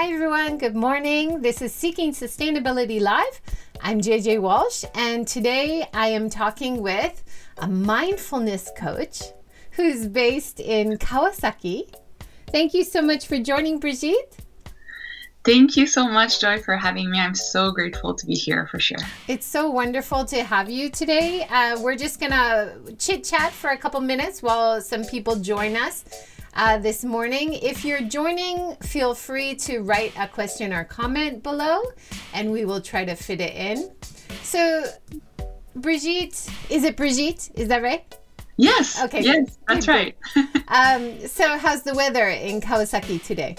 Hi, 0.00 0.10
everyone. 0.10 0.56
Good 0.56 0.74
morning. 0.74 1.42
This 1.42 1.60
is 1.60 1.74
Seeking 1.74 2.12
Sustainability 2.12 2.98
Live. 2.98 3.42
I'm 3.82 4.00
JJ 4.00 4.40
Walsh, 4.40 4.86
and 4.94 5.28
today 5.28 5.86
I 5.92 6.08
am 6.08 6.30
talking 6.30 6.80
with 6.80 7.22
a 7.58 7.68
mindfulness 7.68 8.70
coach 8.74 9.20
who's 9.72 10.08
based 10.08 10.60
in 10.60 10.96
Kawasaki. 10.96 11.92
Thank 12.48 12.72
you 12.72 12.84
so 12.84 13.02
much 13.02 13.26
for 13.26 13.38
joining, 13.38 13.80
Brigitte. 13.80 14.38
Thank 15.44 15.76
you 15.76 15.86
so 15.86 16.08
much, 16.08 16.40
Joy, 16.40 16.58
for 16.60 16.74
having 16.74 17.10
me. 17.10 17.20
I'm 17.20 17.34
so 17.34 17.70
grateful 17.70 18.14
to 18.14 18.26
be 18.26 18.34
here 18.34 18.68
for 18.68 18.80
sure. 18.80 18.98
It's 19.28 19.44
so 19.44 19.68
wonderful 19.68 20.24
to 20.26 20.42
have 20.42 20.70
you 20.70 20.88
today. 20.88 21.46
Uh, 21.50 21.78
we're 21.82 21.96
just 21.96 22.18
going 22.18 22.32
to 22.32 22.94
chit 22.98 23.24
chat 23.24 23.52
for 23.52 23.70
a 23.70 23.76
couple 23.76 24.00
minutes 24.00 24.42
while 24.42 24.80
some 24.80 25.04
people 25.04 25.36
join 25.36 25.76
us 25.76 26.04
uh, 26.54 26.78
this 26.78 27.04
morning. 27.04 27.54
If 27.54 27.84
you're 27.84 28.02
joining, 28.02 28.76
feel 28.76 29.14
free 29.14 29.54
to 29.56 29.80
write 29.80 30.12
a 30.18 30.28
question 30.28 30.72
or 30.72 30.84
comment 30.84 31.42
below 31.42 31.82
and 32.34 32.50
we 32.50 32.64
will 32.64 32.80
try 32.80 33.04
to 33.04 33.14
fit 33.14 33.40
it 33.40 33.54
in. 33.54 33.90
So, 34.42 34.84
Brigitte, 35.76 36.48
is 36.68 36.84
it 36.84 36.96
Brigitte? 36.96 37.50
Is 37.54 37.68
that 37.68 37.82
right? 37.82 38.04
Yes. 38.56 39.02
Okay. 39.02 39.22
Yes, 39.22 39.58
that's 39.66 39.88
right. 39.88 40.16
um, 40.68 41.26
so, 41.26 41.56
how's 41.58 41.82
the 41.82 41.94
weather 41.94 42.28
in 42.28 42.60
Kawasaki 42.60 43.22
today? 43.22 43.56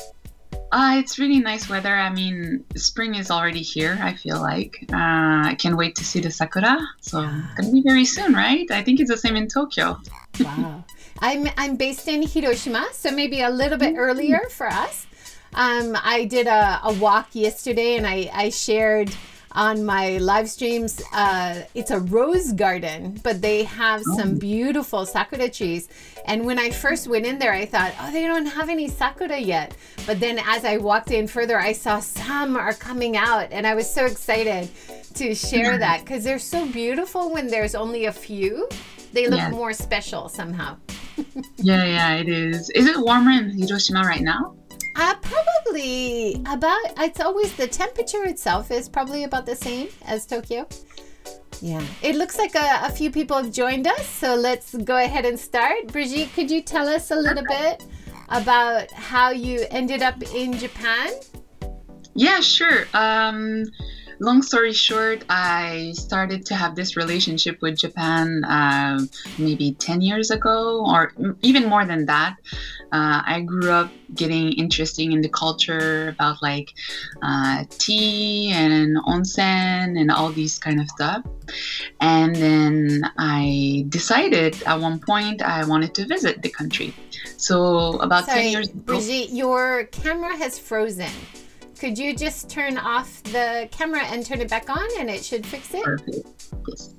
Uh, 0.72 0.96
it's 0.98 1.20
really 1.20 1.40
nice 1.40 1.70
weather. 1.70 1.96
I 1.96 2.10
mean, 2.10 2.64
spring 2.76 3.16
is 3.16 3.30
already 3.30 3.62
here, 3.62 3.98
I 4.02 4.14
feel 4.14 4.42
like. 4.42 4.86
Uh, 4.92 5.46
I 5.50 5.56
can't 5.60 5.78
wait 5.78 5.96
to 5.96 6.06
see 6.06 6.20
the 6.20 6.32
sakura. 6.32 6.80
So, 7.02 7.22
it's 7.22 7.54
going 7.56 7.70
to 7.70 7.72
be 7.72 7.82
very 7.82 8.06
soon, 8.06 8.34
right? 8.34 8.70
I 8.72 8.84
think 8.84 9.00
it's 9.00 9.10
the 9.10 9.18
same 9.18 9.36
in 9.36 9.48
Tokyo. 9.48 10.00
wow. 10.40 10.84
I'm 11.24 11.48
I'm 11.56 11.78
based 11.78 12.10
in 12.10 12.22
Hiroshima, 12.22 12.90
so 12.92 13.10
maybe 13.10 13.44
a 13.44 13.50
little 13.50 13.78
bit 13.78 13.96
earlier 13.98 14.42
for 14.50 14.68
us. 14.68 15.08
Um, 15.54 15.96
I 16.04 16.26
did 16.26 16.48
a, 16.48 16.82
a 16.84 16.94
walk 16.96 17.30
yesterday, 17.32 17.96
and 17.96 18.06
I 18.06 18.30
I 18.34 18.50
shared 18.50 19.10
on 19.54 19.86
my 19.86 20.18
live 20.18 20.50
streams. 20.50 21.02
Uh, 21.14 21.62
it's 21.76 21.92
a 21.92 22.02
rose 22.02 22.52
garden, 22.52 23.22
but 23.24 23.42
they 23.42 23.64
have 23.64 24.04
some 24.18 24.32
oh. 24.32 24.38
beautiful 24.38 25.06
sakura 25.06 25.48
trees. 25.48 25.88
And 26.26 26.46
when 26.46 26.60
I 26.60 26.72
first 26.72 27.08
went 27.08 27.26
in 27.26 27.40
there, 27.40 27.54
I 27.54 27.68
thought, 27.68 27.94
oh, 28.02 28.12
they 28.12 28.28
don't 28.28 28.48
have 28.48 28.68
any 28.68 28.90
sakura 28.90 29.38
yet. 29.38 29.78
But 30.06 30.20
then 30.20 30.42
as 30.46 30.66
I 30.66 30.76
walked 30.76 31.12
in 31.12 31.28
further, 31.28 31.58
I 31.58 31.72
saw 31.72 32.02
some 32.02 32.58
are 32.58 32.74
coming 32.74 33.16
out, 33.16 33.48
and 33.54 33.66
I 33.66 33.76
was 33.76 33.90
so 33.90 34.08
excited 34.08 34.70
to 35.14 35.34
share 35.34 35.78
that 35.78 36.02
because 36.02 36.26
they're 36.26 36.38
so 36.38 36.68
beautiful 36.68 37.32
when 37.32 37.48
there's 37.48 37.76
only 37.76 38.08
a 38.08 38.12
few. 38.12 38.68
They 39.14 39.28
look 39.28 39.52
more 39.52 39.72
special 39.72 40.28
somehow 40.28 40.76
yeah, 41.58 41.84
yeah, 41.84 42.14
it 42.16 42.30
is. 42.30 42.70
Is 42.72 42.86
it 42.88 42.98
warmer 43.00 43.32
in 43.32 43.50
Hiroshima 43.52 44.02
right 44.02 44.22
now? 44.22 44.56
Uh, 44.96 45.16
probably 45.22 46.36
about. 46.48 46.80
It's 46.98 47.20
always 47.20 47.56
the 47.56 47.68
temperature 47.68 48.26
itself 48.26 48.72
is 48.72 48.88
probably 48.88 49.24
about 49.24 49.46
the 49.46 49.56
same 49.56 49.90
as 50.06 50.26
Tokyo. 50.26 50.68
Yeah, 51.62 51.84
it 52.02 52.16
looks 52.16 52.38
like 52.38 52.56
a, 52.56 52.82
a 52.84 52.92
few 52.92 53.10
people 53.10 53.38
have 53.38 53.52
joined 53.52 53.88
us, 53.88 54.08
so 54.08 54.36
let's 54.36 54.76
go 54.76 54.98
ahead 54.98 55.26
and 55.26 55.40
start. 55.40 55.88
Brigitte, 55.88 56.34
could 56.34 56.52
you 56.52 56.62
tell 56.62 56.88
us 56.88 57.12
a 57.12 57.16
little 57.16 57.46
bit 57.46 57.84
about 58.30 58.92
how 58.92 59.30
you 59.30 59.66
ended 59.72 60.02
up 60.02 60.22
in 60.34 60.58
Japan? 60.58 61.12
Yeah, 62.16 62.42
sure. 62.42 62.86
Um, 62.94 63.66
long 64.20 64.42
story 64.42 64.74
short, 64.74 65.24
I 65.30 65.94
started 65.96 66.46
to 66.48 66.56
have 66.56 66.76
this 66.76 66.96
relationship 66.96 67.62
with 67.62 67.78
Japan 67.78 68.44
uh, 68.44 69.00
maybe 69.38 69.74
10 69.74 70.02
years 70.02 70.32
ago, 70.32 70.86
or 70.86 71.14
even 71.42 71.68
more 71.68 71.86
than 71.86 72.06
that. 72.06 72.36
Uh, 72.92 73.22
I 73.26 73.42
grew 73.42 73.72
up 73.72 73.92
getting 74.14 74.54
interested 74.54 75.12
in 75.12 75.22
the 75.22 75.30
culture 75.30 76.10
about 76.10 76.42
like 76.44 76.74
uh, 77.24 77.64
tea 77.70 78.52
and 78.54 78.98
onsen 79.08 80.00
and 80.00 80.12
all 80.12 80.30
these 80.30 80.60
kind 80.60 80.80
of 80.80 80.88
stuff. 80.90 81.26
And 82.02 82.36
then 82.36 83.02
I 83.18 83.86
decided 83.90 84.62
at 84.64 84.80
one 84.80 85.00
point 85.00 85.42
I 85.42 85.66
wanted 85.66 85.96
to 85.96 86.06
visit 86.06 86.42
the 86.42 86.50
country. 86.50 86.94
So 87.38 87.98
about 88.00 88.26
Sorry, 88.26 88.44
10 88.44 88.52
years 88.52 88.70
ago. 88.70 88.80
Brigitte, 88.86 89.30
your 89.32 89.86
camera 89.86 90.36
has 90.38 90.60
frozen. 90.60 91.12
Could 91.84 91.98
you 91.98 92.16
just 92.16 92.50
turn 92.50 92.78
off 92.78 93.22
the 93.24 93.68
camera 93.70 94.04
and 94.06 94.26
turn 94.26 94.40
it 94.40 94.50
back 94.50 94.70
on 94.70 94.88
and 95.00 95.10
it 95.10 95.22
should 95.22 95.46
fix 95.46 95.74
it? 95.74 95.84
Perfect. 95.84 96.46
Yes. 96.66 96.96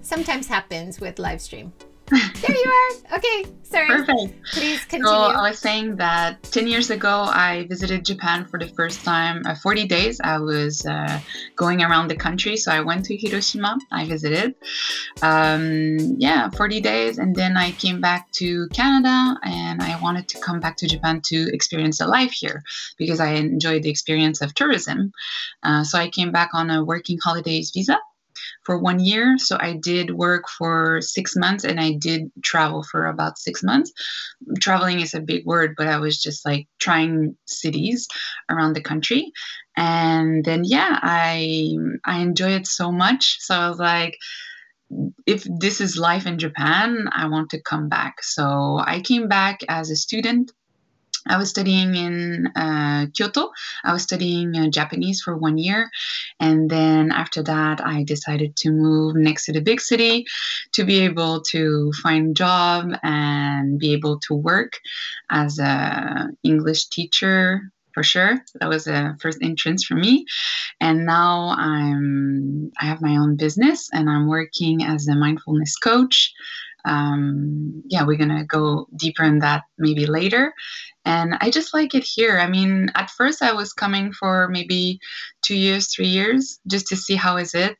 Sometimes 0.00 0.46
happens 0.46 1.00
with 1.00 1.18
live 1.18 1.40
stream. 1.40 1.72
There 2.10 2.56
you 2.56 2.72
are. 3.10 3.18
Okay, 3.18 3.44
sorry. 3.62 3.86
Perfect. 3.86 4.42
Please 4.52 4.84
continue. 4.84 5.06
So 5.06 5.14
I 5.14 5.48
was 5.48 5.58
saying 5.58 5.96
that 5.96 6.42
10 6.44 6.66
years 6.66 6.90
ago, 6.90 7.24
I 7.28 7.66
visited 7.68 8.04
Japan 8.04 8.46
for 8.46 8.58
the 8.58 8.68
first 8.68 9.04
time. 9.04 9.42
Uh, 9.44 9.54
40 9.54 9.86
days, 9.86 10.20
I 10.20 10.38
was 10.38 10.86
uh, 10.86 11.20
going 11.56 11.82
around 11.82 12.08
the 12.08 12.16
country. 12.16 12.56
So 12.56 12.72
I 12.72 12.80
went 12.80 13.04
to 13.06 13.16
Hiroshima. 13.16 13.78
I 13.92 14.06
visited. 14.06 14.54
Um, 15.22 16.16
yeah, 16.18 16.50
40 16.50 16.80
days. 16.80 17.18
And 17.18 17.34
then 17.34 17.56
I 17.56 17.72
came 17.72 18.00
back 18.00 18.30
to 18.32 18.68
Canada 18.68 19.38
and 19.44 19.82
I 19.82 20.00
wanted 20.00 20.28
to 20.28 20.40
come 20.40 20.60
back 20.60 20.76
to 20.78 20.88
Japan 20.88 21.20
to 21.26 21.48
experience 21.52 21.98
the 21.98 22.06
life 22.06 22.32
here 22.32 22.62
because 22.96 23.20
I 23.20 23.32
enjoyed 23.32 23.82
the 23.82 23.90
experience 23.90 24.40
of 24.40 24.54
tourism. 24.54 25.12
Uh, 25.62 25.84
so 25.84 25.98
I 25.98 26.08
came 26.08 26.32
back 26.32 26.50
on 26.54 26.70
a 26.70 26.84
working 26.84 27.18
holidays 27.22 27.70
visa 27.74 27.98
for 28.68 28.78
one 28.78 29.00
year. 29.00 29.38
So 29.38 29.56
I 29.58 29.78
did 29.82 30.10
work 30.10 30.44
for 30.46 31.00
six 31.00 31.34
months 31.34 31.64
and 31.64 31.80
I 31.80 31.92
did 31.92 32.30
travel 32.42 32.82
for 32.82 33.06
about 33.06 33.38
six 33.38 33.62
months. 33.62 33.90
Traveling 34.60 35.00
is 35.00 35.14
a 35.14 35.22
big 35.22 35.46
word, 35.46 35.72
but 35.74 35.86
I 35.86 35.96
was 35.96 36.20
just 36.20 36.44
like 36.44 36.68
trying 36.78 37.34
cities 37.46 38.06
around 38.50 38.74
the 38.74 38.82
country. 38.82 39.32
And 39.74 40.44
then 40.44 40.64
yeah, 40.64 40.98
I 41.02 41.76
I 42.04 42.18
enjoy 42.18 42.50
it 42.50 42.66
so 42.66 42.92
much. 42.92 43.38
So 43.40 43.54
I 43.54 43.68
was 43.70 43.78
like, 43.78 44.18
if 45.26 45.46
this 45.60 45.80
is 45.80 45.96
life 45.96 46.26
in 46.26 46.38
Japan, 46.38 47.08
I 47.10 47.28
want 47.28 47.48
to 47.50 47.62
come 47.62 47.88
back. 47.88 48.22
So 48.22 48.78
I 48.84 49.00
came 49.00 49.28
back 49.28 49.60
as 49.66 49.88
a 49.88 49.96
student 49.96 50.52
I 51.28 51.36
was 51.36 51.50
studying 51.50 51.94
in 51.94 52.48
uh, 52.56 53.06
Kyoto. 53.14 53.50
I 53.84 53.92
was 53.92 54.02
studying 54.02 54.56
uh, 54.56 54.68
Japanese 54.68 55.20
for 55.20 55.36
one 55.36 55.58
year. 55.58 55.90
And 56.40 56.70
then 56.70 57.12
after 57.12 57.42
that, 57.42 57.84
I 57.84 58.04
decided 58.04 58.56
to 58.56 58.70
move 58.70 59.16
next 59.16 59.46
to 59.46 59.52
the 59.52 59.60
big 59.60 59.80
city 59.80 60.26
to 60.72 60.84
be 60.84 61.00
able 61.00 61.42
to 61.52 61.92
find 62.02 62.30
a 62.30 62.34
job 62.34 62.92
and 63.02 63.78
be 63.78 63.92
able 63.92 64.20
to 64.20 64.34
work 64.34 64.78
as 65.30 65.58
a 65.58 66.28
English 66.42 66.86
teacher 66.88 67.60
for 67.98 68.02
sure. 68.04 68.38
That 68.60 68.68
was 68.68 68.86
a 68.86 69.16
first 69.20 69.38
entrance 69.42 69.84
for 69.84 69.94
me. 69.94 70.24
And 70.80 71.04
now 71.04 71.54
I'm 71.58 72.70
I 72.80 72.84
have 72.84 73.02
my 73.02 73.16
own 73.16 73.36
business 73.36 73.88
and 73.92 74.08
I'm 74.08 74.28
working 74.28 74.84
as 74.84 75.08
a 75.08 75.16
mindfulness 75.16 75.76
coach 75.76 76.32
um, 76.88 77.82
yeah, 77.86 78.04
we're 78.04 78.16
going 78.16 78.36
to 78.36 78.44
go 78.44 78.86
deeper 78.96 79.22
in 79.22 79.40
that 79.40 79.64
maybe 79.76 80.06
later. 80.06 80.54
And 81.04 81.34
I 81.40 81.50
just 81.50 81.74
like 81.74 81.94
it 81.94 82.04
here. 82.04 82.38
I 82.38 82.48
mean, 82.48 82.90
at 82.94 83.10
first 83.10 83.42
I 83.42 83.52
was 83.52 83.72
coming 83.72 84.12
for 84.12 84.48
maybe 84.48 84.98
two 85.42 85.56
years, 85.56 85.94
three 85.94 86.08
years, 86.08 86.58
just 86.66 86.88
to 86.88 86.96
see 86.96 87.14
how 87.14 87.36
is 87.36 87.54
it, 87.54 87.76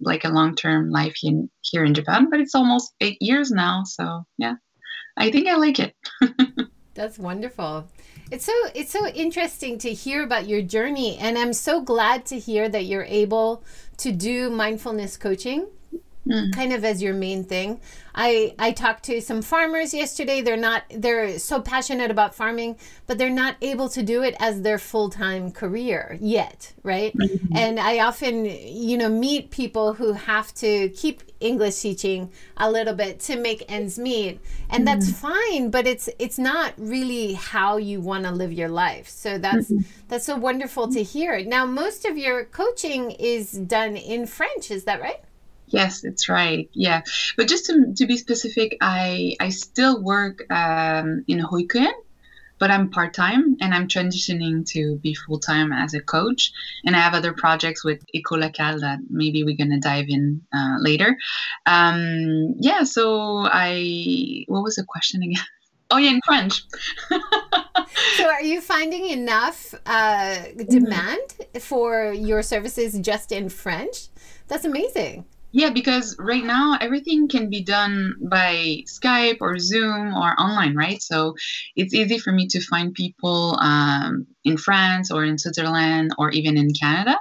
like 0.00 0.24
a 0.24 0.28
long-term 0.30 0.90
life 0.90 1.16
in, 1.22 1.50
here 1.62 1.84
in 1.84 1.94
Japan. 1.94 2.28
But 2.30 2.40
it's 2.40 2.54
almost 2.54 2.92
eight 3.00 3.18
years 3.20 3.50
now, 3.50 3.82
so 3.84 4.24
yeah, 4.36 4.54
I 5.16 5.30
think 5.30 5.48
I 5.48 5.56
like 5.56 5.78
it. 5.78 5.94
That's 6.94 7.18
wonderful. 7.18 7.88
It's 8.30 8.44
so 8.44 8.52
it's 8.74 8.92
so 8.92 9.06
interesting 9.06 9.78
to 9.78 9.92
hear 9.92 10.22
about 10.22 10.48
your 10.48 10.60
journey, 10.60 11.16
and 11.16 11.38
I'm 11.38 11.54
so 11.54 11.80
glad 11.80 12.26
to 12.26 12.38
hear 12.38 12.68
that 12.68 12.84
you're 12.84 13.04
able 13.04 13.64
to 13.98 14.12
do 14.12 14.50
mindfulness 14.50 15.16
coaching 15.16 15.68
mm. 16.28 16.52
kind 16.52 16.72
of 16.72 16.84
as 16.84 17.02
your 17.02 17.14
main 17.14 17.44
thing. 17.44 17.80
I 18.14 18.54
I 18.58 18.72
talked 18.72 19.04
to 19.04 19.20
some 19.20 19.42
farmers 19.42 19.94
yesterday. 19.94 20.40
They're 20.40 20.56
not 20.56 20.82
they're 20.90 21.38
so 21.38 21.60
passionate 21.60 22.10
about 22.10 22.34
farming, 22.34 22.76
but 23.06 23.16
they're 23.16 23.30
not 23.30 23.56
able 23.62 23.88
to 23.90 24.02
do 24.02 24.22
it 24.22 24.34
as 24.40 24.62
their 24.62 24.78
full-time 24.78 25.52
career 25.52 26.18
yet, 26.20 26.72
right? 26.82 27.16
Mm-hmm. 27.16 27.56
And 27.56 27.78
I 27.78 28.00
often, 28.00 28.44
you 28.44 28.98
know, 28.98 29.08
meet 29.08 29.50
people 29.50 29.94
who 29.94 30.14
have 30.14 30.52
to 30.54 30.88
keep 30.90 31.22
English 31.40 31.80
teaching 31.80 32.32
a 32.56 32.68
little 32.68 32.94
bit 32.94 33.20
to 33.20 33.36
make 33.36 33.64
ends 33.68 33.98
meet. 33.98 34.40
And 34.70 34.84
mm-hmm. 34.84 34.84
that's 34.84 35.12
fine, 35.12 35.70
but 35.70 35.86
it's 35.86 36.08
it's 36.18 36.38
not 36.38 36.74
really 36.76 37.34
how 37.34 37.76
you 37.76 38.00
want 38.00 38.24
to 38.24 38.32
live 38.32 38.52
your 38.52 38.68
life. 38.68 39.08
So 39.08 39.38
that's 39.38 39.70
mm-hmm. 39.70 39.88
that's 40.08 40.26
so 40.26 40.36
wonderful 40.36 40.88
to 40.88 41.02
hear. 41.02 41.44
Now 41.44 41.66
most 41.66 42.04
of 42.04 42.18
your 42.18 42.46
coaching 42.46 43.12
is 43.12 43.52
done 43.52 43.96
in 43.96 44.26
French, 44.26 44.72
is 44.72 44.84
that 44.84 45.00
right? 45.00 45.20
Yes, 45.70 46.04
it's 46.04 46.28
right. 46.28 46.68
Yeah, 46.72 47.02
but 47.36 47.48
just 47.48 47.66
to, 47.66 47.94
to 47.96 48.06
be 48.06 48.16
specific, 48.16 48.78
I 48.80 49.36
I 49.40 49.50
still 49.50 50.02
work 50.02 50.50
um, 50.50 51.24
in 51.28 51.38
Hoikuen, 51.38 51.92
but 52.58 52.70
I'm 52.70 52.90
part 52.90 53.14
time 53.14 53.56
and 53.60 53.74
I'm 53.74 53.88
transitioning 53.88 54.66
to 54.70 54.96
be 54.96 55.14
full 55.14 55.38
time 55.38 55.72
as 55.72 55.94
a 55.94 56.00
coach. 56.00 56.52
And 56.84 56.96
I 56.96 57.00
have 57.00 57.14
other 57.14 57.32
projects 57.32 57.84
with 57.84 58.04
Ecolocal 58.14 58.80
that 58.80 58.98
maybe 59.08 59.44
we're 59.44 59.56
gonna 59.56 59.80
dive 59.80 60.06
in 60.08 60.42
uh, 60.54 60.76
later. 60.80 61.16
Um, 61.66 62.54
yeah. 62.58 62.84
So 62.84 63.46
I 63.46 64.44
what 64.48 64.62
was 64.62 64.76
the 64.76 64.84
question 64.84 65.22
again? 65.22 65.44
Oh 65.90 65.96
yeah, 65.96 66.10
in 66.10 66.20
French. 66.26 66.64
so, 67.08 68.28
are 68.28 68.42
you 68.42 68.60
finding 68.60 69.08
enough 69.08 69.74
uh, 69.86 70.36
demand 70.68 71.32
for 71.60 72.12
your 72.12 72.42
services 72.42 72.98
just 72.98 73.32
in 73.32 73.48
French? 73.48 74.08
That's 74.48 74.66
amazing. 74.66 75.24
Yeah, 75.50 75.70
because 75.70 76.14
right 76.18 76.44
now 76.44 76.76
everything 76.78 77.26
can 77.26 77.48
be 77.48 77.62
done 77.62 78.14
by 78.20 78.82
Skype 78.86 79.38
or 79.40 79.58
Zoom 79.58 80.14
or 80.14 80.38
online, 80.38 80.76
right? 80.76 81.00
So 81.02 81.34
it's 81.74 81.94
easy 81.94 82.18
for 82.18 82.32
me 82.32 82.48
to 82.48 82.60
find 82.60 82.92
people 82.92 83.56
um, 83.58 84.26
in 84.44 84.58
France 84.58 85.10
or 85.10 85.24
in 85.24 85.38
Switzerland 85.38 86.12
or 86.18 86.30
even 86.30 86.58
in 86.58 86.74
Canada. 86.74 87.18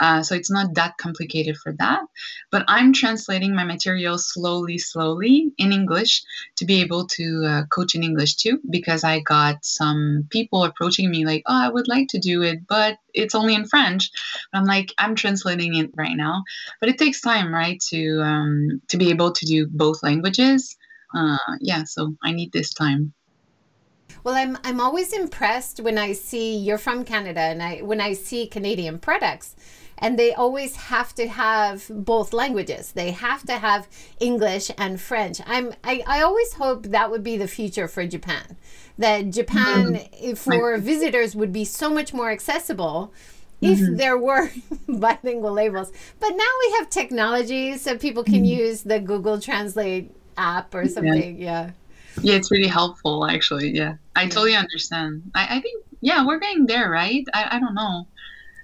Uh, 0.00 0.22
so 0.22 0.34
it's 0.34 0.50
not 0.50 0.74
that 0.74 0.96
complicated 0.98 1.56
for 1.56 1.72
that. 1.78 2.02
But 2.50 2.64
I'm 2.68 2.92
translating 2.92 3.54
my 3.54 3.64
material 3.64 4.18
slowly, 4.18 4.78
slowly 4.78 5.52
in 5.58 5.72
English 5.72 6.22
to 6.56 6.64
be 6.64 6.80
able 6.80 7.06
to 7.08 7.44
uh, 7.46 7.66
coach 7.66 7.94
in 7.94 8.02
English 8.02 8.36
too, 8.36 8.60
because 8.68 9.04
I 9.04 9.20
got 9.20 9.64
some 9.64 10.26
people 10.30 10.64
approaching 10.64 11.10
me 11.10 11.24
like, 11.24 11.42
oh, 11.46 11.64
I 11.64 11.68
would 11.68 11.88
like 11.88 12.08
to 12.08 12.18
do 12.18 12.42
it, 12.42 12.66
but 12.66 12.98
it's 13.12 13.34
only 13.34 13.54
in 13.54 13.66
French. 13.66 14.10
I'm 14.52 14.64
like, 14.64 14.92
I'm 14.98 15.14
translating 15.14 15.76
it 15.76 15.90
right 15.96 16.16
now. 16.16 16.42
But 16.80 16.88
it 16.88 16.98
takes 16.98 17.20
time, 17.20 17.54
right, 17.54 17.80
to 17.90 18.20
um, 18.22 18.82
to 18.88 18.96
be 18.96 19.10
able 19.10 19.32
to 19.32 19.46
do 19.46 19.66
both 19.66 20.02
languages. 20.02 20.76
Uh, 21.14 21.38
yeah, 21.60 21.84
so 21.84 22.16
I 22.22 22.32
need 22.32 22.52
this 22.52 22.74
time. 22.74 23.14
Well, 24.24 24.34
I'm 24.34 24.56
I'm 24.64 24.80
always 24.80 25.12
impressed 25.12 25.80
when 25.80 25.98
I 25.98 26.12
see 26.12 26.56
you're 26.56 26.78
from 26.78 27.04
Canada 27.04 27.40
and 27.40 27.62
I 27.62 27.82
when 27.82 28.00
I 28.00 28.14
see 28.14 28.46
Canadian 28.46 28.98
products 28.98 29.54
and 30.04 30.18
they 30.18 30.34
always 30.34 30.76
have 30.76 31.14
to 31.14 31.26
have 31.26 31.86
both 31.88 32.34
languages. 32.34 32.92
They 32.92 33.12
have 33.12 33.42
to 33.46 33.54
have 33.54 33.88
English 34.20 34.70
and 34.76 35.00
French. 35.00 35.40
I'm 35.46 35.72
I, 35.82 36.02
I 36.06 36.20
always 36.20 36.52
hope 36.52 36.82
that 36.88 37.10
would 37.10 37.24
be 37.24 37.38
the 37.38 37.48
future 37.48 37.88
for 37.88 38.06
Japan. 38.06 38.58
That 38.98 39.30
Japan 39.30 39.94
mm-hmm. 39.94 40.34
for 40.34 40.76
visitors 40.76 41.34
would 41.34 41.54
be 41.54 41.64
so 41.64 41.88
much 41.88 42.12
more 42.12 42.30
accessible 42.30 43.14
if 43.62 43.78
mm-hmm. 43.78 43.96
there 43.96 44.18
were 44.18 44.50
bilingual 44.88 45.52
labels. 45.52 45.90
But 46.20 46.32
now 46.36 46.52
we 46.62 46.74
have 46.78 46.90
technology 46.90 47.78
so 47.78 47.96
people 47.96 48.24
can 48.24 48.44
mm-hmm. 48.44 48.60
use 48.60 48.82
the 48.82 49.00
Google 49.00 49.40
Translate 49.40 50.14
app 50.36 50.74
or 50.74 50.86
something. 50.86 51.40
Yeah. 51.40 51.70
yeah. 52.18 52.20
yeah. 52.20 52.34
it's 52.34 52.50
really 52.50 52.68
helpful 52.68 53.26
actually. 53.26 53.70
Yeah. 53.70 53.94
I 54.14 54.24
yeah. 54.24 54.28
totally 54.28 54.54
understand. 54.54 55.30
I, 55.34 55.56
I 55.56 55.60
think 55.62 55.82
yeah, 56.02 56.26
we're 56.26 56.38
getting 56.38 56.66
there, 56.66 56.90
right? 56.90 57.24
I, 57.32 57.56
I 57.56 57.58
don't 57.58 57.74
know. 57.74 58.06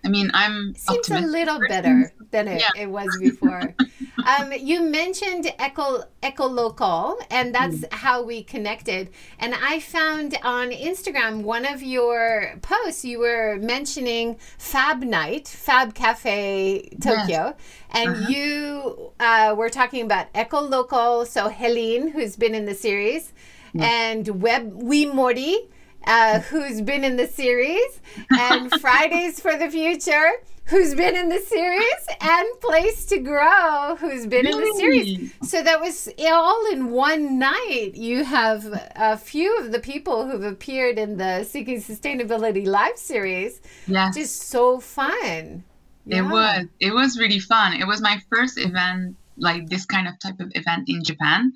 I 0.04 0.08
mean, 0.08 0.30
I'm 0.32 0.74
seems 0.76 1.10
a 1.10 1.20
little 1.20 1.60
better 1.68 2.12
than 2.30 2.48
it, 2.48 2.60
yeah. 2.60 2.82
it 2.82 2.88
was 2.88 3.08
before. 3.20 3.74
um, 4.26 4.52
you 4.52 4.82
mentioned 4.82 5.52
Eco 5.58 6.04
Eco 6.22 6.46
Local, 6.46 7.18
and 7.30 7.54
that's 7.54 7.76
mm. 7.76 7.92
how 7.92 8.22
we 8.22 8.42
connected. 8.42 9.10
And 9.38 9.54
I 9.54 9.80
found 9.80 10.36
on 10.42 10.70
Instagram 10.70 11.42
one 11.42 11.66
of 11.66 11.82
your 11.82 12.58
posts. 12.62 13.04
You 13.04 13.18
were 13.18 13.58
mentioning 13.60 14.38
Fab 14.58 15.02
Night, 15.02 15.48
Fab 15.48 15.94
Cafe 15.94 16.88
Tokyo, 17.00 17.26
yes. 17.28 17.54
and 17.90 18.10
uh-huh. 18.10 18.28
you 18.28 19.12
uh, 19.20 19.54
were 19.56 19.68
talking 19.68 20.04
about 20.04 20.28
Eco 20.34 20.60
Local. 20.60 21.26
So 21.26 21.48
Helene, 21.48 22.08
who's 22.08 22.36
been 22.36 22.54
in 22.54 22.64
the 22.64 22.74
series, 22.74 23.32
and 23.78 24.26
Web 24.40 24.72
We 24.82 25.06
Mori 25.06 25.68
uh, 26.06 26.40
who's 26.40 26.80
been 26.80 27.04
in 27.04 27.16
the 27.16 27.26
series, 27.26 28.00
and 28.30 28.70
Fridays 28.80 29.40
for 29.40 29.56
the 29.56 29.70
Future, 29.70 30.30
who's 30.64 30.94
been 30.94 31.16
in 31.16 31.28
the 31.28 31.38
series, 31.38 32.06
and 32.20 32.48
Place 32.60 33.04
to 33.06 33.18
Grow, 33.18 33.96
who's 33.96 34.26
been 34.26 34.46
really? 34.46 34.62
in 34.62 34.74
the 34.74 34.78
series. 34.78 35.32
So 35.42 35.62
that 35.62 35.80
was 35.80 36.08
all 36.26 36.70
in 36.72 36.90
one 36.90 37.38
night. 37.38 37.92
You 37.94 38.24
have 38.24 38.66
a 38.96 39.16
few 39.16 39.58
of 39.58 39.72
the 39.72 39.80
people 39.80 40.28
who've 40.28 40.44
appeared 40.44 40.98
in 40.98 41.16
the 41.16 41.44
Seeking 41.44 41.82
Sustainability 41.82 42.66
Live 42.66 42.96
series. 42.96 43.60
Yeah. 43.86 44.10
Just 44.14 44.42
so 44.42 44.80
fun. 44.80 45.64
Yeah. 46.06 46.18
It 46.18 46.22
was. 46.22 46.66
It 46.80 46.94
was 46.94 47.18
really 47.18 47.40
fun. 47.40 47.74
It 47.74 47.86
was 47.86 48.00
my 48.00 48.20
first 48.30 48.58
event 48.58 49.16
like 49.40 49.68
this 49.68 49.86
kind 49.86 50.08
of 50.08 50.18
type 50.18 50.40
of 50.40 50.52
event 50.54 50.88
in 50.88 51.04
Japan. 51.04 51.52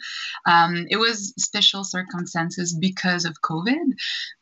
Um, 0.47 0.87
it 0.89 0.97
was 0.97 1.35
special 1.39 1.85
circumstances 1.85 2.77
because 2.79 3.25
of 3.25 3.43
COVID, 3.43 3.95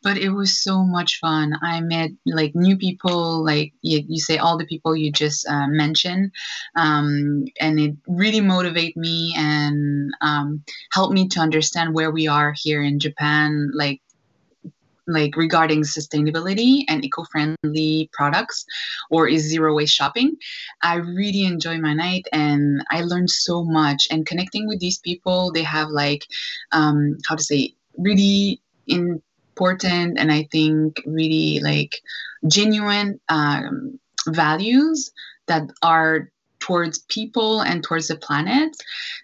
but 0.02 0.18
it 0.18 0.30
was 0.30 0.62
so 0.62 0.84
much 0.84 1.18
fun. 1.18 1.54
I 1.62 1.80
met 1.80 2.10
like 2.26 2.54
new 2.54 2.76
people, 2.76 3.44
like 3.44 3.72
you, 3.82 4.02
you 4.06 4.20
say 4.20 4.38
all 4.38 4.58
the 4.58 4.66
people 4.66 4.94
you 4.96 5.10
just 5.10 5.48
uh, 5.48 5.66
mentioned, 5.68 6.32
um, 6.76 7.44
and 7.60 7.80
it 7.80 7.96
really 8.06 8.40
motivated 8.40 8.96
me 8.96 9.34
and 9.36 10.12
um, 10.20 10.64
helped 10.92 11.14
me 11.14 11.28
to 11.28 11.40
understand 11.40 11.94
where 11.94 12.10
we 12.10 12.28
are 12.28 12.54
here 12.56 12.82
in 12.82 12.98
Japan, 12.98 13.70
like 13.74 14.01
like 15.06 15.36
regarding 15.36 15.82
sustainability 15.82 16.84
and 16.88 17.04
eco-friendly 17.04 18.08
products 18.12 18.64
or 19.10 19.28
is 19.28 19.42
zero 19.42 19.74
waste 19.74 19.94
shopping. 19.94 20.36
I 20.82 20.96
really 20.96 21.44
enjoy 21.44 21.78
my 21.78 21.94
night 21.94 22.26
and 22.32 22.84
i 22.90 23.02
learned 23.02 23.30
so 23.30 23.64
much. 23.64 24.08
And 24.10 24.26
connecting 24.26 24.68
with 24.68 24.80
these 24.80 24.98
people 24.98 25.52
they 25.52 25.62
have 25.62 25.88
like 25.88 26.26
um 26.72 27.18
how 27.26 27.36
to 27.36 27.42
say 27.42 27.74
really 27.98 28.60
important 28.86 30.18
and 30.18 30.32
i 30.32 30.48
think 30.50 31.00
really 31.06 31.60
like 31.60 32.00
genuine 32.48 33.20
um, 33.28 33.98
values 34.28 35.12
that 35.46 35.62
are 35.82 36.30
towards 36.62 37.00
people 37.08 37.60
and 37.60 37.82
towards 37.82 38.08
the 38.08 38.16
planet. 38.16 38.76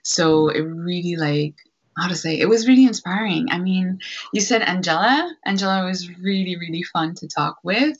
So 0.02 0.48
it 0.48 0.60
really 0.60 1.16
like 1.16 1.54
how 1.98 2.08
to 2.08 2.14
say 2.14 2.38
it 2.38 2.48
was 2.48 2.66
really 2.68 2.84
inspiring. 2.84 3.48
I 3.50 3.58
mean 3.58 4.00
you 4.32 4.40
said 4.40 4.62
angela. 4.62 5.34
Angela 5.44 5.84
was 5.84 6.08
really 6.18 6.56
really 6.56 6.82
fun 6.82 7.14
to 7.16 7.28
talk 7.28 7.56
with. 7.62 7.96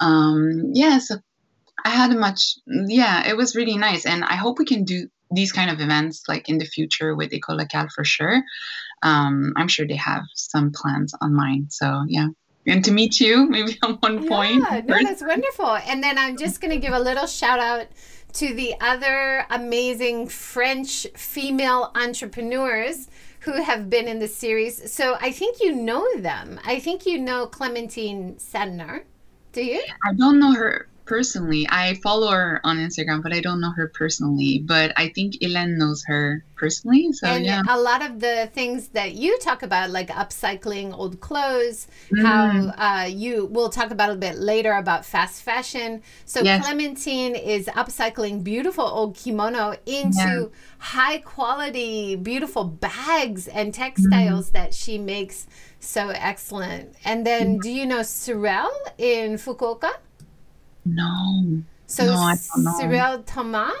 Um 0.00 0.70
yeah 0.74 0.98
so 0.98 1.16
i 1.84 1.90
had 1.90 2.10
a 2.10 2.18
much 2.18 2.54
yeah 2.66 3.28
it 3.28 3.36
was 3.36 3.54
really 3.56 3.76
nice. 3.76 4.06
And 4.06 4.24
i 4.24 4.36
hope 4.36 4.58
we 4.58 4.64
can 4.64 4.84
do 4.84 5.08
these 5.32 5.52
kind 5.52 5.70
of 5.70 5.80
events 5.80 6.22
like 6.28 6.48
in 6.48 6.58
the 6.58 6.64
future 6.64 7.14
with 7.14 7.32
ecolocal 7.32 7.86
for 7.94 8.04
sure. 8.04 8.42
Um 9.02 9.52
i'm 9.56 9.68
sure 9.68 9.86
they 9.86 9.96
have 9.96 10.24
some 10.34 10.72
plans 10.72 11.14
online. 11.22 11.66
so 11.70 12.04
yeah. 12.08 12.28
And 12.68 12.84
to 12.84 12.90
meet 12.90 13.20
you 13.20 13.48
maybe 13.54 13.78
at 13.82 14.02
one 14.02 14.26
point. 14.26 14.64
yeah 14.70 14.80
no 14.84 14.98
that's 15.02 15.22
wonderful. 15.22 15.76
And 15.88 16.02
then 16.02 16.18
i'm 16.18 16.36
just 16.36 16.60
going 16.60 16.72
to 16.72 16.78
give 16.78 16.92
a 16.92 17.00
little 17.00 17.26
shout 17.26 17.60
out 17.60 17.86
to 18.36 18.52
the 18.52 18.74
other 18.80 19.46
amazing 19.48 20.28
French 20.28 21.06
female 21.16 21.90
entrepreneurs 21.94 23.08
who 23.46 23.62
have 23.62 23.88
been 23.88 24.08
in 24.08 24.18
the 24.18 24.28
series. 24.28 24.92
So 24.92 25.16
I 25.20 25.30
think 25.30 25.60
you 25.60 25.72
know 25.72 26.04
them. 26.18 26.60
I 26.64 26.80
think 26.80 27.06
you 27.06 27.18
know 27.18 27.46
Clementine 27.46 28.34
Sedner. 28.34 29.04
Do 29.52 29.64
you? 29.64 29.82
I 30.04 30.12
don't 30.14 30.38
know 30.38 30.52
her 30.52 30.88
personally. 31.06 31.66
I 31.70 31.94
follow 31.94 32.30
her 32.30 32.60
on 32.64 32.78
Instagram, 32.78 33.22
but 33.22 33.32
I 33.32 33.40
don't 33.40 33.60
know 33.60 33.72
her 33.72 33.88
personally. 33.88 34.62
But 34.64 34.92
I 34.96 35.08
think 35.08 35.36
Elaine 35.40 35.78
knows 35.78 36.04
her 36.06 36.44
personally. 36.56 37.12
So 37.12 37.28
and 37.28 37.44
yeah. 37.44 37.62
a 37.68 37.78
lot 37.78 38.04
of 38.04 38.20
the 38.20 38.50
things 38.52 38.88
that 38.88 39.14
you 39.14 39.38
talk 39.38 39.62
about, 39.62 39.90
like 39.90 40.08
upcycling 40.08 40.92
old 40.92 41.20
clothes, 41.20 41.86
mm. 42.10 42.22
how 42.22 42.72
uh, 42.76 43.06
you 43.06 43.46
we'll 43.46 43.70
talk 43.70 43.90
about 43.90 44.10
a 44.10 44.16
bit 44.16 44.36
later 44.36 44.72
about 44.72 45.04
fast 45.04 45.42
fashion. 45.42 46.02
So 46.24 46.42
yes. 46.42 46.64
Clementine 46.64 47.36
is 47.36 47.66
upcycling 47.66 48.42
beautiful 48.42 48.84
old 48.84 49.16
kimono 49.16 49.76
into 49.86 50.16
yeah. 50.16 50.46
high 50.78 51.18
quality, 51.18 52.16
beautiful 52.16 52.64
bags 52.64 53.48
and 53.48 53.72
textiles 53.72 54.50
mm. 54.50 54.52
that 54.52 54.74
she 54.74 54.98
makes 54.98 55.46
so 55.78 56.08
excellent. 56.08 56.94
And 57.04 57.24
then, 57.24 57.58
mm. 57.58 57.62
do 57.62 57.70
you 57.70 57.86
know 57.86 58.02
Sorel 58.02 58.70
in 58.98 59.34
Fukuoka? 59.34 59.92
No. 60.86 61.62
So 61.86 62.06
no, 62.06 62.34
Cyril 62.78 63.22
Thomas, 63.24 63.72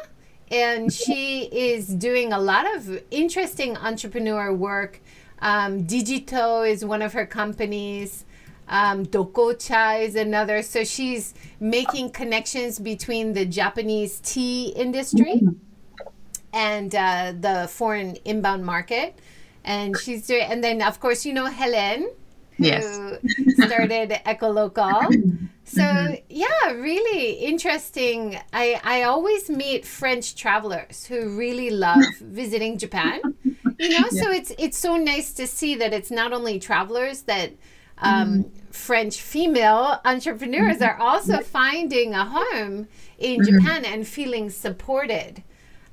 and 0.50 0.92
she 1.02 1.44
is 1.44 1.88
doing 1.88 2.32
a 2.32 2.38
lot 2.38 2.76
of 2.76 3.02
interesting 3.10 3.76
entrepreneur 3.76 4.52
work. 4.52 5.00
Um, 5.40 5.84
Digito 5.86 6.68
is 6.68 6.84
one 6.84 7.02
of 7.02 7.12
her 7.12 7.26
companies. 7.26 8.24
Um, 8.68 9.06
Dokocha 9.06 10.02
is 10.02 10.16
another. 10.16 10.62
So 10.62 10.84
she's 10.84 11.34
making 11.60 12.10
connections 12.10 12.78
between 12.78 13.32
the 13.32 13.44
Japanese 13.44 14.20
tea 14.20 14.72
industry 14.76 15.34
mm-hmm. 15.34 16.08
and 16.52 16.94
uh, 16.94 17.32
the 17.38 17.68
foreign 17.68 18.16
inbound 18.24 18.64
market. 18.64 19.18
And 19.64 19.96
she's 19.98 20.26
doing, 20.26 20.42
and 20.42 20.62
then 20.62 20.80
of 20.80 21.00
course 21.00 21.26
you 21.26 21.32
know 21.32 21.46
Helen, 21.46 22.10
who 22.56 22.64
yes. 22.64 23.18
started 23.58 24.12
Ecolocal. 24.26 25.02
So 25.66 25.82
mm-hmm. 25.82 26.14
yeah, 26.30 26.70
really 26.70 27.32
interesting. 27.32 28.38
I 28.52 28.80
I 28.84 29.02
always 29.02 29.50
meet 29.50 29.84
French 29.84 30.36
travelers 30.36 31.04
who 31.04 31.36
really 31.36 31.70
love 31.70 32.04
visiting 32.20 32.78
Japan. 32.78 33.20
You 33.42 33.88
know, 33.90 34.06
yeah. 34.10 34.22
so 34.22 34.30
it's 34.30 34.52
it's 34.58 34.78
so 34.78 34.96
nice 34.96 35.32
to 35.34 35.46
see 35.46 35.74
that 35.74 35.92
it's 35.92 36.10
not 36.10 36.32
only 36.32 36.60
travelers 36.60 37.22
that 37.22 37.52
um, 37.98 38.44
mm 38.44 38.50
French 38.76 39.22
female 39.22 40.00
entrepreneurs 40.04 40.76
mm-hmm. 40.76 40.84
are 40.84 40.98
also 40.98 41.40
finding 41.40 42.12
a 42.12 42.26
home 42.26 42.86
in 43.18 43.40
mm-hmm. 43.40 43.56
Japan 43.56 43.86
and 43.86 44.06
feeling 44.06 44.50
supported 44.50 45.42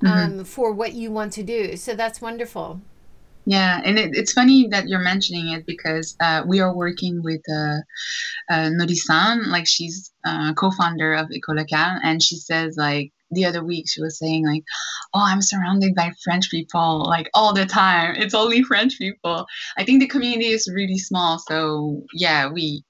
mm-hmm. 0.04 0.40
um, 0.40 0.44
for 0.44 0.74
what 0.74 0.92
you 0.94 1.10
want 1.10 1.32
to 1.34 1.44
do. 1.44 1.78
So 1.78 1.96
that's 1.96 2.22
wonderful. 2.22 2.82
Yeah, 3.46 3.82
and 3.84 4.00
it, 4.00 4.12
it's 4.14 4.32
funny 4.32 4.68
that 4.70 4.88
you're 4.88 5.00
mentioning 5.00 5.50
it 5.50 5.66
because 5.66 6.16
uh, 6.22 6.44
we 6.48 6.62
are 6.62 6.74
working 6.74 7.22
with 7.24 7.42
uh, 7.50 7.80
uh, 8.50 8.70
Nori-san, 8.70 9.52
like 9.52 9.68
she's 9.68 10.14
uh, 10.26 10.54
co-founder 10.54 11.14
of 11.14 11.30
Ecolocal, 11.32 12.00
and 12.04 12.24
she 12.24 12.38
says 12.38 12.78
like 12.78 13.12
the 13.32 13.46
other 13.46 13.64
week 13.64 13.90
she 13.90 14.02
was 14.02 14.18
saying 14.18 14.46
like, 14.48 14.64
"Oh, 15.14 15.24
I'm 15.26 15.42
surrounded 15.42 15.94
by 15.94 16.12
French 16.24 16.50
people 16.50 17.04
like 17.06 17.30
all 17.34 17.54
the 17.54 17.66
time. 17.66 18.16
It's 18.16 18.34
only 18.34 18.64
French 18.64 18.98
people." 18.98 19.46
I 19.78 19.84
think 19.84 20.00
the 20.00 20.08
community 20.08 20.48
is 20.48 20.72
really 20.74 20.98
small, 20.98 21.40
so 21.40 22.04
yeah, 22.14 22.50
we 22.50 22.84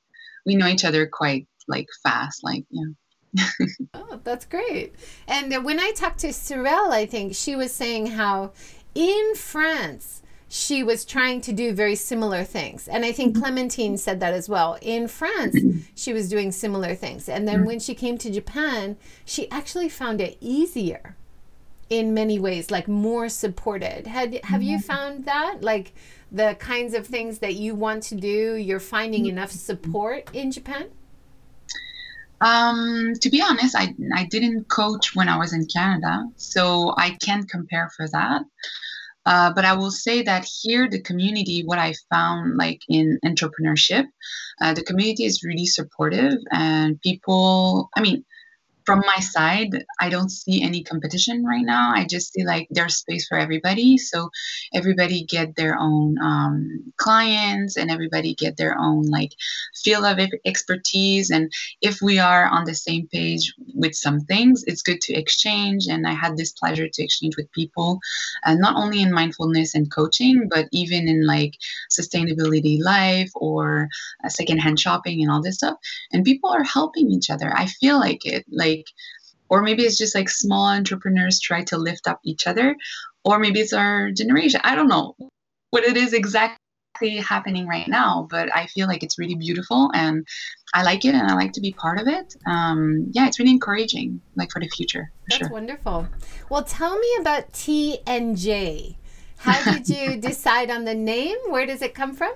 we 0.45 0.55
know 0.55 0.67
each 0.67 0.85
other 0.85 1.07
quite 1.07 1.47
like 1.67 1.87
fast, 2.03 2.43
like 2.43 2.65
yeah. 2.69 3.45
oh, 3.95 4.19
that's 4.23 4.45
great. 4.45 4.93
And 5.27 5.65
when 5.65 5.79
I 5.79 5.91
talked 5.95 6.19
to 6.19 6.31
Sorel, 6.31 6.91
I 6.91 7.07
think 7.07 7.33
she 7.33 7.55
was 7.55 7.73
saying 7.73 8.07
how 8.07 8.51
in 8.93 9.33
France 9.35 10.21
she 10.55 10.83
was 10.83 11.03
trying 11.03 11.41
to 11.41 11.51
do 11.51 11.73
very 11.73 11.95
similar 11.95 12.43
things. 12.43 12.87
And 12.87 13.03
I 13.03 13.11
think 13.11 13.33
mm-hmm. 13.33 13.41
Clementine 13.41 13.97
said 13.97 14.19
that 14.19 14.35
as 14.35 14.47
well. 14.47 14.77
In 14.83 15.07
France, 15.07 15.57
she 15.95 16.13
was 16.13 16.29
doing 16.29 16.51
similar 16.51 16.93
things. 16.93 17.27
And 17.27 17.47
then 17.47 17.61
mm-hmm. 17.61 17.65
when 17.65 17.79
she 17.79 17.95
came 17.95 18.19
to 18.19 18.29
Japan, 18.29 18.95
she 19.25 19.49
actually 19.49 19.89
found 19.89 20.21
it 20.21 20.37
easier 20.39 21.15
in 21.89 22.13
many 22.13 22.37
ways, 22.37 22.69
like 22.69 22.87
more 22.87 23.29
supported. 23.29 24.05
Had 24.05 24.41
have 24.43 24.61
you 24.61 24.77
mm-hmm. 24.77 24.85
found 24.85 25.25
that? 25.25 25.61
Like 25.61 25.91
the 26.31 26.55
kinds 26.59 26.93
of 26.93 27.07
things 27.07 27.39
that 27.39 27.55
you 27.55 27.73
want 27.73 28.03
to 28.03 28.15
do, 28.15 28.53
you're 28.53 28.79
finding 28.79 29.25
enough 29.25 29.49
support 29.49 30.29
in 30.33 30.51
Japan? 30.51 30.89
Um, 32.41 33.13
to 33.21 33.29
be 33.31 33.41
honest, 33.41 33.75
I, 33.75 33.95
I 34.13 34.25
didn't 34.25 34.65
coach 34.65 35.15
when 35.15 35.29
I 35.29 35.37
was 35.37 35.51
in 35.51 35.65
Canada, 35.65 36.25
so 36.35 36.93
I 36.95 37.17
can't 37.25 37.49
compare 37.49 37.89
for 37.97 38.07
that. 38.09 38.43
Uh, 39.25 39.53
but 39.53 39.65
I 39.65 39.73
will 39.73 39.91
say 39.91 40.21
that 40.23 40.45
here, 40.61 40.89
the 40.89 41.01
community, 41.01 41.63
what 41.65 41.79
I 41.79 41.93
found 42.11 42.57
like 42.57 42.81
in 42.89 43.19
entrepreneurship, 43.25 44.05
uh, 44.61 44.73
the 44.73 44.83
community 44.83 45.25
is 45.25 45.43
really 45.43 45.65
supportive 45.65 46.33
and 46.51 46.99
people, 47.01 47.89
I 47.95 48.01
mean, 48.01 48.25
from 48.85 48.99
my 49.05 49.19
side, 49.19 49.85
I 49.99 50.09
don't 50.09 50.29
see 50.29 50.61
any 50.61 50.83
competition 50.83 51.45
right 51.45 51.65
now. 51.65 51.93
I 51.95 52.05
just 52.05 52.33
see 52.33 52.43
like 52.45 52.67
there's 52.69 52.97
space 52.97 53.27
for 53.27 53.37
everybody, 53.37 53.97
so 53.97 54.29
everybody 54.73 55.23
get 55.23 55.55
their 55.55 55.77
own 55.79 56.17
um, 56.21 56.93
clients 56.97 57.77
and 57.77 57.89
everybody 57.89 58.35
get 58.35 58.57
their 58.57 58.77
own 58.77 59.03
like 59.03 59.31
field 59.83 60.05
of 60.05 60.19
expertise. 60.45 61.29
And 61.29 61.51
if 61.81 62.01
we 62.01 62.19
are 62.19 62.45
on 62.47 62.65
the 62.65 62.75
same 62.75 63.07
page 63.07 63.53
with 63.73 63.95
some 63.95 64.21
things, 64.21 64.63
it's 64.67 64.81
good 64.81 65.01
to 65.01 65.13
exchange. 65.13 65.87
And 65.87 66.07
I 66.07 66.13
had 66.13 66.37
this 66.37 66.51
pleasure 66.53 66.87
to 66.87 67.03
exchange 67.03 67.37
with 67.37 67.51
people, 67.51 67.99
uh, 68.45 68.55
not 68.55 68.75
only 68.75 69.01
in 69.01 69.13
mindfulness 69.13 69.75
and 69.75 69.91
coaching, 69.91 70.47
but 70.49 70.67
even 70.71 71.07
in 71.07 71.25
like 71.25 71.55
sustainability 71.91 72.81
life 72.81 73.31
or 73.35 73.89
uh, 74.23 74.29
secondhand 74.29 74.79
shopping 74.79 75.21
and 75.21 75.31
all 75.31 75.41
this 75.41 75.55
stuff. 75.55 75.77
And 76.11 76.25
people 76.25 76.49
are 76.49 76.63
helping 76.63 77.09
each 77.11 77.29
other. 77.29 77.51
I 77.55 77.67
feel 77.67 77.99
like 77.99 78.25
it, 78.25 78.45
like 78.51 78.72
like 78.77 78.87
or 79.49 79.61
maybe 79.61 79.83
it's 79.83 79.97
just 79.97 80.15
like 80.15 80.29
small 80.29 80.67
entrepreneurs 80.67 81.39
try 81.39 81.63
to 81.63 81.77
lift 81.77 82.07
up 82.07 82.19
each 82.25 82.47
other 82.47 82.75
or 83.23 83.39
maybe 83.39 83.59
it's 83.59 83.73
our 83.73 84.11
generation 84.11 84.59
i 84.63 84.75
don't 84.75 84.87
know 84.87 85.15
what 85.69 85.83
it 85.83 85.97
is 85.97 86.13
exactly 86.13 86.57
happening 87.17 87.67
right 87.67 87.87
now 87.87 88.27
but 88.29 88.53
i 88.55 88.65
feel 88.67 88.87
like 88.87 89.03
it's 89.03 89.17
really 89.19 89.35
beautiful 89.35 89.91
and 89.93 90.25
i 90.73 90.83
like 90.83 91.05
it 91.05 91.13
and 91.15 91.29
i 91.29 91.33
like 91.33 91.53
to 91.53 91.61
be 91.61 91.73
part 91.73 91.99
of 91.99 92.07
it 92.07 92.35
um, 92.47 93.07
yeah 93.11 93.27
it's 93.27 93.39
really 93.39 93.51
encouraging 93.51 94.21
like 94.35 94.51
for 94.51 94.59
the 94.59 94.69
future 94.69 95.11
for 95.23 95.29
that's 95.29 95.39
sure. 95.39 95.49
wonderful 95.49 96.07
well 96.49 96.63
tell 96.63 96.97
me 96.97 97.17
about 97.19 97.51
t 97.53 97.99
and 98.05 98.37
j 98.37 98.97
how 99.37 99.61
did 99.63 99.89
you 99.89 100.15
decide 100.29 100.69
on 100.69 100.85
the 100.85 100.95
name 100.95 101.37
where 101.49 101.65
does 101.65 101.81
it 101.81 101.93
come 101.93 102.13
from 102.13 102.33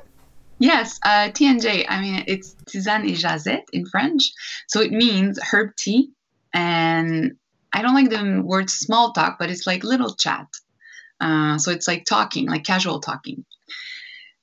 Yes, 0.59 0.99
uh, 1.05 1.29
TNJ. 1.29 1.85
I 1.87 2.01
mean, 2.01 2.23
it's 2.25 2.55
tisane 2.65 3.07
et 3.11 3.15
jasette 3.15 3.65
in 3.73 3.85
French. 3.85 4.31
So 4.67 4.81
it 4.81 4.91
means 4.91 5.39
herb 5.51 5.75
tea 5.75 6.09
and 6.53 7.37
I 7.73 7.81
don't 7.81 7.93
like 7.93 8.09
the 8.09 8.41
word 8.43 8.69
small 8.69 9.13
talk, 9.13 9.37
but 9.39 9.49
it's 9.49 9.67
like 9.67 9.83
little 9.83 10.15
chat. 10.15 10.47
Uh, 11.19 11.57
so 11.57 11.71
it's 11.71 11.87
like 11.87 12.05
talking, 12.05 12.47
like 12.47 12.63
casual 12.63 12.99
talking. 12.99 13.45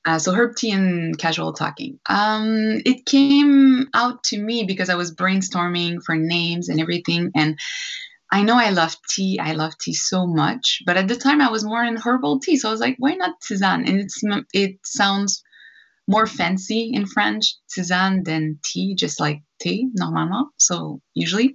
Uh, 0.07 0.19
so 0.19 0.33
herb 0.33 0.55
tea 0.55 0.71
and 0.71 1.19
casual 1.19 1.55
talking. 1.55 1.99
Um, 2.07 2.83
it 2.85 3.07
came 3.07 3.89
out 3.95 4.23
to 4.25 4.39
me 4.39 4.65
because 4.65 4.91
I 4.91 4.97
was 4.97 5.15
brainstorming 5.15 6.03
for 6.05 6.15
names 6.15 6.69
and 6.69 6.79
everything, 6.81 7.31
and 7.35 7.59
I 8.31 8.43
know 8.43 8.57
I 8.57 8.71
love 8.71 8.97
tea. 9.09 9.39
I 9.39 9.53
love 9.53 9.79
tea 9.79 9.95
so 9.95 10.27
much, 10.27 10.83
but 10.85 10.99
at 10.99 11.09
the 11.09 11.17
time 11.17 11.41
I 11.41 11.51
was 11.51 11.65
more 11.65 11.83
in 11.83 11.97
herbal 11.97 12.41
tea, 12.41 12.57
so 12.57 12.69
I 12.69 12.73
was 12.73 12.81
like, 12.81 12.97
why 12.99 13.15
not 13.15 13.41
tisane? 13.41 13.89
And 13.89 14.01
it's 14.01 14.23
it 14.53 14.79
sounds 14.85 15.43
more 16.07 16.27
fancy 16.27 16.91
in 16.93 17.07
French, 17.07 17.55
tisane 17.75 18.25
than 18.25 18.59
tea, 18.63 18.95
just 18.95 19.21
like 19.21 19.43
tea, 19.65 19.89
normalement. 19.95 20.49
So 20.59 21.01
usually. 21.15 21.55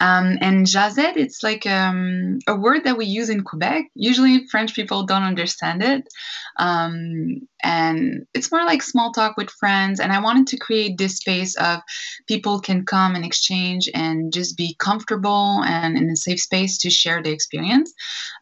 Um, 0.00 0.38
and 0.40 0.64
jasette, 0.64 1.16
it's 1.16 1.42
like 1.42 1.66
um, 1.66 2.38
a 2.46 2.54
word 2.54 2.84
that 2.84 2.96
we 2.96 3.06
use 3.06 3.30
in 3.30 3.42
Quebec. 3.42 3.86
Usually, 3.94 4.46
French 4.46 4.72
people 4.74 5.06
don't 5.06 5.24
understand 5.24 5.82
it. 5.82 6.08
Um, 6.56 7.48
and 7.64 8.24
it's 8.32 8.52
more 8.52 8.64
like 8.64 8.82
small 8.82 9.12
talk 9.12 9.36
with 9.36 9.50
friends. 9.50 9.98
And 9.98 10.12
I 10.12 10.20
wanted 10.20 10.46
to 10.48 10.56
create 10.56 10.98
this 10.98 11.16
space 11.16 11.56
of 11.56 11.80
people 12.28 12.60
can 12.60 12.84
come 12.84 13.16
and 13.16 13.24
exchange 13.24 13.90
and 13.92 14.32
just 14.32 14.56
be 14.56 14.76
comfortable 14.78 15.64
and 15.64 15.96
in 15.98 16.08
a 16.10 16.16
safe 16.16 16.40
space 16.40 16.78
to 16.78 16.90
share 16.90 17.20
the 17.20 17.32
experience. 17.32 17.92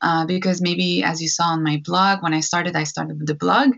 Uh, 0.03 0.27
because 0.27 0.61
maybe, 0.61 1.03
as 1.03 1.23
you 1.23 1.29
saw 1.29 1.45
on 1.45 1.65
my 1.65 1.81
blog, 1.83 2.23
when 2.23 2.35
I 2.35 2.41
started, 2.41 2.77
I 2.77 2.85
started 2.85 3.19
with 3.19 3.29
the 3.29 3.35
blog. 3.35 3.71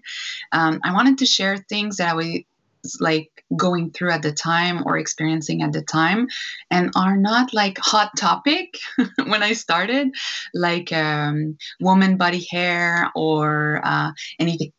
Um, 0.50 0.80
I 0.82 0.92
wanted 0.92 1.18
to 1.18 1.26
share 1.26 1.56
things 1.56 1.98
that 1.98 2.10
I 2.10 2.14
was 2.14 2.98
like 2.98 3.37
going 3.56 3.90
through 3.90 4.10
at 4.10 4.22
the 4.22 4.32
time 4.32 4.82
or 4.86 4.98
experiencing 4.98 5.62
at 5.62 5.72
the 5.72 5.82
time 5.82 6.28
and 6.70 6.90
are 6.96 7.16
not 7.16 7.54
like 7.54 7.78
hot 7.78 8.10
topic 8.16 8.78
when 9.26 9.42
i 9.42 9.52
started 9.52 10.08
like 10.54 10.92
um, 10.92 11.56
woman 11.80 12.16
body 12.16 12.46
hair 12.50 13.10
or 13.14 13.80
uh, 13.84 14.10
anything 14.38 14.72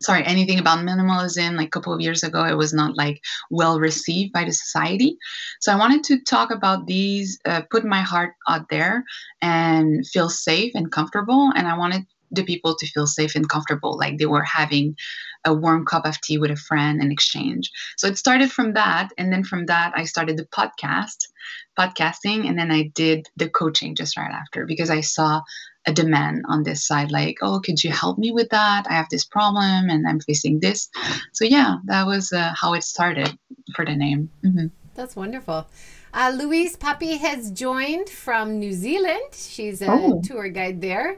sorry 0.00 0.24
anything 0.24 0.58
about 0.58 0.80
minimalism 0.80 1.56
like 1.56 1.68
a 1.68 1.70
couple 1.70 1.92
of 1.92 2.00
years 2.00 2.22
ago 2.22 2.44
it 2.44 2.56
was 2.56 2.72
not 2.72 2.96
like 2.96 3.22
well 3.50 3.80
received 3.80 4.32
by 4.32 4.44
the 4.44 4.52
society. 4.52 5.16
So 5.60 5.72
i 5.72 5.76
wanted 5.76 6.04
to 6.04 6.20
talk 6.20 6.50
about 6.50 6.86
these 6.86 7.38
uh, 7.44 7.62
put 7.70 7.84
my 7.84 8.02
heart 8.02 8.34
out 8.48 8.68
there 8.68 9.04
and 9.40 10.06
feel 10.06 10.28
safe 10.28 10.72
and 10.74 10.92
comfortable 10.92 11.52
and 11.56 11.66
i 11.66 11.76
wanted 11.76 12.06
the 12.30 12.44
people 12.44 12.74
to 12.76 12.86
feel 12.86 13.06
safe 13.06 13.34
and 13.34 13.48
comfortable 13.48 13.96
like 13.96 14.18
they 14.18 14.26
were 14.26 14.42
having 14.42 14.96
a 15.44 15.54
warm 15.54 15.84
cup 15.84 16.06
of 16.06 16.20
tea 16.20 16.38
with 16.38 16.50
a 16.50 16.56
friend 16.56 17.00
and 17.00 17.12
exchange. 17.12 17.70
So 17.96 18.06
it 18.06 18.18
started 18.18 18.50
from 18.50 18.74
that. 18.74 19.10
And 19.18 19.32
then 19.32 19.44
from 19.44 19.66
that, 19.66 19.92
I 19.94 20.04
started 20.04 20.36
the 20.36 20.46
podcast, 20.46 21.26
podcasting. 21.78 22.48
And 22.48 22.58
then 22.58 22.70
I 22.70 22.90
did 22.94 23.28
the 23.36 23.48
coaching 23.48 23.94
just 23.94 24.16
right 24.16 24.32
after 24.32 24.66
because 24.66 24.90
I 24.90 25.00
saw 25.00 25.42
a 25.86 25.92
demand 25.92 26.44
on 26.48 26.62
this 26.62 26.86
side 26.86 27.10
like, 27.10 27.36
oh, 27.42 27.60
could 27.60 27.82
you 27.84 27.90
help 27.90 28.18
me 28.18 28.32
with 28.32 28.48
that? 28.50 28.86
I 28.88 28.94
have 28.94 29.08
this 29.10 29.24
problem 29.24 29.90
and 29.90 30.06
I'm 30.08 30.20
facing 30.20 30.60
this. 30.60 30.88
So 31.32 31.44
yeah, 31.44 31.76
that 31.84 32.06
was 32.06 32.32
uh, 32.32 32.54
how 32.58 32.72
it 32.72 32.84
started 32.84 33.36
for 33.74 33.84
the 33.84 33.94
name. 33.94 34.30
Mm-hmm. 34.44 34.66
That's 34.94 35.14
wonderful. 35.14 35.66
Uh, 36.12 36.32
Louise 36.34 36.76
Puppy 36.76 37.16
has 37.16 37.50
joined 37.50 38.08
from 38.08 38.60
New 38.60 38.72
Zealand. 38.72 39.34
She's 39.34 39.82
a 39.82 39.90
oh. 39.90 40.22
tour 40.24 40.48
guide 40.48 40.80
there. 40.80 41.16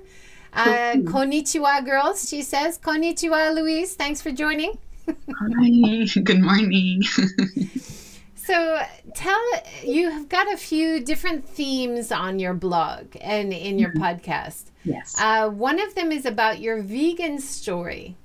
Uh, 0.57 0.97
konnichiwa, 1.05 1.85
girls. 1.85 2.29
She 2.29 2.43
says, 2.43 2.79
Konnichiwa, 2.79 3.55
Louise. 3.55 3.95
Thanks 3.95 4.23
for 4.23 4.33
joining. 4.33 4.79
Hi. 5.07 6.07
Good 6.25 6.41
morning. 6.41 7.03
so, 8.35 8.83
tell 9.15 9.43
you 9.85 10.11
have 10.11 10.31
got 10.31 10.51
a 10.53 10.57
few 10.57 11.01
different 11.01 11.47
themes 11.47 12.11
on 12.11 12.39
your 12.39 12.55
blog 12.55 13.17
and 13.21 13.53
in 13.53 13.79
your 13.79 13.91
mm-hmm. 13.91 14.03
podcast. 14.03 14.71
Yes. 14.85 15.15
Uh, 15.21 15.51
one 15.51 15.79
of 15.79 15.95
them 15.95 16.11
is 16.11 16.25
about 16.25 16.61
your 16.61 16.81
vegan 16.81 17.39
story. 17.39 18.17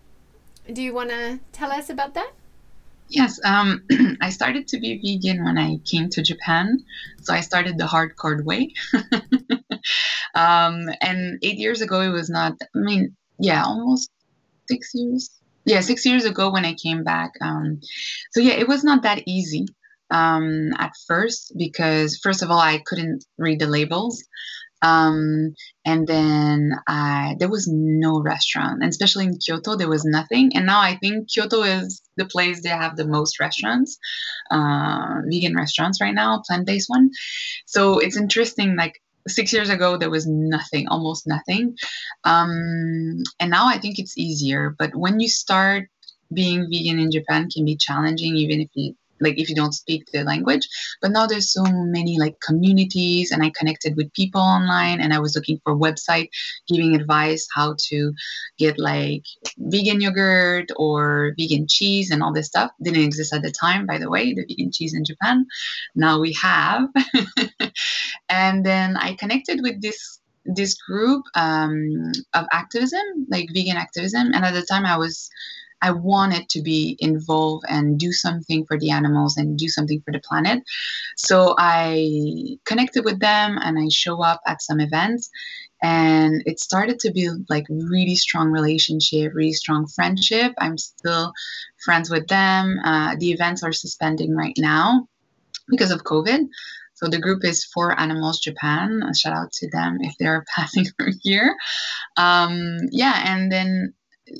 Do 0.71 0.81
you 0.81 0.93
want 0.93 1.09
to 1.09 1.39
tell 1.51 1.71
us 1.71 1.89
about 1.89 2.13
that? 2.13 2.31
Yes, 3.11 3.41
um, 3.43 3.83
I 4.21 4.29
started 4.29 4.69
to 4.69 4.79
be 4.79 4.97
vegan 5.03 5.43
when 5.43 5.57
I 5.57 5.79
came 5.85 6.09
to 6.11 6.21
Japan. 6.21 6.77
So 7.21 7.33
I 7.33 7.41
started 7.41 7.77
the 7.77 7.83
hardcore 7.83 8.43
way. 8.43 8.73
um, 10.33 10.89
and 11.01 11.37
eight 11.43 11.57
years 11.57 11.81
ago, 11.81 11.99
it 11.99 12.09
was 12.09 12.29
not, 12.29 12.53
I 12.73 12.79
mean, 12.79 13.17
yeah, 13.37 13.63
almost 13.65 14.09
six 14.69 14.91
years. 14.93 15.29
Yeah, 15.65 15.81
six 15.81 16.05
years 16.05 16.23
ago 16.23 16.51
when 16.51 16.63
I 16.63 16.73
came 16.73 17.03
back. 17.03 17.33
Um, 17.41 17.81
so 18.31 18.39
yeah, 18.39 18.53
it 18.53 18.67
was 18.67 18.83
not 18.85 19.03
that 19.03 19.23
easy 19.27 19.65
um, 20.09 20.71
at 20.79 20.93
first 21.05 21.51
because, 21.57 22.17
first 22.17 22.41
of 22.41 22.49
all, 22.49 22.59
I 22.59 22.81
couldn't 22.85 23.25
read 23.37 23.59
the 23.59 23.67
labels. 23.67 24.23
Um, 24.81 25.55
and 25.85 26.07
then 26.07 26.73
I, 26.87 27.35
there 27.39 27.49
was 27.49 27.67
no 27.67 28.19
restaurant, 28.21 28.81
and 28.81 28.89
especially 28.89 29.25
in 29.25 29.37
Kyoto, 29.37 29.75
there 29.75 29.89
was 29.89 30.05
nothing. 30.05 30.55
And 30.55 30.65
now 30.65 30.81
I 30.81 30.97
think 30.97 31.29
Kyoto 31.31 31.63
is 31.63 32.01
the 32.17 32.25
place 32.25 32.61
they 32.61 32.69
have 32.69 32.95
the 32.95 33.07
most 33.07 33.39
restaurants, 33.39 33.97
uh, 34.49 35.21
vegan 35.25 35.55
restaurants 35.55 36.01
right 36.01 36.13
now, 36.13 36.41
plant 36.45 36.65
based 36.65 36.89
one. 36.89 37.11
So 37.65 37.99
it's 37.99 38.17
interesting. 38.17 38.75
Like 38.75 39.01
six 39.27 39.53
years 39.53 39.69
ago 39.69 39.97
there 39.97 40.09
was 40.09 40.25
nothing 40.27 40.87
almost 40.87 41.27
nothing 41.27 41.75
um, 42.23 43.21
and 43.39 43.51
now 43.51 43.67
i 43.67 43.77
think 43.77 43.99
it's 43.99 44.17
easier 44.17 44.75
but 44.77 44.95
when 44.95 45.19
you 45.19 45.29
start 45.29 45.87
being 46.33 46.67
vegan 46.71 46.99
in 46.99 47.11
japan 47.11 47.49
can 47.49 47.65
be 47.65 47.75
challenging 47.75 48.35
even 48.35 48.61
if 48.61 48.69
you 48.73 48.95
like 49.21 49.39
if 49.39 49.49
you 49.49 49.55
don't 49.55 49.73
speak 49.73 50.05
the 50.11 50.23
language. 50.23 50.67
But 51.01 51.11
now 51.11 51.27
there's 51.27 51.51
so 51.51 51.63
many 51.63 52.19
like 52.19 52.39
communities 52.39 53.31
and 53.31 53.43
i 53.43 53.51
connected 53.57 53.95
with 53.95 54.13
people 54.13 54.41
online 54.41 54.99
and 55.01 55.13
i 55.13 55.19
was 55.19 55.35
looking 55.35 55.59
for 55.63 55.75
website 55.75 56.29
giving 56.67 56.95
advice 56.95 57.47
how 57.53 57.75
to 57.89 58.13
get 58.57 58.77
like 58.79 59.23
vegan 59.57 60.01
yogurt 60.01 60.69
or 60.75 61.33
vegan 61.37 61.67
cheese 61.67 62.11
and 62.11 62.21
all 62.23 62.33
this 62.33 62.47
stuff. 62.47 62.71
Didn't 62.81 63.03
exist 63.03 63.33
at 63.33 63.41
the 63.41 63.51
time 63.51 63.85
by 63.85 63.97
the 63.97 64.09
way 64.09 64.33
the 64.33 64.45
vegan 64.47 64.71
cheese 64.71 64.93
in 64.93 65.05
japan. 65.05 65.45
Now 65.95 66.19
we 66.19 66.33
have. 66.33 66.89
And 68.29 68.65
then 68.65 68.97
i 68.97 69.13
connected 69.15 69.61
with 69.61 69.81
this 69.81 70.19
this 70.45 70.73
group 70.73 71.23
um, 71.35 72.11
of 72.33 72.45
activism 72.51 73.27
like 73.29 73.49
vegan 73.53 73.77
activism. 73.77 74.31
And 74.33 74.43
at 74.45 74.53
the 74.53 74.63
time 74.63 74.85
i 74.85 74.97
was 74.97 75.29
I 75.81 75.91
wanted 75.91 76.49
to 76.49 76.61
be 76.61 76.95
involved 76.99 77.65
and 77.67 77.99
do 77.99 78.11
something 78.11 78.65
for 78.65 78.77
the 78.77 78.91
animals 78.91 79.37
and 79.37 79.57
do 79.57 79.67
something 79.67 80.01
for 80.01 80.11
the 80.11 80.19
planet. 80.19 80.63
So 81.17 81.55
I 81.57 82.57
connected 82.65 83.03
with 83.03 83.19
them 83.19 83.57
and 83.61 83.79
I 83.79 83.87
show 83.89 84.21
up 84.21 84.41
at 84.45 84.61
some 84.61 84.79
events. 84.79 85.29
And 85.83 86.43
it 86.45 86.59
started 86.59 86.99
to 86.99 87.11
build 87.11 87.47
like 87.49 87.65
really 87.69 88.15
strong 88.15 88.51
relationship 88.51 89.33
really 89.33 89.53
strong 89.53 89.87
friendship. 89.87 90.53
I'm 90.59 90.77
still 90.77 91.33
friends 91.83 92.09
with 92.11 92.27
them. 92.27 92.77
Uh, 92.83 93.15
the 93.17 93.31
events 93.31 93.63
are 93.63 93.73
suspending 93.73 94.35
right 94.35 94.55
now 94.57 95.07
because 95.69 95.91
of 95.91 96.03
covid. 96.03 96.47
So 96.93 97.07
the 97.07 97.19
group 97.19 97.43
is 97.43 97.65
for 97.65 97.99
animals 97.99 98.39
japan. 98.39 99.01
A 99.09 99.15
shout 99.15 99.33
out 99.33 99.51
to 99.53 99.69
them 99.71 99.97
if 100.01 100.13
they're 100.19 100.45
passing 100.55 100.85
through 100.85 101.13
here. 101.23 101.55
Um, 102.15 102.77
yeah 102.91 103.23
and 103.25 103.51
then 103.51 103.93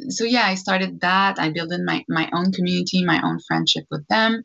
so 0.09 0.23
yeah, 0.23 0.45
I 0.45 0.55
started 0.55 1.01
that. 1.01 1.39
I 1.39 1.51
built 1.51 1.73
in 1.73 1.85
my 1.85 2.03
my 2.07 2.29
own 2.33 2.51
community, 2.51 3.03
my 3.03 3.21
own 3.23 3.39
friendship 3.39 3.85
with 3.89 4.07
them, 4.07 4.43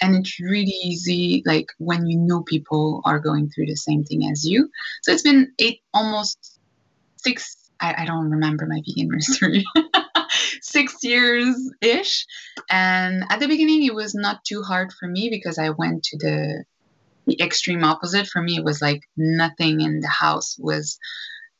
and 0.00 0.14
it's 0.16 0.40
really 0.40 0.76
easy. 0.84 1.42
Like 1.46 1.66
when 1.78 2.06
you 2.06 2.18
know 2.18 2.42
people 2.42 3.02
are 3.04 3.18
going 3.18 3.50
through 3.50 3.66
the 3.66 3.76
same 3.76 4.04
thing 4.04 4.28
as 4.30 4.44
you. 4.44 4.70
So 5.02 5.12
it's 5.12 5.22
been 5.22 5.52
eight, 5.58 5.80
almost 5.92 6.58
six. 7.16 7.56
I, 7.80 7.94
I 7.98 8.04
don't 8.06 8.30
remember 8.30 8.66
my 8.66 8.80
vegan 8.86 9.12
history. 9.14 9.64
six 10.60 10.96
years 11.02 11.54
ish, 11.80 12.26
and 12.70 13.24
at 13.30 13.40
the 13.40 13.48
beginning 13.48 13.84
it 13.84 13.94
was 13.94 14.14
not 14.14 14.44
too 14.44 14.62
hard 14.62 14.92
for 14.92 15.08
me 15.08 15.28
because 15.30 15.58
I 15.58 15.70
went 15.70 16.04
to 16.04 16.18
the 16.18 16.64
the 17.26 17.40
extreme 17.40 17.84
opposite. 17.84 18.26
For 18.26 18.40
me, 18.40 18.56
it 18.56 18.64
was 18.64 18.80
like 18.80 19.02
nothing 19.16 19.80
in 19.80 20.00
the 20.00 20.08
house 20.08 20.56
was 20.58 20.98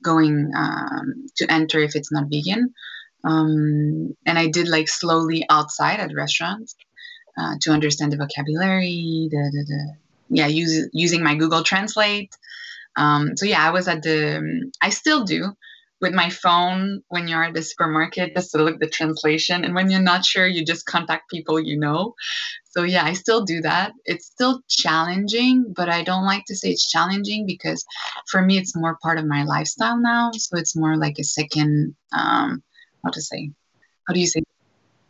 going 0.02 0.52
um, 0.56 1.26
to 1.36 1.50
enter 1.50 1.80
if 1.80 1.96
it's 1.96 2.12
not 2.12 2.28
vegan. 2.30 2.72
Um, 3.26 4.16
and 4.24 4.38
I 4.38 4.46
did 4.46 4.68
like 4.68 4.88
slowly 4.88 5.44
outside 5.50 6.00
at 6.00 6.14
restaurants 6.14 6.76
uh, 7.38 7.54
to 7.62 7.72
understand 7.72 8.12
the 8.12 8.16
vocabulary, 8.16 9.28
yeah, 10.28 10.46
use, 10.46 10.88
using 10.92 11.22
my 11.22 11.34
Google 11.34 11.62
Translate. 11.62 12.34
Um, 12.96 13.36
so 13.36 13.46
yeah, 13.46 13.66
I 13.66 13.70
was 13.70 13.88
at 13.88 14.02
the, 14.02 14.70
I 14.80 14.90
still 14.90 15.24
do 15.24 15.52
with 16.00 16.12
my 16.12 16.30
phone 16.30 17.02
when 17.08 17.26
you're 17.26 17.42
at 17.42 17.54
the 17.54 17.62
supermarket 17.62 18.34
just 18.34 18.52
to 18.52 18.62
look 18.62 18.78
the 18.78 18.88
translation. 18.88 19.64
And 19.64 19.74
when 19.74 19.90
you're 19.90 20.00
not 20.00 20.24
sure, 20.24 20.46
you 20.46 20.64
just 20.64 20.86
contact 20.86 21.30
people 21.30 21.58
you 21.58 21.78
know. 21.78 22.14
So 22.70 22.82
yeah, 22.82 23.04
I 23.04 23.14
still 23.14 23.44
do 23.44 23.62
that. 23.62 23.92
It's 24.04 24.26
still 24.26 24.60
challenging, 24.68 25.72
but 25.74 25.88
I 25.88 26.02
don't 26.02 26.26
like 26.26 26.44
to 26.46 26.56
say 26.56 26.70
it's 26.70 26.90
challenging 26.90 27.46
because 27.46 27.84
for 28.30 28.42
me, 28.42 28.58
it's 28.58 28.76
more 28.76 28.98
part 29.02 29.18
of 29.18 29.26
my 29.26 29.44
lifestyle 29.44 29.98
now. 29.98 30.30
So 30.34 30.58
it's 30.58 30.76
more 30.76 30.96
like 30.96 31.18
a 31.18 31.24
second, 31.24 31.96
um, 32.12 32.62
how 33.06 33.12
to 33.12 33.22
say 33.22 33.50
how 34.06 34.14
do 34.14 34.20
you 34.20 34.26
say? 34.26 34.42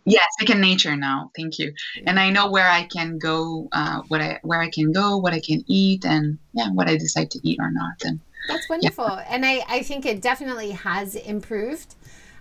Yeah 0.05 0.25
second 0.39 0.61
nature 0.61 0.97
now 0.97 1.31
thank 1.37 1.59
you. 1.59 1.73
And 2.07 2.21
i 2.21 2.31
know 2.31 2.51
where 2.51 2.71
i 2.71 2.85
can 2.85 3.19
go 3.19 3.69
uh, 3.73 4.03
what 4.09 4.21
i 4.21 4.39
where 4.43 4.61
i 4.61 4.71
can 4.71 4.93
go 4.93 5.17
what 5.17 5.33
i 5.33 5.41
can 5.41 5.65
eat 5.67 6.05
and 6.05 6.39
yeah 6.53 6.71
what 6.71 6.89
i 6.89 6.97
decide 6.97 7.31
to 7.33 7.41
eat 7.43 7.59
or 7.61 7.71
not 7.73 7.97
and 8.05 8.21
that's 8.49 8.69
wonderful 8.69 9.07
yeah. 9.07 9.27
and 9.29 9.45
i 9.45 9.65
i 9.69 9.83
think 9.83 10.07
it 10.07 10.21
definitely 10.21 10.71
has 10.71 11.15
improved. 11.15 11.95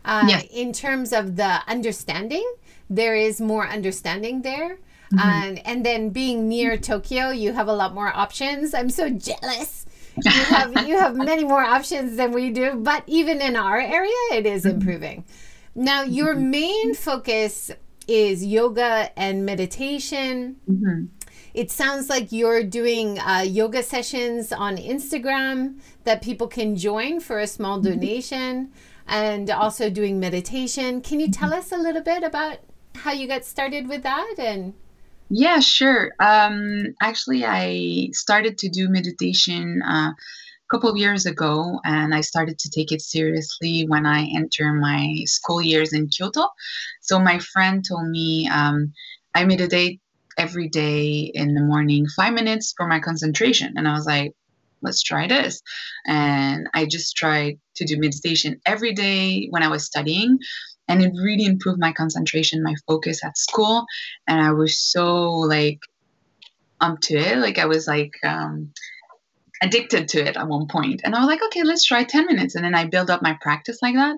Uh, 0.07 0.23
yes. 0.27 0.45
in 0.53 0.71
terms 0.71 1.11
of 1.11 1.35
the 1.35 1.61
understanding 1.67 2.45
there 2.91 3.15
is 3.15 3.41
more 3.41 3.67
understanding 3.67 4.43
there. 4.43 4.77
Mm-hmm. 5.13 5.29
and 5.29 5.67
and 5.67 5.85
then 5.85 6.09
being 6.09 6.47
near 6.49 6.77
tokyo 6.77 7.29
you 7.29 7.53
have 7.53 7.67
a 7.67 7.73
lot 7.73 7.93
more 7.93 8.11
options. 8.15 8.73
I'm 8.73 8.89
so 8.89 9.09
jealous. 9.09 9.85
You 10.23 10.31
have 10.55 10.87
you 10.87 10.97
have 10.99 11.15
many 11.15 11.43
more 11.43 11.63
options 11.63 12.17
than 12.17 12.31
we 12.31 12.51
do 12.51 12.75
but 12.75 13.03
even 13.07 13.41
in 13.41 13.55
our 13.55 13.79
area 13.79 14.23
it 14.33 14.45
is 14.45 14.65
mm-hmm. 14.65 14.77
Now 15.75 16.01
your 16.01 16.33
mm-hmm. 16.33 16.51
main 16.51 16.93
focus 16.93 17.71
is 18.07 18.45
yoga 18.45 19.11
and 19.17 19.45
meditation 19.45 20.55
mm-hmm. 20.69 21.05
it 21.53 21.69
sounds 21.69 22.09
like 22.09 22.31
you're 22.31 22.63
doing 22.63 23.19
uh, 23.19 23.43
yoga 23.45 23.83
sessions 23.83 24.51
on 24.51 24.77
instagram 24.77 25.79
that 26.03 26.21
people 26.21 26.47
can 26.47 26.75
join 26.75 27.19
for 27.19 27.39
a 27.39 27.47
small 27.47 27.79
mm-hmm. 27.79 27.93
donation 27.93 28.71
and 29.07 29.49
also 29.49 29.89
doing 29.89 30.19
meditation 30.19 31.01
can 31.01 31.19
you 31.19 31.29
tell 31.29 31.53
us 31.53 31.71
a 31.71 31.77
little 31.77 32.01
bit 32.01 32.23
about 32.23 32.57
how 32.95 33.11
you 33.11 33.27
got 33.27 33.43
started 33.43 33.87
with 33.87 34.03
that 34.03 34.35
and 34.37 34.73
yeah, 35.29 35.59
sure. 35.59 36.13
Um, 36.19 36.95
actually, 37.01 37.45
I 37.45 38.09
started 38.11 38.59
to 38.59 38.69
do 38.69 38.89
meditation 38.89 39.81
uh, 39.81 40.11
couple 40.71 40.89
of 40.89 40.97
years 40.97 41.25
ago, 41.25 41.79
and 41.83 42.13
I 42.13 42.21
started 42.21 42.57
to 42.59 42.69
take 42.69 42.91
it 42.91 43.01
seriously 43.01 43.85
when 43.87 44.05
I 44.05 44.27
entered 44.35 44.73
my 44.73 45.21
school 45.25 45.61
years 45.61 45.93
in 45.93 46.07
Kyoto. 46.07 46.47
So 47.01 47.19
my 47.19 47.39
friend 47.39 47.83
told 47.87 48.07
me 48.09 48.47
um, 48.49 48.93
I 49.33 49.43
date 49.45 50.01
every 50.37 50.67
day 50.67 51.31
in 51.33 51.53
the 51.53 51.61
morning, 51.61 52.07
five 52.15 52.33
minutes 52.33 52.73
for 52.75 52.87
my 52.87 52.99
concentration, 52.99 53.73
and 53.77 53.87
I 53.87 53.93
was 53.93 54.05
like, 54.05 54.33
let's 54.81 55.01
try 55.01 55.27
this. 55.27 55.61
And 56.05 56.67
I 56.73 56.85
just 56.85 57.15
tried 57.15 57.59
to 57.75 57.85
do 57.85 57.99
meditation 57.99 58.59
every 58.65 58.93
day 58.93 59.47
when 59.49 59.63
I 59.63 59.67
was 59.69 59.85
studying 59.85 60.39
and 60.87 61.01
it 61.01 61.11
really 61.15 61.45
improved 61.45 61.79
my 61.79 61.91
concentration 61.91 62.63
my 62.63 62.75
focus 62.87 63.23
at 63.23 63.37
school 63.37 63.85
and 64.27 64.41
i 64.41 64.51
was 64.51 64.79
so 64.79 65.31
like 65.31 65.79
up 66.81 66.99
to 66.99 67.15
it 67.15 67.37
like 67.37 67.57
i 67.57 67.65
was 67.65 67.87
like 67.87 68.13
um, 68.23 68.71
addicted 69.61 70.07
to 70.09 70.25
it 70.25 70.37
at 70.37 70.47
one 70.47 70.67
point. 70.67 71.01
And 71.03 71.15
i 71.15 71.19
was 71.19 71.27
like 71.27 71.43
okay 71.43 71.63
let's 71.63 71.85
try 71.85 72.03
10 72.03 72.25
minutes. 72.25 72.55
And 72.55 72.63
then 72.63 72.75
i 72.75 72.85
built 72.85 73.09
up 73.09 73.21
my 73.21 73.37
practice 73.41 73.79
like 73.81 73.95
that. 73.95 74.15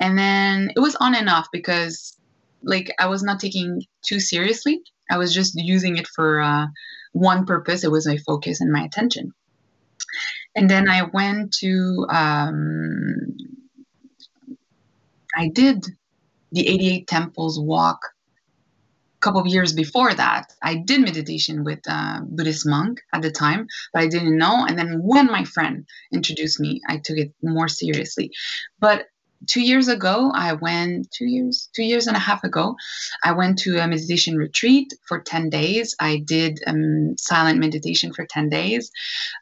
And 0.00 0.18
then 0.18 0.70
it 0.76 0.80
was 0.80 0.96
on 0.96 1.14
and 1.14 1.28
off 1.28 1.48
because 1.52 2.16
like 2.62 2.92
i 2.98 3.06
was 3.06 3.22
not 3.22 3.40
taking 3.40 3.82
too 4.02 4.20
seriously. 4.20 4.80
I 5.10 5.18
was 5.18 5.32
just 5.32 5.54
using 5.54 5.96
it 5.98 6.06
for 6.08 6.40
uh, 6.40 6.66
one 7.12 7.46
purpose. 7.46 7.84
It 7.84 7.92
was 7.92 8.06
my 8.06 8.16
focus 8.18 8.60
and 8.60 8.72
my 8.72 8.82
attention. 8.82 9.32
And 10.54 10.68
then 10.68 10.88
i 10.88 11.02
went 11.02 11.52
to 11.60 12.06
um, 12.10 13.36
I 15.36 15.48
did 15.48 15.84
the 16.52 16.66
88 16.66 17.06
temples 17.06 17.60
walk 17.60 18.00
couple 19.26 19.40
of 19.40 19.46
years 19.48 19.72
before 19.72 20.14
that. 20.14 20.52
I 20.62 20.76
did 20.76 21.00
meditation 21.00 21.64
with 21.64 21.80
a 21.88 22.20
Buddhist 22.22 22.64
monk 22.64 23.00
at 23.12 23.22
the 23.22 23.30
time, 23.30 23.66
but 23.92 24.02
I 24.02 24.06
didn't 24.06 24.38
know. 24.38 24.64
And 24.66 24.78
then 24.78 25.00
when 25.02 25.26
my 25.26 25.42
friend 25.44 25.84
introduced 26.12 26.60
me, 26.60 26.80
I 26.88 26.98
took 26.98 27.18
it 27.18 27.32
more 27.42 27.68
seriously. 27.68 28.30
But 28.78 29.06
two 29.46 29.60
years 29.60 29.86
ago 29.88 30.32
i 30.34 30.54
went 30.54 31.10
two 31.10 31.26
years 31.26 31.68
two 31.76 31.84
years 31.84 32.06
and 32.06 32.16
a 32.16 32.26
half 32.28 32.42
ago 32.42 32.74
i 33.22 33.32
went 33.32 33.58
to 33.58 33.76
a 33.76 33.86
meditation 33.86 34.34
retreat 34.34 34.94
for 35.06 35.20
10 35.20 35.50
days 35.50 35.94
i 36.00 36.16
did 36.24 36.58
um, 36.66 37.14
silent 37.18 37.58
meditation 37.58 38.14
for 38.14 38.24
10 38.24 38.48
days 38.48 38.90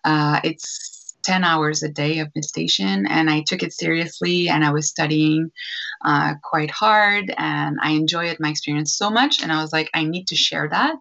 uh, 0.02 0.40
it's 0.42 0.93
10 1.24 1.44
hours 1.44 1.82
a 1.82 1.88
day 1.88 2.18
of 2.18 2.28
meditation 2.34 3.06
and 3.06 3.30
I 3.30 3.42
took 3.46 3.62
it 3.62 3.72
seriously 3.72 4.48
and 4.48 4.64
I 4.64 4.70
was 4.72 4.88
studying 4.88 5.50
uh, 6.04 6.34
quite 6.42 6.70
hard 6.70 7.34
and 7.36 7.78
I 7.80 7.92
enjoyed 7.92 8.36
my 8.40 8.50
experience 8.50 8.96
so 8.96 9.10
much. 9.10 9.42
And 9.42 9.50
I 9.50 9.60
was 9.60 9.72
like, 9.72 9.90
I 9.94 10.04
need 10.04 10.28
to 10.28 10.36
share 10.36 10.68
that. 10.70 10.96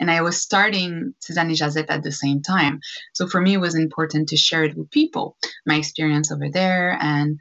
And 0.00 0.10
I 0.10 0.22
was 0.22 0.40
starting 0.40 1.14
Tisane 1.22 1.52
et 1.52 1.58
Jasette 1.58 1.90
at 1.90 2.02
the 2.02 2.12
same 2.12 2.42
time. 2.42 2.80
So 3.12 3.26
for 3.26 3.40
me, 3.40 3.54
it 3.54 3.60
was 3.60 3.74
important 3.74 4.28
to 4.30 4.36
share 4.36 4.64
it 4.64 4.76
with 4.76 4.90
people, 4.90 5.36
my 5.66 5.76
experience 5.76 6.32
over 6.32 6.48
there. 6.50 6.96
And 7.00 7.38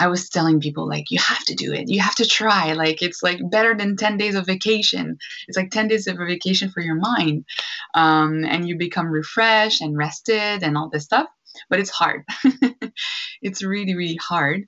I 0.00 0.06
was 0.06 0.28
telling 0.28 0.60
people 0.60 0.88
like 0.88 1.10
you 1.10 1.18
have 1.18 1.44
to 1.46 1.56
do 1.56 1.72
it. 1.72 1.88
You 1.88 2.00
have 2.00 2.14
to 2.16 2.26
try. 2.26 2.72
Like 2.74 3.02
it's 3.02 3.20
like 3.20 3.40
better 3.50 3.74
than 3.76 3.96
10 3.96 4.16
days 4.16 4.36
of 4.36 4.46
vacation. 4.46 5.18
It's 5.48 5.56
like 5.56 5.72
10 5.72 5.88
days 5.88 6.06
of 6.06 6.18
vacation 6.18 6.70
for 6.70 6.80
your 6.80 6.94
mind. 6.94 7.44
Um, 7.94 8.44
and 8.44 8.68
you 8.68 8.78
become 8.78 9.08
refreshed 9.08 9.82
and 9.82 9.96
rested 9.96 10.62
and 10.62 10.78
all 10.78 10.88
this 10.88 11.04
stuff 11.04 11.26
but 11.68 11.80
it's 11.80 11.90
hard. 11.90 12.24
it's 13.42 13.62
really, 13.62 13.94
really 13.94 14.18
hard, 14.20 14.66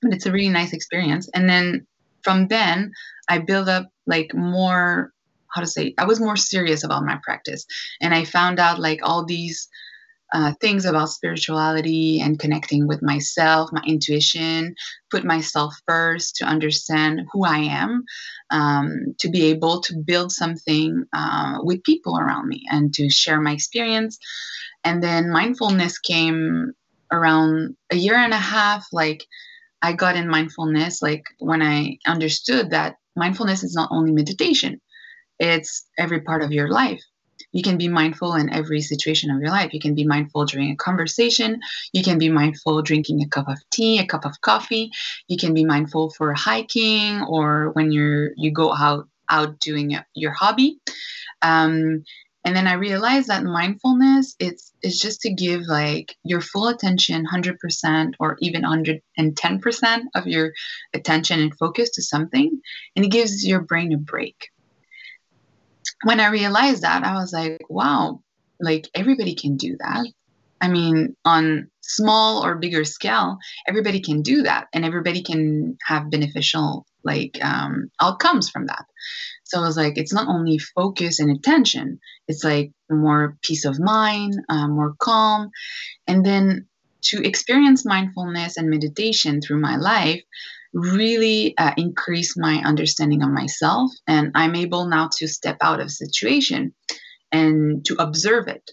but 0.00 0.12
it's 0.12 0.26
a 0.26 0.32
really 0.32 0.48
nice 0.48 0.72
experience. 0.72 1.28
And 1.34 1.48
then 1.48 1.86
from 2.22 2.48
then, 2.48 2.92
I 3.28 3.38
build 3.38 3.68
up 3.68 3.88
like 4.06 4.34
more, 4.34 5.12
how 5.48 5.60
to 5.60 5.66
say, 5.66 5.94
I 5.98 6.06
was 6.06 6.20
more 6.20 6.36
serious 6.36 6.84
about 6.84 7.04
my 7.04 7.18
practice. 7.22 7.66
And 8.00 8.14
I 8.14 8.24
found 8.24 8.58
out 8.58 8.78
like 8.78 9.00
all 9.02 9.24
these 9.24 9.68
uh, 10.32 10.52
things 10.60 10.84
about 10.86 11.10
spirituality 11.10 12.20
and 12.20 12.38
connecting 12.38 12.86
with 12.86 13.02
myself, 13.02 13.70
my 13.72 13.82
intuition, 13.86 14.74
put 15.10 15.24
myself 15.24 15.74
first 15.86 16.36
to 16.36 16.44
understand 16.44 17.20
who 17.32 17.44
I 17.44 17.58
am, 17.58 18.04
um, 18.50 19.14
to 19.20 19.28
be 19.28 19.46
able 19.46 19.82
to 19.82 19.94
build 19.96 20.32
something 20.32 21.04
uh, 21.12 21.58
with 21.62 21.84
people 21.84 22.18
around 22.18 22.48
me 22.48 22.62
and 22.70 22.92
to 22.94 23.10
share 23.10 23.40
my 23.40 23.52
experience. 23.52 24.18
And 24.84 25.02
then 25.02 25.30
mindfulness 25.30 25.98
came 25.98 26.72
around 27.12 27.76
a 27.90 27.96
year 27.96 28.16
and 28.16 28.32
a 28.32 28.38
half. 28.38 28.86
Like 28.92 29.24
I 29.82 29.92
got 29.92 30.16
in 30.16 30.28
mindfulness, 30.28 31.02
like 31.02 31.24
when 31.38 31.62
I 31.62 31.98
understood 32.06 32.70
that 32.70 32.96
mindfulness 33.16 33.62
is 33.62 33.74
not 33.74 33.90
only 33.92 34.12
meditation, 34.12 34.80
it's 35.38 35.86
every 35.98 36.20
part 36.22 36.42
of 36.42 36.52
your 36.52 36.68
life 36.68 37.02
you 37.52 37.62
can 37.62 37.78
be 37.78 37.88
mindful 37.88 38.34
in 38.34 38.52
every 38.52 38.80
situation 38.80 39.30
of 39.30 39.40
your 39.40 39.50
life. 39.50 39.72
You 39.72 39.80
can 39.80 39.94
be 39.94 40.04
mindful 40.04 40.46
during 40.46 40.70
a 40.70 40.76
conversation. 40.76 41.60
You 41.92 42.02
can 42.02 42.18
be 42.18 42.30
mindful 42.30 42.82
drinking 42.82 43.22
a 43.22 43.28
cup 43.28 43.48
of 43.48 43.58
tea, 43.70 43.98
a 43.98 44.06
cup 44.06 44.24
of 44.24 44.40
coffee. 44.40 44.90
You 45.28 45.36
can 45.36 45.54
be 45.54 45.64
mindful 45.64 46.10
for 46.10 46.32
hiking 46.34 47.22
or 47.22 47.70
when 47.72 47.92
you're 47.92 48.30
you 48.36 48.52
go 48.52 48.74
out 48.74 49.08
out 49.28 49.60
doing 49.60 49.96
your 50.14 50.32
hobby. 50.32 50.78
Um, 51.42 52.04
and 52.44 52.56
then 52.56 52.66
I 52.66 52.72
realized 52.74 53.28
that 53.28 53.44
mindfulness 53.44 54.34
it's 54.40 54.72
it's 54.82 54.98
just 54.98 55.20
to 55.20 55.32
give 55.32 55.62
like 55.62 56.16
your 56.24 56.40
full 56.40 56.68
attention, 56.68 57.24
hundred 57.24 57.58
percent 57.58 58.16
or 58.18 58.36
even 58.40 58.64
hundred 58.64 59.00
and 59.16 59.36
ten 59.36 59.60
percent 59.60 60.06
of 60.14 60.26
your 60.26 60.52
attention 60.92 61.40
and 61.40 61.56
focus 61.56 61.90
to 61.92 62.02
something, 62.02 62.60
and 62.96 63.04
it 63.04 63.12
gives 63.12 63.46
your 63.46 63.60
brain 63.60 63.92
a 63.92 63.98
break 63.98 64.48
when 66.04 66.20
I 66.20 66.30
realized 66.30 66.82
that, 66.82 67.04
I 67.04 67.14
was 67.14 67.32
like, 67.32 67.60
wow, 67.68 68.20
like 68.60 68.88
everybody 68.94 69.34
can 69.34 69.56
do 69.56 69.76
that. 69.78 70.06
I 70.60 70.68
mean, 70.68 71.16
on 71.24 71.70
small 71.80 72.44
or 72.44 72.54
bigger 72.56 72.84
scale, 72.84 73.38
everybody 73.66 74.00
can 74.00 74.22
do 74.22 74.42
that, 74.42 74.68
and 74.72 74.84
everybody 74.84 75.22
can 75.22 75.76
have 75.84 76.10
beneficial 76.10 76.86
like 77.04 77.38
um, 77.42 77.90
outcomes 78.00 78.48
from 78.48 78.66
that. 78.66 78.84
So 79.44 79.58
I 79.58 79.66
was 79.66 79.76
like, 79.76 79.98
it's 79.98 80.12
not 80.12 80.28
only 80.28 80.58
focus 80.58 81.18
and 81.18 81.36
attention; 81.36 81.98
it's 82.28 82.44
like 82.44 82.70
more 82.88 83.36
peace 83.42 83.64
of 83.64 83.80
mind, 83.80 84.34
uh, 84.48 84.68
more 84.68 84.94
calm, 85.00 85.50
and 86.06 86.24
then 86.24 86.68
to 87.02 87.22
experience 87.26 87.84
mindfulness 87.84 88.56
and 88.56 88.70
meditation 88.70 89.40
through 89.40 89.60
my 89.60 89.76
life 89.76 90.22
really 90.72 91.56
uh, 91.58 91.72
increased 91.76 92.38
my 92.38 92.62
understanding 92.64 93.22
of 93.22 93.30
myself 93.30 93.90
and 94.06 94.32
i'm 94.34 94.54
able 94.54 94.86
now 94.86 95.08
to 95.12 95.28
step 95.28 95.58
out 95.60 95.80
of 95.80 95.90
situation 95.90 96.74
and 97.30 97.84
to 97.84 97.96
observe 97.98 98.48
it 98.48 98.70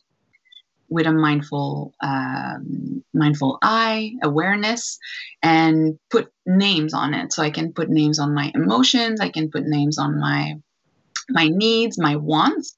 with 0.90 1.06
a 1.06 1.12
mindful 1.12 1.94
um, 2.02 3.04
mindful 3.14 3.60
eye 3.62 4.12
awareness 4.24 4.98
and 5.42 6.00
put 6.10 6.32
names 6.46 6.94
on 6.94 7.14
it. 7.14 7.32
So 7.32 7.44
i 7.44 7.52
can 7.52 7.74
put 7.74 7.90
names 7.90 8.20
on 8.20 8.34
my 8.34 8.52
emotions 8.56 9.22
i 9.22 9.30
can 9.30 9.52
put 9.52 9.64
names 9.66 9.98
on 9.98 10.20
my 10.20 10.56
my 11.30 11.48
needs 11.48 12.00
my 12.00 12.16
wants 12.16 12.76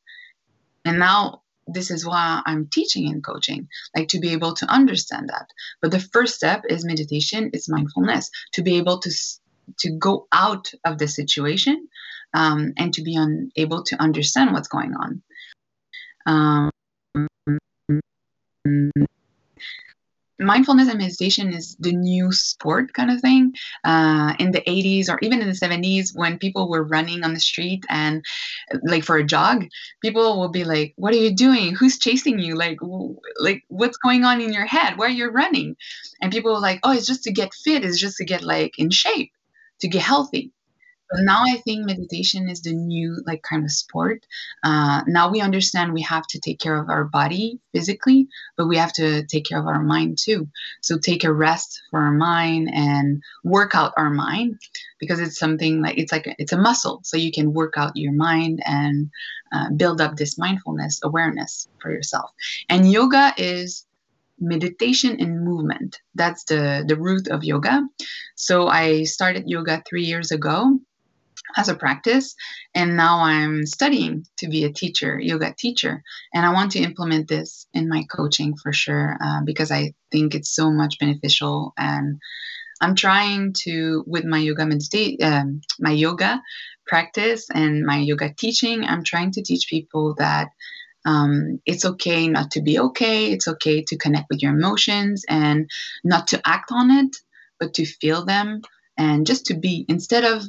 and 0.84 1.00
now 1.00 1.42
this 1.68 1.92
is 1.92 2.06
why 2.06 2.42
I'm 2.46 2.68
teaching 2.72 3.08
and 3.08 3.24
coaching, 3.24 3.68
like 3.96 4.10
to 4.10 4.20
be 4.20 4.34
able 4.34 4.54
to 4.56 4.66
understand 4.66 5.30
that. 5.30 5.48
But 5.82 5.92
the 5.92 6.00
first 6.00 6.36
step 6.36 6.64
is 6.68 6.86
meditation, 6.86 7.52
it's 7.54 7.70
mindfulness, 7.70 8.30
to 8.54 8.62
be 8.62 8.78
able 8.78 9.00
to 9.00 9.12
to 9.80 9.92
go 9.92 10.28
out 10.32 10.72
of 10.84 10.98
the 10.98 11.08
situation 11.08 11.88
um, 12.34 12.74
and 12.78 12.94
to 12.94 13.04
be 13.04 13.16
un- 13.16 13.52
able 13.56 13.84
to 13.84 13.96
understand 14.02 14.52
what's 14.52 14.68
going 14.68 14.94
on. 14.96 15.22
Um, 16.26 16.72
mindfulness 20.42 20.90
and 20.90 21.00
meditation 21.00 21.54
is 21.54 21.76
the 21.80 21.92
new 21.92 22.32
sport 22.32 22.94
kind 22.94 23.12
of 23.12 23.22
thing. 23.22 23.54
Uh, 23.84 24.34
in 24.40 24.52
the 24.52 24.62
80s 24.62 25.10
or 25.10 25.20
even 25.22 25.42
in 25.42 25.48
the 25.48 25.54
70s, 25.54 26.14
when 26.14 26.38
people 26.38 26.70
were 26.70 26.84
running 26.84 27.24
on 27.24 27.34
the 27.34 27.40
street 27.40 27.86
and 27.90 28.24
like 28.84 29.04
for 29.04 29.18
a 29.18 29.24
jog, 29.24 29.66
people 30.02 30.40
will 30.40 30.50
be 30.50 30.64
like, 30.64 30.94
"What 30.98 31.14
are 31.14 31.18
you 31.18 31.34
doing? 31.36 31.76
Who's 31.76 32.00
chasing 32.00 32.40
you? 32.40 32.56
Like, 32.56 32.80
like 33.40 33.64
what's 33.68 33.98
going 33.98 34.24
on 34.24 34.42
in 34.42 34.54
your 34.54 34.66
head? 34.66 34.98
Why 34.98 35.08
are 35.08 35.10
you 35.10 35.30
running?" 35.30 35.76
And 36.22 36.32
people 36.32 36.54
were 36.54 36.60
like, 36.60 36.80
"Oh, 36.84 36.92
it's 36.92 37.08
just 37.08 37.24
to 37.24 37.32
get 37.32 37.54
fit. 37.54 37.86
It's 37.86 38.00
just 38.00 38.18
to 38.18 38.26
get 38.26 38.44
like 38.44 38.78
in 38.78 38.90
shape, 38.90 39.32
to 39.82 39.88
get 39.88 40.02
healthy." 40.02 40.52
But 41.12 41.24
now 41.24 41.44
I 41.46 41.58
think 41.58 41.86
meditation 41.86 42.50
is 42.50 42.62
the 42.62 42.74
new 42.74 43.22
like 43.26 43.44
kind 43.44 43.66
of 43.66 43.72
sport. 43.72 44.26
Uh, 44.64 45.02
now 45.08 45.30
we 45.30 45.42
understand 45.42 45.94
we 45.94 46.02
have 46.04 46.26
to 46.28 46.40
take 46.40 46.60
care 46.60 46.78
of 46.78 46.90
our 46.90 47.04
body 47.04 47.60
physically, 47.74 48.28
but 48.56 48.68
we 48.68 48.78
have 48.78 48.94
to 48.94 49.26
take 49.26 49.46
care 49.46 49.60
of 49.60 49.68
our 49.68 49.84
mind 49.84 50.18
too. 50.18 50.48
So 50.82 50.98
take 50.98 51.24
a 51.24 51.34
rest 51.34 51.82
for 51.90 52.00
our 52.00 52.14
mind 52.14 52.70
and 52.74 53.22
work 53.44 53.76
out 53.76 53.94
our 53.98 54.10
mind 54.10 54.60
because 55.00 55.20
it's 55.20 55.38
something 55.38 55.82
like 55.82 55.98
it's 55.98 56.12
like 56.12 56.34
it's 56.38 56.54
a 56.54 56.58
muscle. 56.58 57.02
So 57.04 57.18
you 57.18 57.32
can 57.32 57.54
work 57.54 57.74
out 57.78 57.92
your 57.96 58.14
mind 58.14 58.62
and 58.66 59.10
uh, 59.52 59.70
build 59.76 60.00
up 60.00 60.16
this 60.16 60.38
mindfulness 60.38 61.02
awareness 61.04 61.68
for 61.82 61.92
yourself. 61.92 62.32
And 62.70 62.90
yoga 62.90 63.34
is 63.38 63.86
meditation 64.42 65.18
and 65.20 65.46
movement 65.46 66.02
that's 66.16 66.46
the 66.46 66.84
the 66.88 66.96
root 66.96 67.28
of 67.28 67.44
yoga 67.44 67.88
so 68.34 68.68
i 68.68 69.04
started 69.04 69.44
yoga 69.46 69.84
three 69.88 70.04
years 70.04 70.32
ago 70.32 70.80
as 71.58 71.70
a 71.70 71.76
practice 71.76 72.36
and 72.74 72.96
now 72.96 73.20
i'm 73.20 73.66
studying 73.66 74.26
to 74.38 74.48
be 74.48 74.64
a 74.64 74.72
teacher 74.72 75.20
yoga 75.20 75.54
teacher. 75.58 76.04
And 76.34 76.46
i 76.46 76.54
want 76.54 76.72
to 76.72 76.80
implement 76.80 77.28
this 77.28 77.68
in 77.74 77.90
my 77.90 78.04
coaching 78.04 78.56
for 78.56 78.74
sure 78.74 79.18
uh, 79.24 79.42
because 79.46 79.72
i 79.72 79.94
think 80.12 80.36
it's 80.36 80.54
so 80.54 80.72
much 80.72 81.00
beneficial. 81.00 81.74
And 81.78 82.20
i'm 82.82 82.96
trying 82.96 83.54
to 83.64 84.04
with 84.08 84.26
my 84.26 84.40
yoga 84.40 84.66
meditate 84.66 85.22
um, 85.24 85.62
my 85.80 85.92
yoga 85.92 86.42
practice 86.86 87.48
and 87.54 87.86
my 87.86 87.98
yoga 87.98 88.34
teaching 88.34 88.84
i'm 88.84 89.04
trying 89.04 89.32
to 89.32 89.42
teach 89.42 89.68
people 89.70 90.16
that 90.18 90.50
um, 91.06 91.60
it's 91.66 91.84
okay 91.84 92.28
not 92.28 92.52
to 92.52 92.62
be 92.62 92.78
okay. 92.78 93.32
It's 93.32 93.48
okay 93.48 93.84
to 93.88 93.98
connect 93.98 94.28
with 94.30 94.44
your 94.44 94.54
emotions 94.54 95.26
and 95.28 95.68
not 96.04 96.28
to 96.28 96.42
act 96.46 96.72
on 96.72 96.92
it 96.92 97.16
but 97.60 97.76
to 97.76 97.86
feel 97.86 98.26
them 98.26 98.62
and 98.98 99.26
just 99.26 99.46
to 99.46 99.54
be 99.54 99.86
instead 99.88 100.26
of 100.26 100.44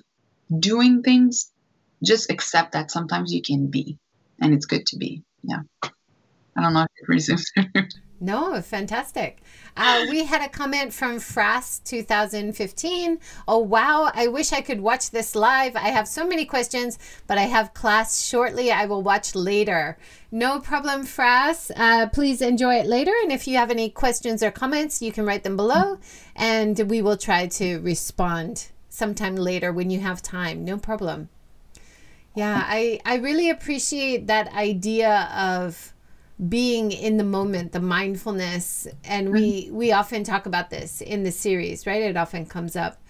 doing 0.58 1.02
things, 1.02 1.50
just 2.04 2.30
accept 2.30 2.72
that 2.72 2.90
sometimes 2.90 3.32
you 3.32 3.42
can 3.42 3.68
be, 3.68 3.98
and 4.40 4.52
it's 4.54 4.66
good 4.66 4.86
to 4.86 4.96
be. 4.96 5.22
Yeah. 5.42 5.60
I 6.56 6.62
don't 6.62 6.74
know 6.74 6.82
if 6.82 6.90
it 6.96 7.08
resumes. 7.08 7.50
no, 8.20 8.60
fantastic. 8.60 9.40
Uh, 9.74 10.04
we 10.10 10.24
had 10.24 10.42
a 10.42 10.50
comment 10.50 10.92
from 10.92 11.16
Fras 11.16 11.82
2015. 11.84 13.18
Oh, 13.48 13.58
wow. 13.58 14.10
I 14.12 14.26
wish 14.26 14.52
I 14.52 14.60
could 14.60 14.80
watch 14.80 15.10
this 15.10 15.34
live. 15.34 15.74
I 15.76 15.88
have 15.88 16.06
so 16.06 16.26
many 16.26 16.44
questions, 16.44 16.98
but 17.26 17.38
I 17.38 17.42
have 17.42 17.72
class 17.72 18.22
shortly. 18.22 18.70
I 18.70 18.84
will 18.84 19.02
watch 19.02 19.34
later. 19.34 19.96
No 20.30 20.60
problem, 20.60 21.06
Fras. 21.06 21.70
Uh, 21.74 22.08
please 22.08 22.42
enjoy 22.42 22.74
it 22.74 22.86
later. 22.86 23.14
And 23.22 23.32
if 23.32 23.48
you 23.48 23.56
have 23.56 23.70
any 23.70 23.88
questions 23.88 24.42
or 24.42 24.50
comments, 24.50 25.00
you 25.00 25.10
can 25.10 25.24
write 25.24 25.44
them 25.44 25.56
below 25.56 25.98
and 26.36 26.78
we 26.90 27.00
will 27.00 27.16
try 27.16 27.46
to 27.46 27.78
respond 27.78 28.68
sometime 28.92 29.36
later 29.36 29.72
when 29.72 29.90
you 29.90 30.00
have 30.00 30.20
time. 30.20 30.64
No 30.64 30.76
problem. 30.76 31.30
Yeah, 32.34 32.62
I, 32.64 33.00
I 33.06 33.16
really 33.16 33.48
appreciate 33.48 34.26
that 34.26 34.52
idea 34.52 35.30
of 35.34 35.94
being 36.48 36.92
in 36.92 37.16
the 37.16 37.24
moment, 37.24 37.72
the 37.72 37.80
mindfulness. 37.80 38.86
And 39.04 39.32
we, 39.32 39.64
mm-hmm. 39.64 39.76
we 39.76 39.92
often 39.92 40.24
talk 40.24 40.44
about 40.44 40.68
this 40.68 41.00
in 41.00 41.22
the 41.22 41.32
series, 41.32 41.86
right? 41.86 42.02
It 42.02 42.16
often 42.18 42.44
comes 42.44 42.76
up. 42.76 43.00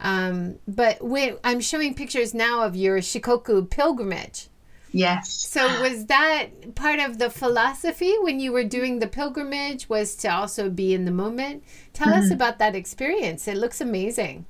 Um, 0.00 0.58
but 0.66 1.00
when 1.02 1.36
I'm 1.44 1.60
showing 1.60 1.94
pictures 1.94 2.34
now 2.34 2.62
of 2.64 2.74
your 2.74 2.98
Shikoku 2.98 3.70
pilgrimage. 3.70 4.48
Yes. 4.92 5.30
So 5.30 5.64
was 5.80 6.06
that 6.06 6.74
part 6.74 6.98
of 6.98 7.18
the 7.18 7.30
philosophy 7.30 8.14
when 8.20 8.40
you 8.40 8.50
were 8.50 8.64
doing 8.64 8.98
the 8.98 9.06
pilgrimage 9.06 9.88
was 9.88 10.16
to 10.16 10.28
also 10.28 10.68
be 10.68 10.92
in 10.92 11.04
the 11.04 11.12
moment? 11.12 11.62
Tell 11.92 12.08
mm-hmm. 12.08 12.22
us 12.22 12.30
about 12.32 12.58
that 12.58 12.74
experience. 12.74 13.46
It 13.46 13.56
looks 13.56 13.80
amazing. 13.80 14.46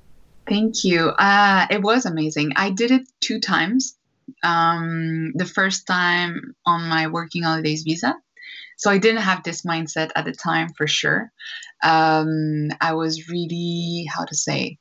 Thank 0.50 0.84
you. 0.84 1.10
Uh, 1.10 1.68
it 1.70 1.80
was 1.80 2.06
amazing. 2.06 2.54
I 2.56 2.70
did 2.70 2.90
it 2.90 3.02
two 3.20 3.38
times. 3.40 3.96
Um, 4.42 5.32
the 5.36 5.46
first 5.46 5.86
time 5.86 6.56
on 6.66 6.88
my 6.88 7.06
working 7.06 7.44
holidays 7.44 7.84
visa. 7.84 8.16
So 8.76 8.90
I 8.90 8.98
didn't 8.98 9.22
have 9.22 9.44
this 9.44 9.62
mindset 9.62 10.10
at 10.16 10.24
the 10.24 10.32
time 10.32 10.70
for 10.76 10.88
sure. 10.88 11.30
Um, 11.84 12.70
I 12.80 12.94
was 12.94 13.28
really, 13.28 14.08
how 14.12 14.24
to 14.24 14.34
say, 14.34 14.78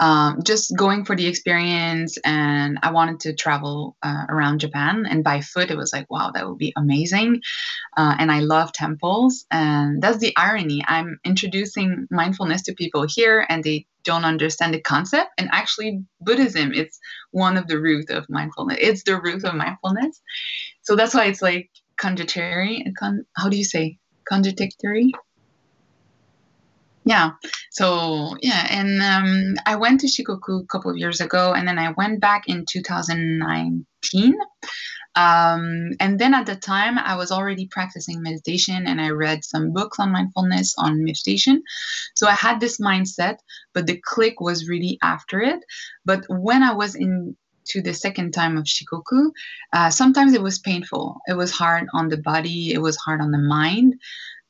um, 0.00 0.42
just 0.42 0.76
going 0.76 1.04
for 1.04 1.14
the 1.14 1.28
experience 1.28 2.18
and 2.24 2.78
i 2.82 2.90
wanted 2.90 3.20
to 3.20 3.34
travel 3.34 3.96
uh, 4.02 4.24
around 4.28 4.58
japan 4.58 5.06
and 5.08 5.22
by 5.22 5.40
foot 5.40 5.70
it 5.70 5.76
was 5.76 5.92
like 5.92 6.10
wow 6.10 6.32
that 6.34 6.48
would 6.48 6.58
be 6.58 6.72
amazing 6.76 7.40
uh, 7.96 8.16
and 8.18 8.32
i 8.32 8.40
love 8.40 8.72
temples 8.72 9.46
and 9.52 10.02
that's 10.02 10.18
the 10.18 10.36
irony 10.36 10.82
i'm 10.88 11.20
introducing 11.24 12.08
mindfulness 12.10 12.62
to 12.62 12.74
people 12.74 13.06
here 13.08 13.46
and 13.48 13.62
they 13.62 13.86
don't 14.04 14.24
understand 14.24 14.74
the 14.74 14.80
concept. 14.80 15.30
And 15.38 15.48
actually 15.52 16.04
buddhism 16.20 16.72
it's 16.72 16.98
one 17.30 17.56
of 17.56 17.66
the 17.66 17.78
root 17.80 18.10
of 18.10 18.26
mindfulness. 18.28 18.78
It's 18.80 19.02
the 19.04 19.20
root 19.20 19.44
of 19.44 19.54
mindfulness. 19.54 20.20
So 20.82 20.96
that's 20.96 21.14
why 21.14 21.26
it's 21.26 21.42
like 21.42 21.70
contradictory 21.98 22.84
how 23.36 23.48
do 23.48 23.56
you 23.56 23.64
say? 23.64 23.98
Contradictory 24.28 25.12
yeah. 27.04 27.30
So 27.70 28.36
yeah 28.40 28.66
and 28.70 29.02
um, 29.02 29.54
i 29.66 29.76
went 29.76 30.00
to 30.00 30.06
shikoku 30.06 30.62
a 30.62 30.66
couple 30.66 30.90
of 30.90 30.96
years 30.96 31.20
ago 31.20 31.52
and 31.54 31.66
then 31.66 31.78
i 31.78 31.92
went 31.96 32.20
back 32.20 32.48
in 32.48 32.64
2019 32.70 34.34
um, 35.14 35.90
and 36.00 36.18
then 36.18 36.34
at 36.34 36.46
the 36.46 36.56
time 36.56 36.98
i 36.98 37.16
was 37.16 37.30
already 37.30 37.66
practicing 37.66 38.22
meditation 38.22 38.86
and 38.86 39.00
i 39.00 39.10
read 39.10 39.44
some 39.44 39.72
books 39.72 39.98
on 39.98 40.12
mindfulness 40.12 40.74
on 40.78 41.04
meditation. 41.04 41.62
So 42.14 42.26
i 42.28 42.32
had 42.34 42.60
this 42.60 42.78
mindset 42.78 43.36
but 43.72 43.86
the 43.86 44.00
click 44.04 44.40
was 44.40 44.68
really 44.68 44.98
after 45.02 45.40
it. 45.40 45.60
But 46.04 46.24
when 46.28 46.62
i 46.62 46.72
was 46.72 46.94
in 46.94 47.36
to 47.64 47.80
the 47.80 47.94
second 47.94 48.32
time 48.32 48.56
of 48.56 48.64
shikoku 48.64 49.30
uh, 49.72 49.88
sometimes 49.88 50.34
it 50.34 50.42
was 50.42 50.58
painful. 50.58 51.20
It 51.28 51.34
was 51.34 51.52
hard 51.52 51.86
on 51.94 52.08
the 52.08 52.16
body. 52.16 52.72
It 52.72 52.82
was 52.82 52.96
hard 52.96 53.20
on 53.20 53.30
the 53.30 53.38
mind 53.38 53.94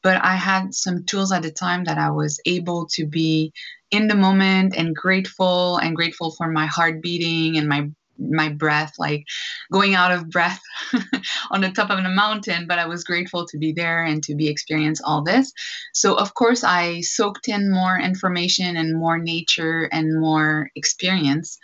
but 0.02 0.22
I 0.22 0.34
had 0.34 0.74
some 0.74 1.04
tools 1.04 1.32
at 1.32 1.42
the 1.42 1.50
time 1.50 1.84
that 1.84 1.98
I 1.98 2.10
was 2.10 2.40
able 2.46 2.86
to 2.92 3.06
be 3.06 3.52
in 3.90 4.08
the 4.08 4.14
moment 4.14 4.74
and 4.76 4.96
grateful 4.96 5.76
and 5.76 5.94
grateful 5.94 6.32
for 6.32 6.48
my 6.48 6.66
heart 6.66 7.02
beating 7.02 7.56
and 7.58 7.68
my 7.68 7.88
my 8.18 8.48
breath 8.48 8.92
like 8.98 9.24
going 9.72 9.94
out 9.94 10.12
of 10.12 10.28
breath 10.30 10.60
on 11.50 11.60
the 11.60 11.70
top 11.70 11.90
of 11.90 12.02
the 12.02 12.08
mountain 12.08 12.66
but 12.68 12.78
i 12.78 12.86
was 12.86 13.02
grateful 13.02 13.46
to 13.46 13.58
be 13.58 13.72
there 13.72 14.04
and 14.04 14.22
to 14.22 14.34
be 14.34 14.48
experience 14.48 15.00
all 15.02 15.22
this. 15.22 15.52
So 15.92 16.14
of 16.14 16.34
course 16.34 16.62
i 16.62 17.00
soaked 17.00 17.48
in 17.48 17.72
more 17.72 17.98
information 17.98 18.76
and 18.76 18.98
more 18.98 19.18
nature 19.18 19.88
and 19.92 20.20
more 20.20 20.70
experience 20.76 21.58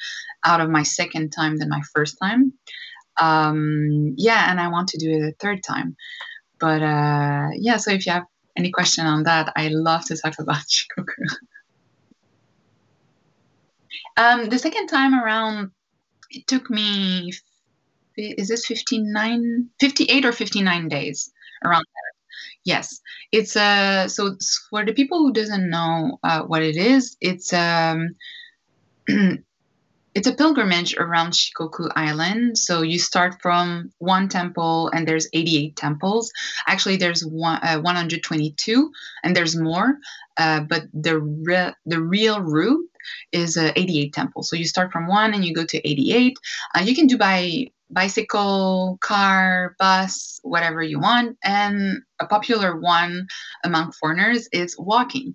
out 0.44 0.61
of 0.61 0.70
my 0.70 0.83
second 0.83 1.31
time 1.31 1.59
than 1.59 1.68
my 1.68 1.83
first 1.94 2.16
time. 2.22 2.53
Um, 3.20 4.14
yeah 4.16 4.48
and 4.51 4.61
i 4.61 4.68
want 4.68 4.88
to 4.90 4.98
do 4.98 5.11
it 5.11 5.29
a 5.29 5.33
third 5.40 5.62
time 5.64 5.96
but 6.61 6.83
uh, 6.83 7.49
yeah, 7.57 7.77
so 7.77 7.90
if 7.92 8.07
you 8.07 8.12
have 8.12 8.25
any 8.57 8.71
question 8.71 9.07
on 9.07 9.25
that, 9.25 9.53
I 9.57 9.68
love 9.68 10.05
to 10.07 10.16
talk 10.16 10.35
about 10.38 10.62
Shikoku. 10.68 11.07
um, 14.16 14.49
the 14.49 14.59
second 14.59 14.88
time 14.88 15.14
around, 15.14 15.71
it 16.31 16.47
took 16.47 16.71
me, 16.71 17.33
is 18.16 18.49
this 18.49 18.66
59, 18.66 19.68
58 19.81 20.25
or 20.25 20.33
59 20.33 20.88
days 20.88 21.31
around 21.64 21.85
there. 21.94 22.12
Yes, 22.64 23.01
it's 23.33 23.57
uh, 23.57 24.09
so 24.09 24.37
for 24.71 24.85
the 24.85 24.92
people 24.92 25.18
who 25.18 25.33
doesn't 25.33 25.71
know 25.71 26.18
uh, 26.23 26.42
what 26.42 26.62
it 26.62 26.77
is, 26.77 27.16
it's 27.21 27.53
um 27.53 28.14
it's 30.14 30.27
a 30.27 30.35
pilgrimage 30.35 30.97
around 30.97 31.33
Shikoku 31.33 31.90
Island. 31.94 32.59
So 32.59 32.83
you 32.83 32.99
start 32.99 33.40
from 33.40 33.92
one 33.99 34.29
temple, 34.29 34.90
and 34.92 35.07
there's 35.07 35.29
88 35.33 35.77
temples. 35.77 36.33
Actually, 36.66 36.97
there's 36.97 37.25
one, 37.25 37.61
uh, 37.62 37.81
122, 37.81 38.92
and 39.23 39.37
there's 39.37 39.57
more. 39.57 39.99
Uh, 40.37 40.61
but 40.61 40.85
the 40.92 41.18
re- 41.18 41.75
the 41.87 42.01
real 42.01 42.40
route 42.40 42.88
is 43.33 43.57
uh, 43.57 43.73
88 43.75 44.12
temples. 44.12 44.49
So 44.49 44.57
you 44.57 44.64
start 44.64 44.92
from 44.92 45.09
one, 45.09 45.35
and 45.35 45.44
you 45.44 45.55
go 45.55 45.64
to 45.64 45.88
88. 45.88 46.37
Uh, 46.75 46.81
you 46.81 46.94
can 46.94 47.07
do 47.07 47.18
by 47.18 47.68
bicycle, 47.90 48.98
car, 49.01 49.74
bus, 49.79 50.40
whatever 50.42 50.83
you 50.83 51.01
want. 51.01 51.37
And 51.42 52.03
a 52.20 52.27
popular 52.27 52.79
one 52.79 53.27
among 53.64 53.92
foreigners 53.92 54.48
is 54.53 54.77
walking. 54.79 55.35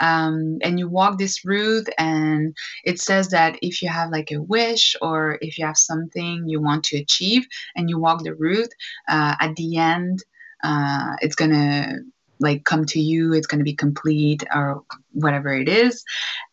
Um, 0.00 0.58
and 0.62 0.78
you 0.78 0.88
walk 0.88 1.18
this 1.18 1.44
route, 1.44 1.88
and 1.98 2.54
it 2.84 3.00
says 3.00 3.28
that 3.28 3.58
if 3.62 3.80
you 3.80 3.88
have 3.88 4.10
like 4.10 4.32
a 4.32 4.42
wish 4.42 4.96
or 5.00 5.38
if 5.40 5.56
you 5.56 5.64
have 5.66 5.76
something 5.76 6.48
you 6.48 6.60
want 6.60 6.84
to 6.86 6.98
achieve, 6.98 7.46
and 7.76 7.88
you 7.88 7.98
walk 7.98 8.24
the 8.24 8.34
route, 8.34 8.74
uh, 9.08 9.36
at 9.40 9.54
the 9.54 9.76
end, 9.76 10.18
uh, 10.64 11.14
it's 11.20 11.36
gonna 11.36 11.98
like 12.40 12.64
come 12.64 12.84
to 12.84 13.00
you 13.00 13.32
it's 13.32 13.46
going 13.46 13.60
to 13.60 13.64
be 13.64 13.74
complete 13.74 14.42
or 14.54 14.82
whatever 15.12 15.54
it 15.54 15.68
is 15.68 16.04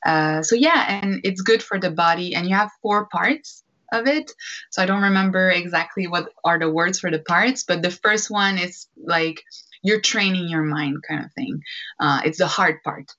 uh, 0.06 0.42
so 0.42 0.56
yeah 0.56 0.86
and 0.88 1.22
it's 1.24 1.42
good 1.42 1.64
for 1.64 1.80
the 1.80 1.90
body 1.90 2.36
and 2.36 2.48
you 2.48 2.56
have 2.56 2.70
four 2.82 3.08
parts 3.08 3.64
of 3.92 4.08
it. 4.08 4.32
So 4.70 4.82
I 4.82 4.86
don't 4.86 5.04
remember 5.04 5.50
exactly 5.50 6.08
what 6.08 6.30
are 6.44 6.60
the 6.60 6.70
words 6.70 7.00
for 7.00 7.12
the 7.12 7.20
parts, 7.20 7.64
but 7.64 7.82
the 7.82 7.92
first 7.92 8.30
one 8.30 8.58
is 8.58 8.88
like 8.98 9.44
you're 9.84 10.02
training 10.02 10.48
your 10.48 10.64
mind 10.64 11.04
kind 11.08 11.26
of 11.26 11.34
thing. 11.34 11.62
Uh, 12.00 12.22
it's 12.26 12.38
the 12.38 12.48
hard 12.48 12.84
part. 12.84 13.12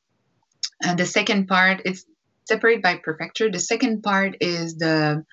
And 0.82 0.98
the 0.98 1.06
second 1.06 1.46
part 1.46 1.82
is 1.84 2.04
separated 2.46 2.82
by 2.82 2.96
prefecture. 2.96 3.50
The 3.50 3.58
second 3.58 4.02
part 4.02 4.36
is 4.40 4.76
the 4.76 5.24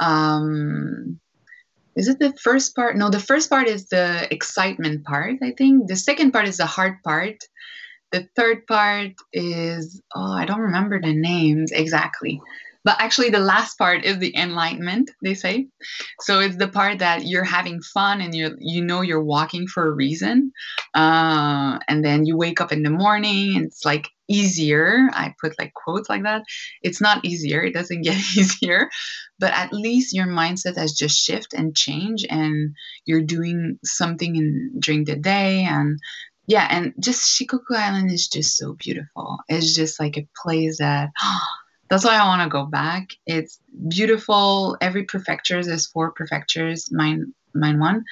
um, 0.00 1.20
is 1.94 2.08
it 2.08 2.18
the 2.18 2.32
first 2.32 2.74
part? 2.74 2.96
No, 2.96 3.10
the 3.10 3.20
first 3.20 3.50
part 3.50 3.68
is 3.68 3.88
the 3.88 4.26
excitement 4.32 5.04
part, 5.04 5.36
I 5.42 5.52
think. 5.52 5.88
The 5.88 5.96
second 5.96 6.32
part 6.32 6.48
is 6.48 6.56
the 6.56 6.66
hard 6.66 7.02
part. 7.02 7.36
The 8.12 8.28
third 8.34 8.66
part 8.66 9.12
is, 9.32 10.00
oh, 10.14 10.32
I 10.32 10.46
don't 10.46 10.60
remember 10.60 11.00
the 11.00 11.14
names 11.14 11.70
exactly. 11.70 12.40
But 12.84 12.96
actually, 12.98 13.30
the 13.30 13.38
last 13.38 13.78
part 13.78 14.04
is 14.04 14.18
the 14.18 14.36
enlightenment, 14.36 15.10
they 15.22 15.34
say. 15.34 15.68
So 16.20 16.40
it's 16.40 16.56
the 16.56 16.68
part 16.68 16.98
that 16.98 17.26
you're 17.26 17.44
having 17.44 17.80
fun 17.80 18.20
and 18.20 18.34
you 18.34 18.56
you 18.58 18.84
know 18.84 19.02
you're 19.02 19.22
walking 19.22 19.66
for 19.66 19.86
a 19.86 19.92
reason. 19.92 20.52
Uh, 20.94 21.78
and 21.88 22.04
then 22.04 22.26
you 22.26 22.36
wake 22.36 22.60
up 22.60 22.72
in 22.72 22.82
the 22.82 22.90
morning 22.90 23.56
and 23.56 23.66
it's 23.66 23.84
like 23.84 24.08
easier. 24.28 25.08
I 25.12 25.34
put 25.40 25.58
like 25.58 25.72
quotes 25.74 26.08
like 26.08 26.24
that. 26.24 26.42
It's 26.82 27.00
not 27.00 27.24
easier. 27.24 27.62
It 27.62 27.74
doesn't 27.74 28.02
get 28.08 28.16
easier, 28.16 28.90
but 29.38 29.52
at 29.52 29.72
least 29.72 30.14
your 30.14 30.26
mindset 30.26 30.76
has 30.76 30.92
just 30.92 31.18
shift 31.18 31.54
and 31.54 31.76
change, 31.76 32.24
and 32.28 32.74
you're 33.04 33.22
doing 33.22 33.78
something 33.84 34.36
in 34.36 34.80
during 34.80 35.04
the 35.04 35.16
day 35.16 35.64
and 35.64 35.98
yeah, 36.46 36.66
and 36.68 36.92
just 36.98 37.22
Shikoku 37.22 37.76
Island 37.76 38.10
is 38.10 38.26
just 38.26 38.56
so 38.56 38.74
beautiful. 38.74 39.38
It's 39.48 39.74
just 39.74 40.00
like 40.00 40.16
a 40.16 40.28
place 40.42 40.78
that 40.78 41.10
that's 41.92 42.06
why 42.06 42.16
I 42.16 42.26
want 42.26 42.40
to 42.40 42.48
go 42.48 42.64
back. 42.64 43.10
It's 43.26 43.60
beautiful. 43.88 44.78
Every 44.80 45.04
prefecture, 45.04 45.62
there's 45.62 45.86
four 45.86 46.10
prefectures, 46.12 46.90
mine, 46.90 47.34
mine 47.54 47.78
one, 47.78 48.06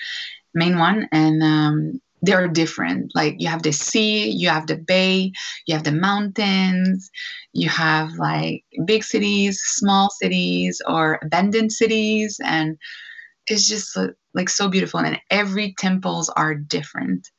main 0.53 0.77
one, 0.79 1.09
and 1.13 1.43
um, 1.43 2.01
they 2.21 2.35
are 2.35 2.47
different. 2.47 3.13
Like 3.15 3.37
you 3.39 3.49
have 3.49 3.63
the 3.63 3.73
sea, 3.73 4.29
you 4.29 4.51
have 4.51 4.67
the 4.67 4.77
bay, 4.77 5.33
you 5.65 5.75
have 5.75 5.85
the 5.85 5.93
mountains, 5.93 7.11
you 7.55 7.71
have 7.71 8.13
like 8.19 8.65
big 8.85 9.03
cities, 9.03 9.63
small 9.65 10.11
cities, 10.11 10.83
or 10.87 11.19
abandoned 11.23 11.73
cities, 11.73 12.39
and 12.45 12.77
it's 13.47 13.67
just 13.67 13.97
like 14.35 14.51
so 14.51 14.69
beautiful. 14.69 15.01
And 15.01 15.19
every 15.31 15.75
temples 15.79 16.29
are 16.29 16.55
different 16.55 17.31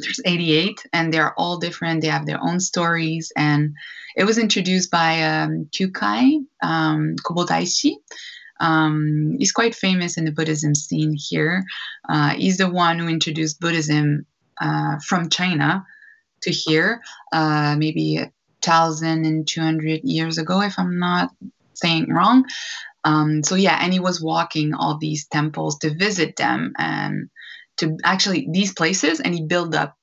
there's 0.00 0.20
88 0.24 0.84
and 0.92 1.12
they're 1.12 1.38
all 1.38 1.58
different. 1.58 2.02
They 2.02 2.08
have 2.08 2.26
their 2.26 2.42
own 2.42 2.60
stories 2.60 3.32
and 3.36 3.74
it 4.16 4.24
was 4.24 4.38
introduced 4.38 4.90
by 4.90 5.22
um, 5.22 5.68
Kukai 5.72 6.44
um, 6.62 7.16
Kobo 7.24 7.44
Daishi. 7.44 7.96
Um, 8.60 9.36
he's 9.38 9.52
quite 9.52 9.74
famous 9.74 10.16
in 10.16 10.24
the 10.24 10.32
buddhism 10.32 10.74
scene 10.74 11.14
here. 11.14 11.64
Uh, 12.08 12.30
he's 12.30 12.56
the 12.56 12.70
one 12.70 12.98
who 12.98 13.08
introduced 13.08 13.60
buddhism 13.60 14.24
uh, 14.60 14.98
from 15.06 15.28
china 15.28 15.84
to 16.42 16.50
here 16.50 17.02
uh, 17.32 17.76
maybe 17.78 18.16
a 18.16 18.32
thousand 18.62 19.26
and 19.26 19.46
two 19.46 19.60
hundred 19.60 20.02
years 20.02 20.38
ago 20.38 20.60
if 20.62 20.78
i'm 20.78 20.98
not 20.98 21.30
saying 21.74 22.12
wrong. 22.12 22.44
Um, 23.04 23.42
so 23.44 23.54
yeah 23.54 23.78
and 23.80 23.92
he 23.92 24.00
was 24.00 24.22
walking 24.22 24.74
all 24.74 24.98
these 24.98 25.26
temples 25.26 25.78
to 25.80 25.94
visit 25.94 26.36
them 26.36 26.72
and 26.78 27.28
to 27.76 27.98
actually 28.04 28.48
these 28.50 28.72
places 28.72 29.20
and 29.20 29.34
he 29.34 29.42
built 29.42 29.74
up 29.74 29.96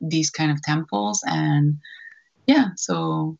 these 0.00 0.30
kind 0.30 0.50
of 0.50 0.62
temples 0.62 1.22
and 1.26 1.78
yeah 2.46 2.68
so 2.76 3.36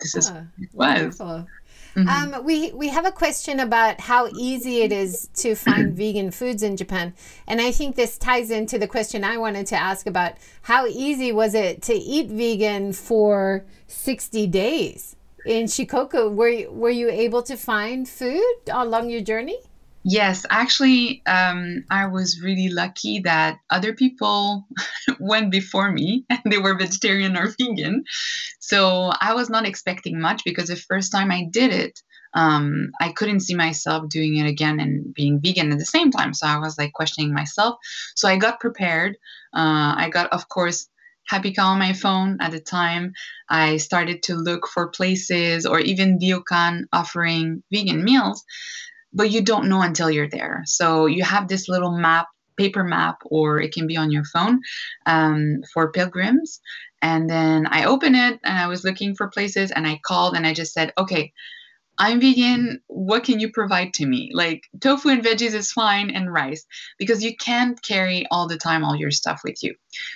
this 0.00 0.14
is 0.14 0.30
ah, 0.30 0.44
was 0.72 1.18
mm-hmm. 1.18 2.08
um, 2.08 2.44
we 2.44 2.72
we 2.72 2.88
have 2.88 3.06
a 3.06 3.10
question 3.10 3.60
about 3.60 4.00
how 4.00 4.28
easy 4.36 4.82
it 4.82 4.92
is 4.92 5.28
to 5.34 5.54
find 5.54 5.96
vegan 5.96 6.30
foods 6.30 6.62
in 6.62 6.76
Japan, 6.76 7.14
and 7.46 7.60
I 7.60 7.70
think 7.72 7.96
this 7.96 8.18
ties 8.18 8.50
into 8.50 8.78
the 8.78 8.88
question 8.88 9.24
I 9.24 9.36
wanted 9.36 9.66
to 9.68 9.76
ask 9.76 10.06
about 10.06 10.34
how 10.62 10.86
easy 10.86 11.32
was 11.32 11.54
it 11.54 11.82
to 11.82 11.94
eat 11.94 12.28
vegan 12.28 12.92
for 12.92 13.64
sixty 13.86 14.46
days 14.46 15.16
in 15.46 15.66
Shikoku? 15.66 16.34
Were 16.34 16.48
you, 16.48 16.70
were 16.70 16.90
you 16.90 17.10
able 17.10 17.42
to 17.44 17.56
find 17.56 18.08
food 18.08 18.56
along 18.70 19.10
your 19.10 19.20
journey? 19.20 19.58
Yes, 20.06 20.44
actually, 20.50 21.22
um, 21.24 21.84
I 21.90 22.06
was 22.06 22.40
really 22.42 22.68
lucky 22.68 23.20
that 23.20 23.58
other 23.70 23.94
people 23.94 24.66
went 25.18 25.50
before 25.50 25.90
me 25.90 26.26
and 26.30 26.40
they 26.44 26.58
were 26.58 26.76
vegetarian 26.76 27.38
or 27.38 27.48
vegan. 27.58 28.04
So 28.60 29.10
I 29.18 29.32
was 29.32 29.48
not 29.48 29.66
expecting 29.66 30.20
much 30.20 30.44
because 30.44 30.68
the 30.68 30.76
first 30.76 31.10
time 31.10 31.30
I 31.30 31.46
did 31.50 31.72
it, 31.72 32.02
um, 32.34 32.90
I 33.00 33.12
couldn't 33.12 33.40
see 33.40 33.54
myself 33.54 34.10
doing 34.10 34.36
it 34.36 34.46
again 34.46 34.78
and 34.78 35.14
being 35.14 35.40
vegan 35.40 35.72
at 35.72 35.78
the 35.78 35.86
same 35.86 36.10
time. 36.10 36.34
So 36.34 36.46
I 36.46 36.58
was 36.58 36.76
like 36.76 36.92
questioning 36.92 37.32
myself. 37.32 37.76
So 38.14 38.28
I 38.28 38.36
got 38.36 38.60
prepared. 38.60 39.16
Uh, 39.54 39.94
I 39.96 40.10
got, 40.12 40.30
of 40.34 40.48
course, 40.50 40.86
Happy 41.26 41.52
Cow 41.54 41.68
on 41.68 41.78
my 41.78 41.94
phone 41.94 42.36
at 42.40 42.50
the 42.50 42.60
time. 42.60 43.14
I 43.48 43.78
started 43.78 44.24
to 44.24 44.34
look 44.34 44.66
for 44.68 44.88
places 44.88 45.64
or 45.64 45.80
even 45.80 46.18
ryokan 46.18 46.82
offering 46.92 47.62
vegan 47.72 48.04
meals 48.04 48.44
but 49.14 49.30
you 49.30 49.42
don't 49.42 49.68
know 49.68 49.80
until 49.80 50.10
you're 50.10 50.28
there. 50.28 50.62
So 50.66 51.06
you 51.06 51.22
have 51.22 51.48
this 51.48 51.68
little 51.68 51.96
map 51.96 52.26
paper 52.56 52.84
map 52.84 53.18
or 53.24 53.60
it 53.60 53.72
can 53.72 53.86
be 53.86 53.96
on 53.96 54.10
your 54.10 54.24
phone 54.24 54.60
um, 55.06 55.62
for 55.72 55.90
pilgrims. 55.90 56.60
And 57.02 57.28
then 57.28 57.66
I 57.66 57.84
open 57.84 58.14
it 58.14 58.40
and 58.44 58.58
I 58.58 58.68
was 58.68 58.84
looking 58.84 59.14
for 59.14 59.28
places 59.28 59.70
and 59.70 59.86
I 59.86 60.00
called 60.04 60.36
and 60.36 60.46
I 60.46 60.54
just 60.54 60.72
said, 60.72 60.92
okay, 60.96 61.32
I'm 61.96 62.20
vegan. 62.20 62.80
What 62.88 63.24
can 63.24 63.38
you 63.38 63.52
provide 63.52 63.94
to 63.94 64.06
me? 64.06 64.30
Like 64.34 64.62
tofu 64.80 65.10
and 65.10 65.22
veggies 65.22 65.54
is 65.54 65.70
fine 65.70 66.10
and 66.10 66.32
rice 66.32 66.64
because 66.98 67.22
you 67.22 67.36
can't 67.36 67.80
carry 67.82 68.26
all 68.30 68.48
the 68.48 68.56
time 68.56 68.84
all 68.84 68.96
your 68.96 69.12
stuff 69.12 69.42
with 69.44 69.62
you. 69.62 69.74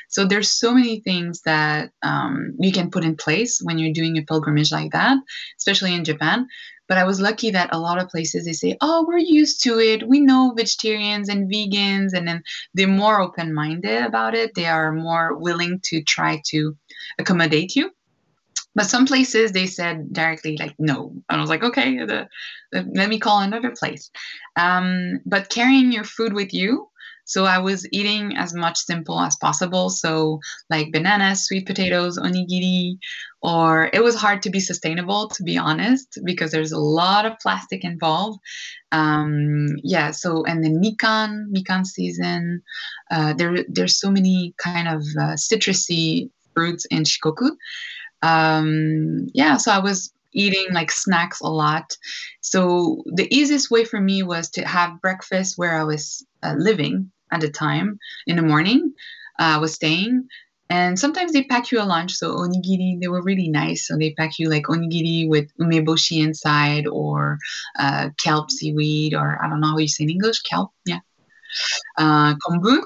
So 0.08 0.24
there's 0.24 0.50
so 0.50 0.74
many 0.74 1.00
things 1.00 1.42
that 1.42 1.90
um, 2.02 2.54
you 2.58 2.72
can 2.72 2.90
put 2.90 3.04
in 3.04 3.16
place 3.16 3.60
when 3.62 3.78
you're 3.78 3.92
doing 3.92 4.18
a 4.18 4.22
pilgrimage 4.22 4.72
like 4.72 4.90
that, 4.92 5.18
especially 5.58 5.94
in 5.94 6.04
Japan. 6.04 6.48
But 6.88 6.98
I 6.98 7.04
was 7.04 7.20
lucky 7.20 7.50
that 7.50 7.74
a 7.74 7.78
lot 7.78 7.98
of 7.98 8.08
places 8.08 8.44
they 8.44 8.54
say, 8.54 8.76
"Oh, 8.80 9.04
we're 9.06 9.18
used 9.18 9.62
to 9.64 9.78
it. 9.78 10.08
We 10.08 10.20
know 10.20 10.54
vegetarians 10.56 11.28
and 11.28 11.50
vegans," 11.50 12.12
and 12.14 12.26
then 12.26 12.42
they're 12.74 12.88
more 12.88 13.20
open-minded 13.20 14.04
about 14.04 14.34
it. 14.34 14.54
They 14.54 14.66
are 14.66 14.92
more 14.92 15.36
willing 15.36 15.80
to 15.84 16.02
try 16.02 16.42
to 16.46 16.76
accommodate 17.18 17.76
you. 17.76 17.90
But 18.74 18.86
some 18.86 19.06
places 19.06 19.52
they 19.52 19.66
said 19.66 20.12
directly 20.12 20.56
like 20.56 20.74
no, 20.78 21.12
and 21.28 21.38
I 21.38 21.40
was 21.40 21.50
like, 21.50 21.64
okay, 21.64 21.98
the, 21.98 22.28
the, 22.70 22.88
let 22.94 23.08
me 23.08 23.18
call 23.18 23.40
another 23.40 23.72
place. 23.72 24.10
Um, 24.56 25.20
but 25.26 25.48
carrying 25.48 25.90
your 25.90 26.04
food 26.04 26.32
with 26.32 26.54
you 26.54 26.87
so 27.28 27.44
I 27.44 27.58
was 27.58 27.86
eating 27.92 28.38
as 28.38 28.54
much 28.54 28.78
simple 28.78 29.20
as 29.20 29.36
possible. 29.36 29.90
So 29.90 30.40
like 30.70 30.92
bananas, 30.92 31.44
sweet 31.44 31.66
potatoes, 31.66 32.18
onigiri, 32.18 32.96
or 33.42 33.90
it 33.92 34.02
was 34.02 34.14
hard 34.14 34.40
to 34.42 34.50
be 34.50 34.60
sustainable, 34.60 35.28
to 35.28 35.42
be 35.42 35.58
honest, 35.58 36.18
because 36.24 36.52
there's 36.52 36.72
a 36.72 36.78
lot 36.78 37.26
of 37.26 37.38
plastic 37.38 37.84
involved. 37.84 38.40
Um, 38.92 39.76
yeah. 39.82 40.10
So 40.10 40.46
and 40.46 40.64
then 40.64 40.80
mikan, 40.82 41.52
mikan 41.54 41.84
season. 41.86 42.62
Uh, 43.10 43.34
there, 43.34 43.62
there's 43.68 44.00
so 44.00 44.10
many 44.10 44.54
kind 44.56 44.88
of 44.88 45.02
uh, 45.20 45.36
citrusy 45.36 46.30
fruits 46.54 46.86
in 46.86 47.02
Shikoku. 47.02 47.50
Um, 48.22 49.28
yeah. 49.34 49.58
So 49.58 49.70
I 49.70 49.80
was 49.80 50.14
eating 50.32 50.72
like 50.72 50.90
snacks 50.90 51.42
a 51.42 51.48
lot. 51.48 51.94
So 52.40 53.02
the 53.04 53.28
easiest 53.30 53.70
way 53.70 53.84
for 53.84 54.00
me 54.00 54.22
was 54.22 54.48
to 54.52 54.66
have 54.66 55.02
breakfast 55.02 55.58
where 55.58 55.78
I 55.78 55.84
was 55.84 56.24
uh, 56.42 56.54
living 56.56 57.10
at 57.30 57.44
a 57.44 57.50
time 57.50 57.98
in 58.26 58.36
the 58.36 58.42
morning. 58.42 58.94
Uh, 59.38 59.58
was 59.60 59.74
staying. 59.74 60.28
And 60.70 60.98
sometimes 60.98 61.32
they 61.32 61.44
pack 61.44 61.70
you 61.70 61.80
a 61.80 61.84
lunch. 61.84 62.14
So 62.14 62.36
onigiri, 62.36 63.00
they 63.00 63.08
were 63.08 63.22
really 63.22 63.48
nice. 63.48 63.86
So 63.86 63.96
they 63.96 64.12
pack 64.12 64.38
you 64.38 64.50
like 64.50 64.64
onigiri 64.64 65.28
with 65.28 65.48
umeboshi 65.58 66.22
inside 66.22 66.86
or 66.86 67.38
uh, 67.78 68.10
kelp 68.22 68.50
seaweed 68.50 69.14
or 69.14 69.42
I 69.42 69.48
don't 69.48 69.60
know 69.60 69.68
how 69.68 69.78
you 69.78 69.88
say 69.88 70.04
in 70.04 70.10
English, 70.10 70.40
kelp, 70.42 70.72
yeah. 70.84 71.00
Uh, 71.96 72.34
kombu. 72.34 72.82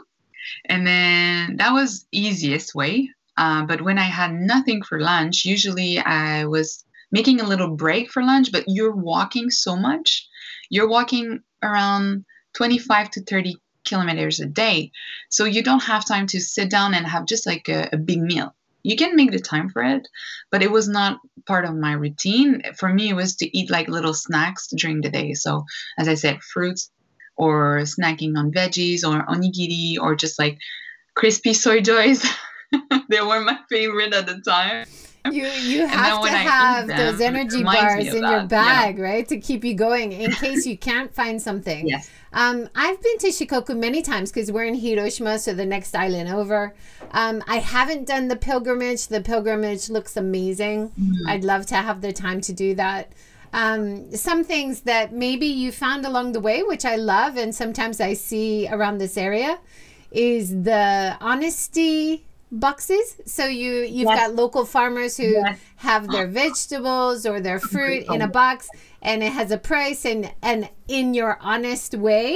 And 0.66 0.87
then 0.87 1.57
that 1.57 1.72
was 1.72 2.07
easiest 2.12 2.74
way. 2.74 3.11
Uh, 3.37 3.64
but 3.64 3.81
when 3.81 3.98
I 3.98 4.05
had 4.05 4.33
nothing 4.33 4.83
for 4.83 5.00
lunch, 5.00 5.44
usually 5.44 5.98
I 5.98 6.44
was 6.44 6.85
making 7.11 7.40
a 7.40 7.46
little 7.46 7.68
break 7.68 8.11
for 8.11 8.22
lunch, 8.22 8.52
but 8.52 8.64
you're 8.68 8.94
walking 8.94 9.50
so 9.50 9.74
much. 9.74 10.28
You're 10.70 10.88
walking 10.88 11.40
around 11.62 12.24
25 12.55 13.11
to 13.11 13.22
30 13.24 13.57
kilometers 13.85 14.40
a 14.40 14.47
day. 14.47 14.92
So 15.29 15.45
you 15.45 15.62
don't 15.62 15.83
have 15.83 16.07
time 16.07 16.27
to 16.29 16.40
sit 16.40 16.71
down 16.71 16.95
and 16.95 17.07
have 17.07 17.27
just 17.27 17.47
like 17.47 17.68
a, 17.68 17.88
a 17.92 17.97
big 17.97 18.21
meal. 18.21 18.55
You 18.83 18.97
can 18.97 19.14
make 19.14 19.31
the 19.31 19.38
time 19.38 19.68
for 19.68 19.83
it, 19.83 20.09
but 20.51 20.62
it 20.62 20.71
was 20.71 20.88
not 20.88 21.21
part 21.47 21.64
of 21.64 21.75
my 21.75 21.92
routine. 21.92 22.62
For 22.77 22.92
me, 22.92 23.11
it 23.11 23.14
was 23.14 23.37
to 23.37 23.57
eat 23.57 23.71
like 23.71 23.88
little 23.88 24.14
snacks 24.14 24.68
during 24.68 25.01
the 25.01 25.11
day. 25.11 25.35
So, 25.35 25.64
as 25.99 26.09
I 26.09 26.14
said, 26.14 26.42
fruits 26.42 26.90
or 27.37 27.81
snacking 27.83 28.37
on 28.37 28.53
veggies 28.53 29.05
or 29.05 29.25
onigiri 29.27 29.99
or 30.01 30.16
just 30.16 30.38
like 30.38 30.59
crispy 31.14 31.53
SoyJoys. 31.53 32.27
they 33.09 33.21
were 33.21 33.40
my 33.40 33.59
favorite 33.68 34.14
at 34.14 34.27
the 34.27 34.40
time. 34.40 34.87
You 35.31 35.47
you 35.47 35.87
have 35.87 36.25
to 36.25 36.31
have 36.31 36.88
them, 36.88 36.97
those 36.97 37.21
energy 37.21 37.62
bars 37.62 38.07
in 38.09 38.25
your 38.25 38.45
bag, 38.47 38.99
yeah. 38.99 39.05
right, 39.05 39.29
to 39.29 39.38
keep 39.38 39.62
you 39.64 39.75
going 39.75 40.11
in 40.11 40.33
case 40.33 40.66
you 40.66 40.77
can't 40.77 41.14
find 41.14 41.40
something. 41.40 41.87
Yes. 41.87 42.11
Um, 42.33 42.68
I've 42.75 43.03
been 43.03 43.18
to 43.18 43.29
Shikoku 43.29 43.77
many 43.77 44.03
times 44.03 44.33
because 44.33 44.51
we're 44.51 44.64
in 44.64 44.75
Hiroshima, 44.75 45.38
so 45.38 45.53
the 45.53 45.66
next 45.66 45.95
island 45.95 46.31
over. 46.31 46.75
Um, 47.11 47.42
I 47.47 47.57
haven't 47.57 48.07
done 48.07 48.29
the 48.29 48.37
pilgrimage. 48.37 49.09
The 49.09 49.21
pilgrimage 49.21 49.90
looks 49.90 50.16
amazing. 50.16 50.90
Mm-hmm. 50.90 51.29
I'd 51.29 51.45
love 51.45 51.66
to 51.66 51.77
have 51.77 52.01
the 52.01 52.12
time 52.12 52.40
to 52.42 52.53
do 52.53 52.75
that. 52.77 53.12
Um, 53.53 54.14
some 54.16 54.45
things 54.45 54.83
that 54.83 55.12
maybe 55.12 55.47
you 55.47 55.73
found 55.73 56.07
along 56.07 56.33
the 56.33 56.40
way, 56.40 56.62
which 56.62 56.87
I 56.87 56.97
love, 56.97 57.37
and 57.37 57.55
sometimes 57.55 58.01
I 58.01 58.14
see 58.14 58.66
around 58.68 58.99
this 58.99 59.18
area, 59.18 59.59
is 60.11 60.62
the 60.62 61.16
honesty 61.21 62.25
boxes. 62.51 63.16
So 63.27 63.47
you 63.47 63.81
you've 63.81 64.09
yes. 64.09 64.18
got 64.18 64.35
local 64.35 64.64
farmers 64.64 65.16
who 65.16 65.25
yes. 65.25 65.59
have 65.77 66.09
their 66.09 66.27
vegetables 66.27 67.27
or 67.27 67.40
their 67.40 67.59
fruit 67.59 68.05
in 68.11 68.23
a 68.23 68.29
box 68.29 68.68
and 69.02 69.22
it 69.22 69.32
has 69.32 69.50
a 69.50 69.58
price 69.58 70.04
and 70.06 70.32
and 70.42 70.70
in 70.88 71.12
your 71.12 71.38
honest 71.40 71.94
way, 71.94 72.32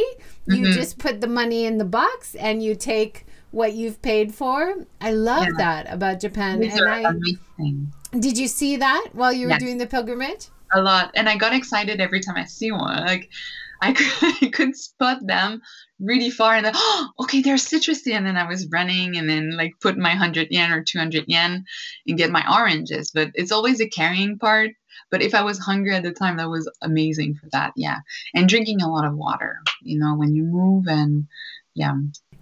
you 0.46 0.64
mm-hmm. 0.64 0.72
just 0.72 0.98
put 0.98 1.20
the 1.20 1.26
money 1.26 1.64
in 1.64 1.78
the 1.78 1.84
box 1.84 2.34
and 2.34 2.62
you 2.62 2.74
take 2.74 3.24
what 3.52 3.72
you've 3.72 4.02
paid 4.02 4.34
for. 4.34 4.74
I 5.00 5.12
love 5.12 5.44
yeah. 5.44 5.56
that 5.58 5.92
about 5.92 6.20
Japan. 6.20 6.60
These 6.60 6.74
and 6.76 6.88
I 6.88 7.08
amazing. 7.08 7.92
Did 8.18 8.36
you 8.36 8.48
see 8.48 8.76
that 8.76 9.08
while 9.12 9.32
you 9.32 9.46
were 9.46 9.52
yes. 9.52 9.62
doing 9.62 9.78
the 9.78 9.86
pilgrimage? 9.86 10.48
A 10.74 10.82
lot. 10.82 11.12
And 11.14 11.28
I 11.28 11.36
got 11.36 11.54
excited 11.54 12.00
every 12.00 12.20
time 12.20 12.36
I 12.36 12.44
see 12.44 12.72
one. 12.72 13.06
Like 13.06 13.30
I 13.80 13.92
could, 13.92 14.34
I 14.42 14.50
could 14.50 14.76
spot 14.76 15.18
them 15.26 15.62
really 16.00 16.30
far 16.30 16.54
and 16.54 16.66
then, 16.66 16.72
oh, 16.74 17.08
okay, 17.20 17.42
they're 17.42 17.56
citrusy. 17.56 18.12
And 18.12 18.26
then 18.26 18.36
I 18.36 18.46
was 18.46 18.68
running 18.68 19.16
and 19.16 19.28
then 19.28 19.56
like 19.56 19.74
put 19.80 19.96
my 19.96 20.10
100 20.10 20.48
yen 20.50 20.72
or 20.72 20.82
200 20.82 21.24
yen 21.28 21.64
and 22.06 22.18
get 22.18 22.30
my 22.30 22.44
oranges. 22.50 23.10
But 23.12 23.30
it's 23.34 23.52
always 23.52 23.78
the 23.78 23.88
carrying 23.88 24.38
part. 24.38 24.72
But 25.10 25.22
if 25.22 25.34
I 25.34 25.42
was 25.42 25.58
hungry 25.58 25.94
at 25.94 26.02
the 26.02 26.12
time, 26.12 26.36
that 26.36 26.48
was 26.48 26.70
amazing 26.82 27.34
for 27.34 27.48
that. 27.52 27.72
Yeah. 27.76 27.98
And 28.34 28.48
drinking 28.48 28.82
a 28.82 28.90
lot 28.90 29.04
of 29.04 29.14
water, 29.14 29.60
you 29.82 29.98
know, 29.98 30.14
when 30.14 30.34
you 30.34 30.44
move 30.44 30.86
and 30.88 31.26
yeah. 31.74 31.94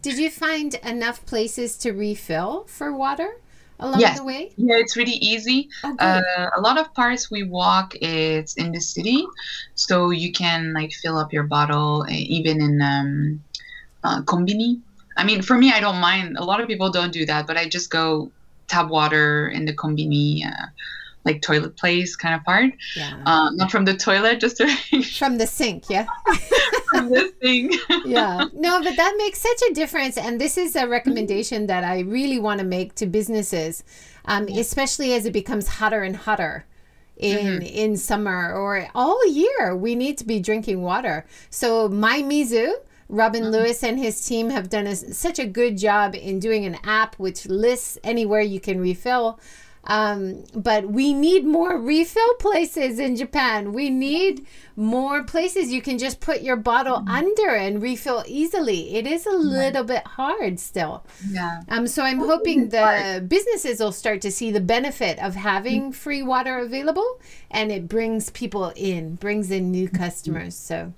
Did 0.02 0.18
you 0.18 0.30
find 0.30 0.74
enough 0.76 1.24
places 1.26 1.76
to 1.78 1.92
refill 1.92 2.64
for 2.68 2.92
water? 2.92 3.36
along 3.78 4.00
yes. 4.00 4.18
the 4.18 4.24
way? 4.24 4.52
Yeah, 4.56 4.76
it's 4.76 4.96
really 4.96 5.12
easy. 5.12 5.68
Oh, 5.82 5.96
uh, 5.98 6.50
a 6.56 6.60
lot 6.60 6.78
of 6.78 6.92
parts 6.94 7.30
we 7.30 7.42
walk, 7.42 7.94
it's 8.00 8.54
in 8.54 8.72
the 8.72 8.80
city, 8.80 9.26
so 9.74 10.10
you 10.10 10.32
can 10.32 10.72
like 10.72 10.92
fill 10.92 11.18
up 11.18 11.32
your 11.32 11.44
bottle 11.44 12.06
even 12.08 12.60
in 12.60 12.82
um, 12.82 13.44
uh, 14.02 14.22
kombini. 14.22 14.80
I 15.16 15.24
mean, 15.24 15.42
for 15.42 15.56
me, 15.56 15.70
I 15.70 15.80
don't 15.80 16.00
mind. 16.00 16.36
A 16.38 16.44
lot 16.44 16.60
of 16.60 16.66
people 16.66 16.90
don't 16.90 17.12
do 17.12 17.24
that, 17.26 17.46
but 17.46 17.56
I 17.56 17.68
just 17.68 17.90
go 17.90 18.30
tap 18.66 18.88
water 18.88 19.48
in 19.48 19.64
the 19.64 19.72
kombini. 19.72 20.46
Uh, 20.46 20.66
like 21.24 21.42
toilet 21.42 21.76
place 21.76 22.16
kind 22.16 22.34
of 22.34 22.44
part. 22.44 22.72
Yeah. 22.96 23.22
Uh, 23.24 23.50
not 23.52 23.70
from 23.70 23.84
the 23.84 23.96
toilet, 23.96 24.40
just 24.40 24.62
from 25.18 25.38
the 25.38 25.46
sink. 25.46 25.88
Yeah. 25.88 26.06
from 26.86 27.10
the 27.10 27.32
sink. 27.42 27.74
yeah. 28.04 28.46
No, 28.52 28.82
but 28.82 28.96
that 28.96 29.14
makes 29.16 29.40
such 29.40 29.62
a 29.70 29.74
difference, 29.74 30.16
and 30.16 30.40
this 30.40 30.58
is 30.58 30.76
a 30.76 30.86
recommendation 30.86 31.66
that 31.66 31.84
I 31.84 32.00
really 32.00 32.38
want 32.38 32.60
to 32.60 32.66
make 32.66 32.94
to 32.96 33.06
businesses, 33.06 33.84
um, 34.26 34.48
especially 34.48 35.14
as 35.14 35.26
it 35.26 35.32
becomes 35.32 35.68
hotter 35.68 36.02
and 36.02 36.16
hotter 36.16 36.66
in 37.16 37.60
mm-hmm. 37.60 37.62
in 37.62 37.96
summer 37.96 38.52
or 38.52 38.88
all 38.94 39.26
year. 39.26 39.74
We 39.74 39.94
need 39.94 40.18
to 40.18 40.24
be 40.24 40.40
drinking 40.40 40.82
water. 40.82 41.26
So 41.50 41.88
mymizu. 41.88 42.74
Robin 43.10 43.42
mm-hmm. 43.42 43.52
Lewis 43.52 43.84
and 43.84 43.98
his 43.98 44.26
team 44.26 44.48
have 44.48 44.70
done 44.70 44.86
a, 44.86 44.96
such 44.96 45.38
a 45.38 45.44
good 45.44 45.76
job 45.76 46.14
in 46.14 46.40
doing 46.40 46.64
an 46.64 46.78
app 46.84 47.14
which 47.16 47.44
lists 47.44 47.98
anywhere 48.02 48.40
you 48.40 48.58
can 48.58 48.80
refill 48.80 49.38
um, 49.86 50.44
but 50.54 50.88
we 50.88 51.12
need 51.12 51.44
more 51.44 51.78
refill 51.78 52.34
places 52.34 52.98
in 52.98 53.16
Japan. 53.16 53.72
We 53.72 53.90
need 53.90 54.46
more 54.76 55.22
places 55.24 55.70
you 55.70 55.82
can 55.82 55.98
just 55.98 56.20
put 56.20 56.42
your 56.42 56.56
bottle 56.56 56.98
mm-hmm. 56.98 57.08
under 57.08 57.54
and 57.54 57.82
refill 57.82 58.24
easily. 58.26 58.96
It 58.96 59.06
is 59.06 59.26
a 59.26 59.32
little 59.32 59.84
bit 59.84 60.06
hard 60.06 60.58
still. 60.58 61.04
Yeah. 61.28 61.62
Um. 61.68 61.86
So 61.86 62.02
I'm 62.02 62.18
hoping 62.18 62.70
the 62.70 63.24
businesses 63.26 63.80
will 63.80 63.92
start 63.92 64.20
to 64.22 64.30
see 64.30 64.50
the 64.50 64.60
benefit 64.60 65.18
of 65.18 65.34
having 65.34 65.82
mm-hmm. 65.82 65.90
free 65.92 66.22
water 66.22 66.58
available, 66.58 67.20
and 67.50 67.70
it 67.70 67.88
brings 67.88 68.30
people 68.30 68.72
in, 68.76 69.16
brings 69.16 69.50
in 69.50 69.70
new 69.70 69.88
mm-hmm. 69.88 69.96
customers. 69.96 70.54
So. 70.54 70.92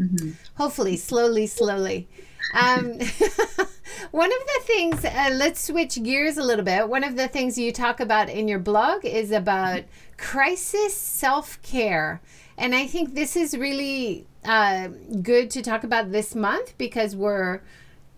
Mm-hmm. 0.00 0.30
Hopefully, 0.54 0.96
slowly, 0.96 1.46
slowly. 1.46 2.08
Um, 2.54 2.92
one 4.10 4.30
of 4.32 4.42
the 4.46 4.60
things, 4.62 5.04
uh, 5.04 5.30
let's 5.32 5.60
switch 5.66 6.02
gears 6.02 6.36
a 6.36 6.42
little 6.42 6.64
bit. 6.64 6.88
One 6.88 7.04
of 7.04 7.16
the 7.16 7.28
things 7.28 7.58
you 7.58 7.72
talk 7.72 8.00
about 8.00 8.28
in 8.28 8.48
your 8.48 8.58
blog 8.58 9.04
is 9.04 9.30
about 9.30 9.82
crisis 10.16 10.94
self 10.94 11.60
care. 11.62 12.20
And 12.58 12.74
I 12.74 12.86
think 12.86 13.14
this 13.14 13.36
is 13.36 13.56
really 13.56 14.26
uh, 14.44 14.88
good 15.22 15.50
to 15.50 15.62
talk 15.62 15.84
about 15.84 16.12
this 16.12 16.34
month 16.34 16.76
because 16.76 17.16
we're 17.16 17.60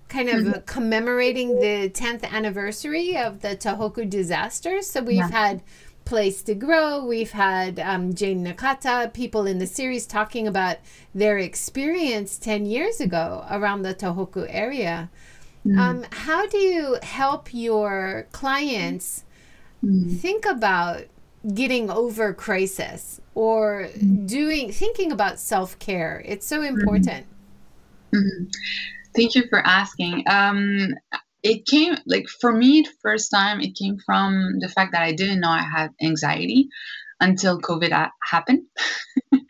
kind 0.09 0.29
of 0.29 0.37
mm-hmm. 0.43 0.61
commemorating 0.67 1.59
the 1.61 1.89
10th 1.89 2.25
anniversary 2.25 3.17
of 3.17 3.41
the 3.41 3.57
Tohoku 3.57 4.09
disasters. 4.09 4.87
So 4.87 5.03
we've 5.03 5.17
yeah. 5.17 5.31
had 5.31 5.63
Place 6.05 6.43
to 6.43 6.55
Grow. 6.55 7.05
We've 7.05 7.31
had 7.31 7.79
um, 7.81 8.15
Jane 8.15 8.45
Nakata, 8.45 9.13
people 9.13 9.47
in 9.47 9.59
the 9.59 9.67
series 9.67 10.07
talking 10.07 10.47
about 10.47 10.77
their 11.15 11.39
experience 11.39 12.39
10 12.39 12.67
years 12.67 13.01
ago 13.01 13.45
around 13.51 13.83
the 13.83 13.95
Tohoku 13.95 14.47
area. 14.49 15.11
Mm. 15.67 15.79
Um, 15.79 16.05
how 16.11 16.47
do 16.47 16.59
you 16.59 16.99
help 17.03 17.53
your 17.53 18.27
clients 18.33 19.25
mm. 19.85 20.19
think 20.19 20.45
about 20.45 21.05
getting 21.55 21.91
over 21.91 22.33
crisis 22.33 23.21
or 23.35 23.89
mm. 23.97 24.27
doing 24.27 24.73
thinking 24.73 25.13
about 25.13 25.39
self-care? 25.39 26.23
It's 26.25 26.47
so 26.47 26.61
mm-hmm. 26.61 26.79
important. 26.79 27.27
Mm-hmm. 28.13 28.45
Thank 29.15 29.35
you 29.35 29.45
for 29.49 29.59
asking. 29.67 30.25
Um, 30.29 30.95
it 31.43 31.67
came 31.67 31.97
like 32.07 32.29
for 32.29 32.53
me 32.53 32.85
first 33.03 33.31
time 33.31 33.61
it 33.61 33.77
came 33.77 33.99
from 33.99 34.59
the 34.61 34.69
fact 34.69 34.93
that 34.93 35.03
i 35.03 35.13
didn't 35.13 35.41
know 35.41 35.51
i 35.51 35.63
had 35.63 35.91
anxiety 36.01 36.69
until 37.21 37.61
covid 37.61 37.93
happened. 38.23 38.63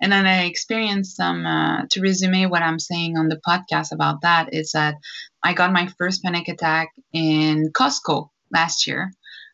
And 0.00 0.12
then 0.12 0.26
i 0.26 0.44
experienced 0.44 1.16
some 1.16 1.46
uh, 1.46 1.86
to 1.90 2.00
resume 2.00 2.50
what 2.50 2.62
i'm 2.62 2.78
saying 2.78 3.16
on 3.16 3.28
the 3.28 3.40
podcast 3.48 3.92
about 3.92 4.20
that 4.22 4.52
is 4.52 4.72
that 4.72 4.96
i 5.42 5.54
got 5.54 5.72
my 5.72 5.88
first 5.98 6.22
panic 6.22 6.48
attack 6.48 6.90
in 7.12 7.70
costco 7.72 8.28
last 8.52 8.86
year 8.86 9.10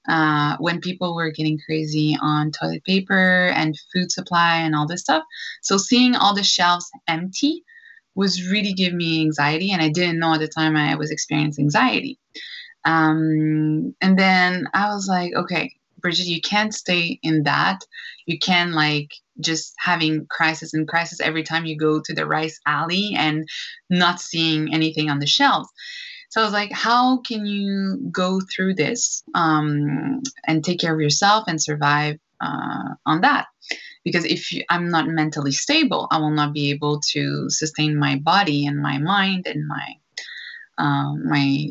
uh, 0.09 0.57
when 0.59 0.80
people 0.80 1.14
were 1.14 1.30
getting 1.30 1.59
crazy 1.64 2.16
on 2.20 2.51
toilet 2.51 2.84
paper 2.84 3.53
and 3.55 3.78
food 3.93 4.11
supply 4.11 4.57
and 4.59 4.74
all 4.74 4.86
this 4.86 5.01
stuff. 5.01 5.22
So 5.62 5.76
seeing 5.76 6.16
all 6.16 6.34
the 6.34 6.43
shelves 6.43 6.90
empty 7.07 7.64
was 8.14 8.50
really 8.50 8.72
giving 8.72 8.98
me 8.98 9.20
anxiety, 9.20 9.72
and 9.72 9.82
I 9.82 9.88
didn't 9.88 10.18
know 10.18 10.34
at 10.34 10.40
the 10.40 10.48
time 10.48 10.76
I 10.76 10.94
was 10.96 11.10
experiencing 11.10 11.64
anxiety. 11.64 12.18
Um, 12.84 13.94
and 14.00 14.18
then 14.18 14.66
I 14.74 14.88
was 14.94 15.06
like, 15.08 15.32
okay, 15.34 15.74
Bridget, 15.98 16.26
you 16.26 16.40
can't 16.40 16.74
stay 16.74 17.18
in 17.22 17.44
that. 17.44 17.84
You 18.26 18.38
can 18.38 18.72
like 18.72 19.12
just 19.40 19.74
having 19.78 20.26
crisis 20.26 20.74
and 20.74 20.86
crisis 20.86 21.20
every 21.20 21.42
time 21.42 21.64
you 21.64 21.76
go 21.76 22.00
to 22.00 22.14
the 22.14 22.26
rice 22.26 22.60
alley 22.66 23.14
and 23.16 23.48
not 23.88 24.20
seeing 24.20 24.74
anything 24.74 25.10
on 25.10 25.20
the 25.20 25.26
shelves. 25.26 25.68
So 26.30 26.40
I 26.40 26.44
was 26.44 26.52
like, 26.52 26.72
how 26.72 27.18
can 27.18 27.46
you 27.46 28.08
go 28.10 28.40
through 28.40 28.74
this 28.74 29.22
um, 29.34 30.22
and 30.46 30.64
take 30.64 30.80
care 30.80 30.94
of 30.94 31.00
yourself 31.00 31.44
and 31.46 31.62
survive 31.62 32.18
uh, 32.40 32.94
on 33.06 33.20
that? 33.20 33.46
Because 34.05 34.24
if 34.24 34.53
you, 34.53 34.62
i'm 34.68 34.88
not 34.88 35.07
mentally 35.09 35.53
stable 35.53 36.09
i 36.11 36.18
will 36.18 36.30
not 36.30 36.53
be 36.53 36.70
able 36.70 37.00
to 37.00 37.48
sustain 37.48 37.98
my 37.98 38.16
body 38.16 38.66
and 38.66 38.78
my 38.80 38.98
mind 38.98 39.46
and 39.46 39.66
my 39.66 39.94
um, 40.78 41.28
my 41.28 41.68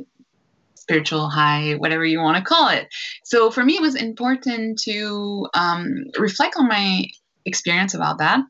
spiritual 0.75 1.29
high 1.29 1.73
whatever 1.75 2.03
you 2.05 2.19
want 2.19 2.37
to 2.37 2.43
call 2.43 2.69
it. 2.69 2.87
So 3.23 3.51
for 3.51 3.63
me 3.63 3.75
it 3.75 3.81
was 3.81 3.95
important 3.95 4.79
to 4.83 5.47
um, 5.53 6.05
reflect 6.17 6.55
on 6.57 6.67
my 6.67 7.05
experience 7.45 7.93
about 7.93 8.17
that 8.17 8.41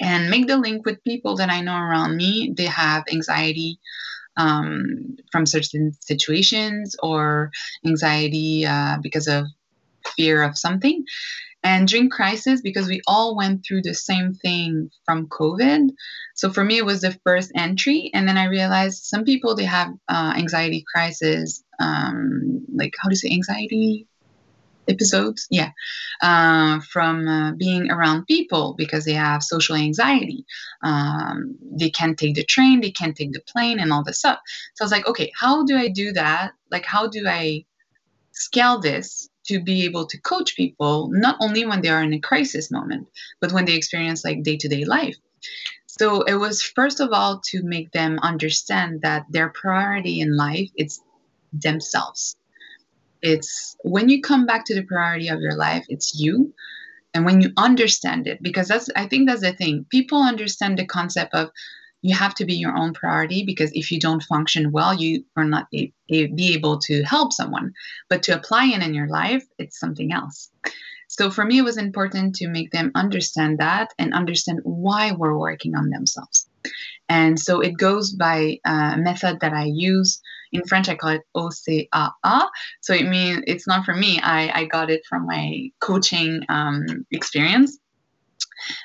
and 0.00 0.28
make 0.28 0.46
the 0.46 0.58
link 0.58 0.84
with 0.84 1.02
people 1.02 1.36
that 1.36 1.50
i 1.50 1.60
know 1.60 1.76
around 1.76 2.16
me. 2.16 2.52
They 2.56 2.66
have 2.66 3.04
anxiety 3.10 3.78
um, 4.36 5.16
from 5.32 5.46
certain 5.46 5.92
situations 6.00 6.94
or 7.02 7.50
anxiety 7.86 8.66
uh, 8.66 8.98
because 9.02 9.26
of 9.26 9.46
fear 10.16 10.42
of 10.42 10.58
something 10.58 11.04
and 11.66 11.88
during 11.88 12.08
crisis 12.08 12.60
because 12.60 12.86
we 12.86 13.00
all 13.08 13.36
went 13.36 13.64
through 13.64 13.82
the 13.82 13.92
same 13.92 14.34
thing 14.34 14.88
from 15.04 15.26
covid. 15.26 15.90
So 16.34 16.52
for 16.52 16.62
me 16.62 16.78
it 16.78 16.86
was 16.86 17.00
the 17.00 17.18
first 17.24 17.50
entry 17.56 18.10
and 18.14 18.28
then 18.28 18.38
i 18.38 18.44
realized 18.44 19.04
some 19.04 19.24
people 19.24 19.56
they 19.56 19.64
have 19.78 19.90
uh, 20.08 20.32
anxiety 20.36 20.84
crisis 20.92 21.64
um, 21.80 22.64
like 22.80 22.94
how 22.98 23.08
do 23.08 23.14
you 23.14 23.22
say 23.24 23.32
anxiety 23.32 24.06
episodes? 24.88 25.48
Yeah. 25.50 25.72
Uh, 26.22 26.78
from 26.92 27.26
uh, 27.26 27.52
being 27.52 27.90
around 27.90 28.26
people 28.26 28.74
because 28.78 29.04
they 29.04 29.14
have 29.14 29.42
social 29.42 29.74
anxiety. 29.74 30.44
Um, 30.82 31.56
they 31.80 31.90
can't 31.90 32.16
take 32.16 32.36
the 32.36 32.44
train 32.44 32.80
they 32.80 32.92
can't 32.92 33.16
take 33.16 33.32
the 33.32 33.46
plane 33.52 33.80
and 33.80 33.92
all 33.92 34.04
this 34.04 34.20
stuff. 34.20 34.38
So 34.74 34.82
i 34.82 34.86
was 34.86 34.92
like 34.92 35.08
okay 35.08 35.32
how 35.42 35.64
do 35.64 35.76
i 35.76 35.88
do 35.88 36.12
that? 36.12 36.52
Like 36.70 36.86
how 36.94 37.08
do 37.08 37.26
i 37.26 37.64
scale 38.32 38.78
this 38.78 39.28
to 39.46 39.60
be 39.60 39.84
able 39.84 40.06
to 40.06 40.20
coach 40.20 40.56
people 40.56 41.08
not 41.12 41.36
only 41.40 41.64
when 41.64 41.80
they 41.80 41.88
are 41.88 42.02
in 42.02 42.12
a 42.12 42.20
crisis 42.20 42.70
moment 42.70 43.08
but 43.40 43.52
when 43.52 43.64
they 43.64 43.74
experience 43.74 44.24
like 44.24 44.42
day-to-day 44.42 44.84
life. 44.84 45.16
So 45.86 46.22
it 46.22 46.34
was 46.34 46.62
first 46.62 47.00
of 47.00 47.10
all 47.12 47.40
to 47.50 47.62
make 47.62 47.92
them 47.92 48.18
understand 48.22 49.02
that 49.02 49.26
their 49.30 49.48
priority 49.50 50.20
in 50.20 50.36
life 50.36 50.70
it's 50.76 51.00
themselves. 51.52 52.36
It's 53.22 53.76
when 53.82 54.08
you 54.08 54.20
come 54.20 54.46
back 54.46 54.64
to 54.66 54.74
the 54.74 54.84
priority 54.84 55.28
of 55.28 55.40
your 55.40 55.56
life 55.56 55.86
it's 55.88 56.18
you. 56.18 56.52
And 57.14 57.24
when 57.24 57.40
you 57.40 57.50
understand 57.56 58.26
it 58.26 58.42
because 58.42 58.68
that's 58.68 58.90
i 58.94 59.06
think 59.06 59.28
that's 59.28 59.40
the 59.40 59.52
thing. 59.52 59.86
People 59.90 60.22
understand 60.22 60.78
the 60.78 60.86
concept 60.86 61.34
of 61.34 61.50
you 62.06 62.14
have 62.14 62.36
to 62.36 62.44
be 62.44 62.54
your 62.54 62.76
own 62.76 62.94
priority 62.94 63.44
because 63.44 63.72
if 63.74 63.90
you 63.90 63.98
don't 63.98 64.22
function 64.22 64.70
well, 64.70 64.94
you 64.94 65.24
are 65.36 65.44
not 65.44 65.66
a, 65.74 65.92
a, 66.08 66.26
be 66.28 66.54
able 66.54 66.78
to 66.78 67.02
help 67.02 67.32
someone. 67.32 67.72
But 68.08 68.22
to 68.24 68.36
apply 68.36 68.66
it 68.66 68.82
in 68.82 68.94
your 68.94 69.08
life, 69.08 69.44
it's 69.58 69.80
something 69.80 70.12
else. 70.12 70.48
So 71.08 71.32
for 71.32 71.44
me, 71.44 71.58
it 71.58 71.64
was 71.64 71.78
important 71.78 72.36
to 72.36 72.48
make 72.48 72.70
them 72.70 72.92
understand 72.94 73.58
that 73.58 73.92
and 73.98 74.14
understand 74.14 74.60
why 74.62 75.12
we're 75.12 75.36
working 75.36 75.74
on 75.74 75.90
themselves. 75.90 76.48
And 77.08 77.40
so 77.40 77.60
it 77.60 77.76
goes 77.76 78.12
by 78.12 78.58
a 78.64 78.96
method 78.96 79.40
that 79.40 79.52
I 79.52 79.64
use. 79.64 80.20
In 80.52 80.64
French, 80.64 80.88
I 80.88 80.94
call 80.94 81.10
it 81.10 81.22
OCAA. 81.36 82.48
So 82.82 82.94
it 82.94 83.08
means 83.08 83.42
it's 83.48 83.66
not 83.66 83.84
for 83.84 83.94
me. 83.94 84.20
I, 84.20 84.60
I 84.60 84.64
got 84.66 84.90
it 84.90 85.02
from 85.08 85.26
my 85.26 85.70
coaching 85.80 86.42
um, 86.48 86.86
experience. 87.10 87.78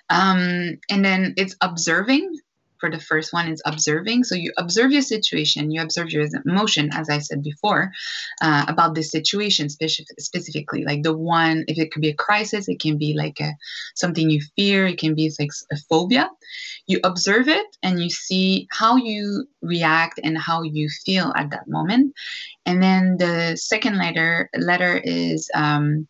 Um, 0.09 0.79
and 0.89 1.05
then 1.05 1.35
it's 1.37 1.55
observing 1.61 2.31
for 2.81 2.89
the 2.89 2.99
first 2.99 3.31
one 3.31 3.47
is 3.47 3.61
observing. 3.65 4.25
So 4.25 4.35
you 4.35 4.51
observe 4.57 4.91
your 4.91 5.03
situation, 5.03 5.71
you 5.71 5.81
observe 5.81 6.11
your 6.11 6.27
emotion, 6.45 6.89
as 6.91 7.09
I 7.09 7.19
said 7.19 7.43
before, 7.43 7.91
uh, 8.41 8.65
about 8.67 8.95
this 8.95 9.11
situation 9.11 9.69
specific, 9.69 10.19
specifically. 10.19 10.83
Like 10.83 11.03
the 11.03 11.15
one, 11.15 11.63
if 11.69 11.77
it 11.77 11.91
could 11.91 12.01
be 12.01 12.09
a 12.09 12.15
crisis, 12.15 12.67
it 12.67 12.81
can 12.81 12.97
be 12.97 13.13
like 13.15 13.39
a 13.39 13.51
something 13.95 14.29
you 14.29 14.41
fear, 14.57 14.87
it 14.87 14.97
can 14.97 15.15
be 15.15 15.31
like 15.39 15.51
a 15.71 15.77
phobia. 15.89 16.29
You 16.87 16.99
observe 17.03 17.47
it 17.47 17.67
and 17.83 18.01
you 18.01 18.09
see 18.09 18.67
how 18.71 18.97
you 18.97 19.47
react 19.61 20.19
and 20.23 20.37
how 20.37 20.63
you 20.63 20.89
feel 21.05 21.31
at 21.35 21.51
that 21.51 21.67
moment. 21.67 22.13
And 22.65 22.81
then 22.81 23.17
the 23.17 23.55
second 23.55 23.97
letter 23.97 24.49
letter 24.57 24.97
is 24.97 25.49
um, 25.53 26.07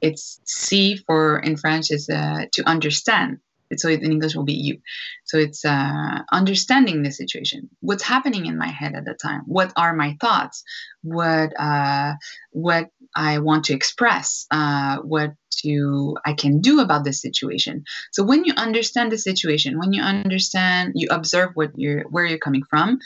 it's 0.00 0.40
C 0.44 0.96
for 1.06 1.40
in 1.40 1.56
French 1.56 1.90
is 1.90 2.08
uh, 2.08 2.46
to 2.52 2.68
understand 2.68 3.38
so 3.80 3.88
in 3.88 4.10
English 4.10 4.34
will 4.34 4.44
be 4.44 4.54
you. 4.54 4.78
So 5.24 5.38
it's 5.38 5.64
uh, 5.64 6.22
understanding 6.30 7.02
the 7.02 7.10
situation. 7.10 7.70
What's 7.80 8.02
happening 8.02 8.46
in 8.46 8.58
my 8.58 8.68
head 8.68 8.94
at 8.94 9.04
the 9.04 9.14
time? 9.14 9.42
What 9.46 9.72
are 9.76 9.94
my 9.94 10.16
thoughts? 10.20 10.64
What 11.02 11.52
uh, 11.58 12.14
what 12.50 12.90
I 13.14 13.38
want 13.38 13.64
to 13.64 13.74
express? 13.74 14.46
Uh, 14.50 14.98
what 14.98 15.34
to 15.62 16.16
I 16.24 16.34
can 16.34 16.60
do 16.60 16.80
about 16.80 17.04
this 17.04 17.20
situation. 17.20 17.84
So 18.10 18.24
when 18.24 18.44
you 18.44 18.54
understand 18.56 19.12
the 19.12 19.18
situation, 19.18 19.78
when 19.78 19.92
you 19.92 20.02
understand, 20.02 20.92
you 20.94 21.08
observe 21.10 21.50
what 21.54 21.70
you're 21.76 22.02
where 22.08 22.26
you're 22.26 22.38
coming 22.38 22.64
from. 22.68 22.98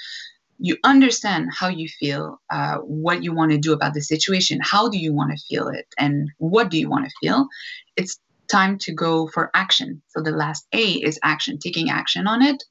You 0.58 0.78
understand 0.84 1.50
how 1.52 1.68
you 1.68 1.86
feel, 1.86 2.40
uh, 2.48 2.76
what 2.78 3.22
you 3.22 3.34
want 3.34 3.52
to 3.52 3.58
do 3.58 3.74
about 3.74 3.92
the 3.92 4.00
situation. 4.00 4.58
How 4.62 4.88
do 4.88 4.96
you 4.96 5.12
want 5.12 5.32
to 5.32 5.44
feel 5.48 5.68
it, 5.68 5.86
and 5.98 6.30
what 6.38 6.70
do 6.70 6.78
you 6.78 6.88
want 6.88 7.04
to 7.04 7.10
feel? 7.20 7.48
It's 7.94 8.18
time 8.50 8.78
to 8.78 8.92
go 8.92 9.28
for 9.28 9.50
action. 9.54 10.02
So 10.08 10.22
the 10.22 10.32
last 10.32 10.66
A 10.72 10.84
is 10.84 11.18
action, 11.22 11.58
taking 11.58 11.90
action 11.90 12.26
on 12.26 12.42
it. 12.42 12.62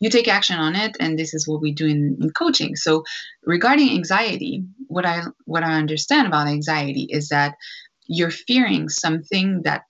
You 0.00 0.10
take 0.10 0.28
action 0.28 0.58
on 0.58 0.74
it, 0.74 0.96
and 1.00 1.18
this 1.18 1.34
is 1.34 1.48
what 1.48 1.62
we 1.62 1.72
do 1.72 1.86
in, 1.86 2.18
in 2.20 2.30
coaching. 2.30 2.76
So 2.76 3.04
regarding 3.44 3.90
anxiety, 3.90 4.64
what 4.88 5.06
I 5.06 5.22
what 5.44 5.62
I 5.62 5.74
understand 5.74 6.26
about 6.26 6.48
anxiety 6.48 7.06
is 7.08 7.28
that 7.28 7.54
you're 8.06 8.30
fearing 8.30 8.88
something 8.88 9.62
that 9.64 9.82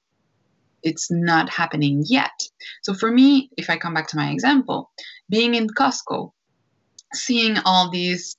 it's 0.82 1.10
not 1.10 1.48
happening 1.48 2.04
yet. 2.06 2.38
So 2.82 2.94
for 2.94 3.10
me, 3.10 3.50
if 3.56 3.70
I 3.70 3.78
come 3.78 3.94
back 3.94 4.08
to 4.08 4.16
my 4.16 4.30
example, 4.30 4.90
being 5.30 5.54
in 5.54 5.68
Costco, 5.68 6.30
seeing 7.14 7.56
all 7.64 7.90
these 7.90 8.36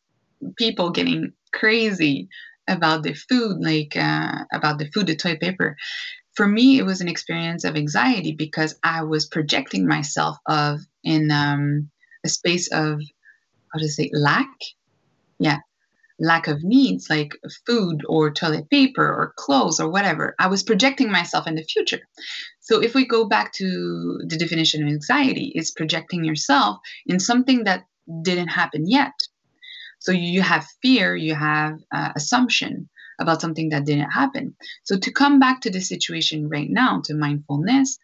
people 0.57 0.91
getting 0.91 1.33
crazy 1.53 2.29
about 2.67 3.03
the 3.03 3.13
food, 3.13 3.57
like 3.59 3.95
uh, 3.95 4.43
about 4.53 4.79
the 4.79 4.89
food, 4.91 5.07
the 5.07 5.15
toilet 5.15 5.41
paper, 5.41 5.75
for 6.35 6.47
me, 6.47 6.77
it 6.77 6.83
was 6.83 7.01
an 7.01 7.07
experience 7.07 7.63
of 7.63 7.75
anxiety 7.75 8.33
because 8.33 8.75
I 8.83 9.03
was 9.03 9.25
projecting 9.25 9.87
myself 9.87 10.37
of 10.47 10.81
in 11.03 11.31
um, 11.31 11.89
a 12.25 12.29
space 12.29 12.71
of 12.71 13.01
how 13.73 13.79
to 13.79 13.87
say 13.87 14.09
lack, 14.13 14.49
yeah, 15.39 15.59
lack 16.19 16.47
of 16.47 16.63
needs 16.63 17.09
like 17.09 17.37
food 17.65 18.01
or 18.07 18.31
toilet 18.31 18.69
paper 18.69 19.05
or 19.05 19.33
clothes 19.37 19.79
or 19.79 19.89
whatever. 19.89 20.35
I 20.37 20.47
was 20.47 20.63
projecting 20.63 21.11
myself 21.11 21.47
in 21.47 21.55
the 21.55 21.63
future. 21.63 22.01
So 22.59 22.81
if 22.81 22.95
we 22.95 23.05
go 23.05 23.25
back 23.25 23.53
to 23.53 24.19
the 24.27 24.37
definition 24.37 24.83
of 24.83 24.89
anxiety, 24.89 25.51
it's 25.55 25.71
projecting 25.71 26.23
yourself 26.23 26.79
in 27.05 27.19
something 27.19 27.63
that 27.63 27.85
didn't 28.21 28.49
happen 28.49 28.89
yet. 28.89 29.13
So 29.99 30.11
you 30.11 30.41
have 30.41 30.67
fear, 30.81 31.15
you 31.15 31.33
have 31.33 31.79
uh, 31.93 32.11
assumption 32.15 32.89
about 33.19 33.41
something 33.41 33.69
that 33.69 33.85
didn't 33.85 34.11
happen. 34.11 34.55
So 34.83 34.97
to 34.97 35.11
come 35.11 35.39
back 35.39 35.61
to 35.61 35.69
the 35.69 35.81
situation 35.81 36.49
right 36.49 36.69
now, 36.69 37.01
to 37.05 37.13
mindfulness, 37.13 37.97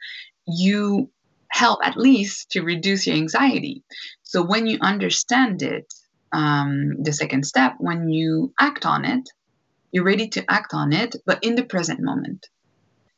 you 0.47 1.09
help 1.49 1.79
at 1.83 1.97
least 1.97 2.51
to 2.51 2.61
reduce 2.61 3.07
your 3.07 3.17
anxiety. 3.17 3.83
So 4.23 4.43
when 4.43 4.67
you 4.67 4.77
understand 4.81 5.61
it, 5.61 5.93
um, 6.31 7.03
the 7.03 7.11
second 7.11 7.45
step, 7.45 7.75
when 7.79 8.09
you 8.09 8.53
act 8.59 8.85
on 8.85 9.03
it, 9.05 9.29
you're 9.91 10.05
ready 10.05 10.29
to 10.29 10.45
act 10.49 10.73
on 10.73 10.93
it, 10.93 11.15
but 11.25 11.43
in 11.43 11.55
the 11.55 11.63
present 11.63 11.99
moment. 11.99 12.47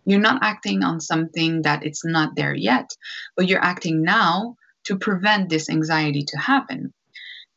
You're 0.05 0.19
not 0.19 0.43
acting 0.43 0.83
on 0.83 0.99
something 0.99 1.61
that 1.61 1.85
it's 1.85 2.03
not 2.03 2.35
there 2.35 2.55
yet, 2.55 2.89
but 3.37 3.47
you're 3.47 3.63
acting 3.63 4.01
now 4.01 4.57
to 4.85 4.97
prevent 4.97 5.49
this 5.49 5.69
anxiety 5.69 6.23
to 6.27 6.37
happen. 6.37 6.93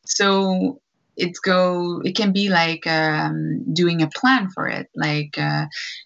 So 0.05 0.79
it's 1.17 1.39
go 1.39 2.01
it 2.05 2.15
can 2.15 2.31
be 2.31 2.49
like 2.49 2.85
um, 2.87 3.73
doing 3.73 4.01
a 4.01 4.07
plan 4.07 4.49
for 4.49 4.67
it 4.67 4.87
like 4.95 5.37
uh, 5.37 5.65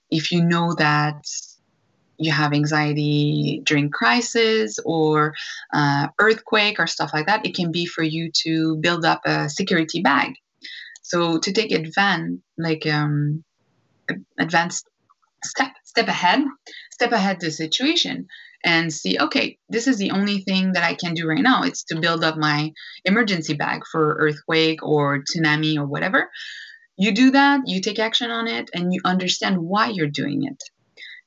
if 0.09 0.31
you 0.31 0.43
know 0.43 0.73
that 0.73 1.21
you 2.21 2.31
have 2.31 2.53
anxiety 2.53 3.61
during 3.65 3.89
crisis 3.89 4.77
or 4.85 5.33
uh, 5.73 6.07
earthquake 6.19 6.79
or 6.79 6.85
stuff 6.85 7.11
like 7.13 7.25
that, 7.25 7.45
it 7.45 7.55
can 7.55 7.71
be 7.71 7.85
for 7.85 8.03
you 8.03 8.31
to 8.43 8.77
build 8.77 9.05
up 9.05 9.21
a 9.25 9.49
security 9.49 10.01
bag. 10.01 10.33
So 11.01 11.39
to 11.39 11.51
take 11.51 11.71
advan 11.71 12.41
like 12.57 12.85
um, 12.85 13.43
advanced 14.39 14.87
step 15.43 15.71
step 15.83 16.07
ahead, 16.07 16.41
step 16.91 17.11
ahead 17.11 17.39
the 17.39 17.51
situation 17.51 18.27
and 18.63 18.93
see, 18.93 19.17
okay, 19.19 19.57
this 19.69 19.87
is 19.87 19.97
the 19.97 20.11
only 20.11 20.41
thing 20.41 20.73
that 20.73 20.83
I 20.83 20.95
can 20.95 21.13
do 21.13 21.27
right 21.27 21.41
now. 21.41 21.63
It's 21.63 21.83
to 21.85 21.99
build 21.99 22.23
up 22.23 22.37
my 22.37 22.71
emergency 23.05 23.53
bag 23.53 23.81
for 23.91 24.17
earthquake 24.19 24.83
or 24.83 25.23
tsunami 25.23 25.77
or 25.77 25.85
whatever. 25.85 26.29
You 26.97 27.13
do 27.13 27.31
that, 27.31 27.61
you 27.65 27.81
take 27.81 27.99
action 27.99 28.31
on 28.31 28.47
it, 28.47 28.69
and 28.73 28.93
you 28.93 29.01
understand 29.05 29.57
why 29.57 29.89
you're 29.89 30.07
doing 30.07 30.43
it 30.43 30.61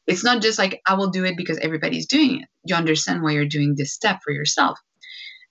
it's 0.06 0.24
not 0.24 0.42
just 0.42 0.58
like 0.58 0.80
I 0.86 0.94
will 0.94 1.10
do 1.10 1.24
it 1.24 1.36
because 1.36 1.58
everybody's 1.58 2.06
doing 2.06 2.42
it. 2.42 2.48
You 2.64 2.74
understand 2.74 3.22
why 3.22 3.32
you're 3.32 3.46
doing 3.46 3.74
this 3.74 3.94
step 3.94 4.20
for 4.22 4.32
yourself. 4.32 4.78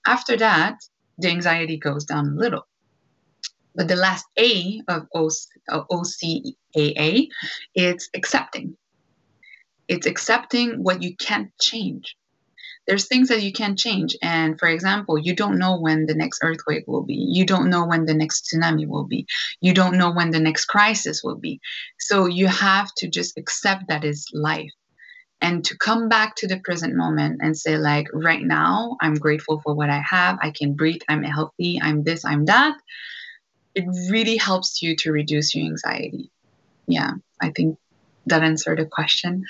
After 0.06 0.36
that, 0.36 0.76
the 1.18 1.28
anxiety 1.28 1.78
goes 1.78 2.04
down 2.04 2.28
a 2.28 2.40
little. 2.40 2.66
But 3.74 3.88
the 3.88 3.96
last 3.96 4.24
A 4.38 4.80
of 4.88 5.06
OCAA, 5.14 7.28
it's 7.74 8.08
accepting. 8.14 8.76
It's 9.88 10.06
accepting 10.06 10.82
what 10.82 11.02
you 11.02 11.16
can't 11.16 11.50
change 11.60 12.16
there's 12.86 13.06
things 13.06 13.28
that 13.28 13.42
you 13.42 13.52
can't 13.52 13.78
change. 13.78 14.16
And 14.22 14.58
for 14.58 14.68
example, 14.68 15.18
you 15.18 15.34
don't 15.34 15.58
know 15.58 15.80
when 15.80 16.06
the 16.06 16.14
next 16.14 16.40
earthquake 16.42 16.84
will 16.86 17.02
be. 17.02 17.14
You 17.14 17.46
don't 17.46 17.70
know 17.70 17.86
when 17.86 18.04
the 18.04 18.14
next 18.14 18.46
tsunami 18.52 18.86
will 18.86 19.04
be. 19.04 19.26
You 19.60 19.72
don't 19.72 19.96
know 19.96 20.12
when 20.12 20.30
the 20.30 20.40
next 20.40 20.66
crisis 20.66 21.22
will 21.24 21.36
be. 21.36 21.60
So 21.98 22.26
you 22.26 22.46
have 22.46 22.92
to 22.98 23.08
just 23.08 23.38
accept 23.38 23.88
that 23.88 24.04
is 24.04 24.28
life 24.32 24.72
and 25.40 25.64
to 25.64 25.76
come 25.76 26.08
back 26.08 26.36
to 26.36 26.46
the 26.46 26.60
present 26.60 26.94
moment 26.94 27.40
and 27.42 27.56
say 27.56 27.76
like 27.76 28.06
right 28.12 28.42
now 28.42 28.96
i'm 29.00 29.14
grateful 29.14 29.60
for 29.60 29.74
what 29.74 29.90
i 29.90 30.00
have 30.00 30.38
i 30.40 30.50
can 30.50 30.74
breathe 30.74 31.02
i'm 31.08 31.24
healthy 31.24 31.80
i'm 31.82 32.04
this 32.04 32.24
i'm 32.24 32.44
that 32.44 32.76
it 33.74 33.84
really 34.10 34.36
helps 34.36 34.80
you 34.80 34.94
to 34.94 35.10
reduce 35.10 35.54
your 35.54 35.66
anxiety 35.66 36.30
yeah 36.86 37.10
i 37.42 37.50
think 37.50 37.76
that 38.26 38.44
answered 38.44 38.78
the 38.78 38.86
question 38.86 39.44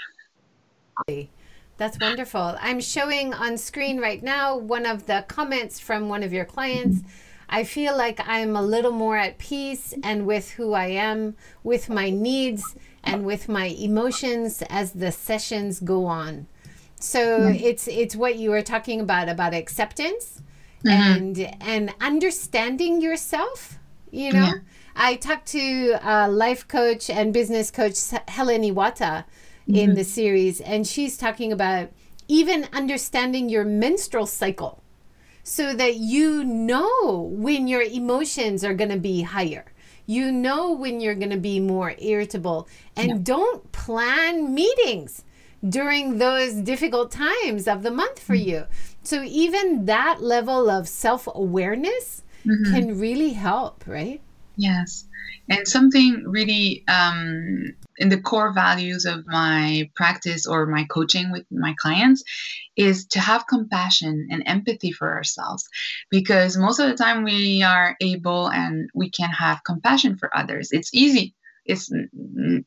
that's 1.77 1.99
wonderful. 2.01 2.57
I'm 2.61 2.81
showing 2.81 3.35
on 3.35 3.59
screen 3.59 4.01
right 4.01 4.23
now 4.23 4.57
one 4.57 4.87
of 4.87 5.07
the 5.07 5.25
comments 5.27 5.81
from 5.81 6.09
one 6.09 6.23
of 6.23 6.33
your 6.33 6.45
clients. 6.45 7.03
I 7.49 7.65
feel 7.65 7.97
like 7.97 8.21
I'm 8.27 8.57
a 8.57 8.63
little 8.63 8.93
more 8.93 9.17
at 9.17 9.39
peace 9.39 9.95
and 10.03 10.27
with 10.27 10.53
who 10.53 10.73
I 10.73 10.87
am, 10.87 11.37
with 11.63 11.89
my 11.89 12.11
needs 12.11 12.77
and 13.03 13.25
with 13.25 13.49
my 13.49 13.67
emotions 13.67 14.63
as 14.71 14.93
the 14.93 15.13
sessions 15.13 15.81
go 15.81 16.07
on. 16.07 16.47
So 16.99 17.49
it's 17.49 17.87
it's 17.87 18.17
what 18.17 18.37
you 18.37 18.51
were 18.51 18.63
talking 18.63 19.01
about 19.01 19.29
about 19.29 19.53
acceptance 19.53 20.43
mm-hmm. 20.85 20.89
and 20.91 21.57
and 21.61 21.95
understanding 22.01 23.03
yourself, 23.03 23.79
you 24.11 24.33
know. 24.33 24.47
Yeah. 24.47 24.55
I 24.97 25.17
talked 25.17 25.49
to 25.49 25.99
a 26.03 26.29
life 26.31 26.67
coach 26.69 27.11
and 27.11 27.35
business 27.35 27.71
coach 27.71 27.97
Helen 28.29 28.63
Iwata 28.63 29.25
mm-hmm. 29.69 29.77
in 29.77 29.95
the 29.95 30.05
series, 30.05 30.61
and 30.61 30.87
she's 30.87 31.17
talking 31.17 31.53
about 31.53 31.91
even 32.29 32.69
understanding 32.73 33.49
your 33.49 33.65
menstrual 33.65 34.27
cycle 34.27 34.83
so 35.43 35.75
that 35.75 35.97
you 35.97 36.43
know 36.43 37.29
when 37.31 37.69
your 37.69 37.83
emotions 37.83 38.65
are 38.65 38.75
going 38.75 38.91
to 38.91 38.99
be 38.99 39.23
higher. 39.23 39.67
You 40.07 40.33
know 40.33 40.73
when 40.73 41.01
you're 41.01 41.15
going 41.15 41.31
to 41.31 41.37
be 41.37 41.61
more 41.61 41.95
irritable. 41.99 42.69
And 42.97 43.09
yeah. 43.09 43.19
don't 43.23 43.71
plan 43.73 44.55
meetings 44.55 45.25
during 45.67 46.19
those 46.19 46.55
difficult 46.55 47.11
times 47.11 47.69
of 47.69 47.83
the 47.83 47.91
month 47.91 48.19
for 48.19 48.35
mm-hmm. 48.35 48.49
you. 48.49 48.65
So, 49.03 49.23
even 49.23 49.85
that 49.85 50.23
level 50.23 50.71
of 50.71 50.89
self 50.89 51.29
awareness 51.33 52.23
mm-hmm. 52.45 52.73
can 52.73 52.99
really 52.99 53.35
help, 53.35 53.85
right? 53.87 54.21
Yes. 54.57 55.05
And 55.49 55.67
something 55.67 56.25
really 56.27 56.85
um, 56.89 57.75
in 57.99 58.09
the 58.09 58.21
core 58.21 58.53
values 58.53 59.05
of 59.05 59.27
my 59.27 59.91
practice 59.95 60.47
or 60.47 60.67
my 60.67 60.85
coaching 60.85 61.31
with 61.31 61.45
my 61.51 61.75
clients 61.79 62.23
is 62.77 63.07
to 63.07 63.21
have 63.21 63.47
compassion 63.47 64.29
and 64.31 64.43
empathy 64.47 64.91
for 64.93 65.13
ourselves. 65.13 65.69
Because 66.11 66.57
most 66.57 66.79
of 66.79 66.89
the 66.89 66.97
time 66.97 67.25
we 67.25 67.63
are 67.63 67.97
able 68.01 68.49
and 68.49 68.91
we 68.95 69.11
can 69.11 69.31
have 69.31 69.65
compassion 69.65 70.17
for 70.17 70.37
others. 70.37 70.71
It's 70.73 70.93
easy. 70.93 71.35
It's 71.65 71.91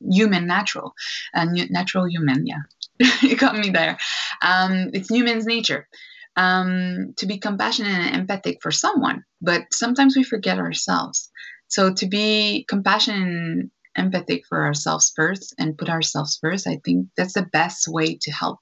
human 0.02 0.48
natural. 0.48 0.94
And 1.34 1.60
uh, 1.60 1.66
natural 1.70 2.08
human 2.08 2.46
yeah. 2.46 2.62
You 3.22 3.36
got 3.36 3.58
me 3.58 3.70
there. 3.70 3.98
Um, 4.42 4.90
it's 4.94 5.10
human's 5.10 5.46
nature 5.46 5.88
um, 6.36 7.14
to 7.18 7.26
be 7.26 7.38
compassionate 7.40 7.92
and 7.92 8.16
empathic 8.16 8.60
for 8.62 8.72
someone. 8.72 9.24
But 9.42 9.74
sometimes 9.74 10.16
we 10.16 10.24
forget 10.24 10.60
ourselves. 10.60 11.30
So 11.68 11.94
to 11.94 12.06
be 12.08 12.66
compassionate 12.70 13.70
empathic 13.98 14.46
for 14.48 14.66
ourselves 14.66 15.12
first 15.16 15.56
and 15.58 15.78
put 15.78 15.90
ourselves 15.90 16.38
first, 16.42 16.68
I 16.68 16.80
think 16.86 17.08
that's 17.18 17.34
the 17.34 17.44
best 17.44 17.88
way 17.88 18.18
to 18.22 18.32
help 18.32 18.60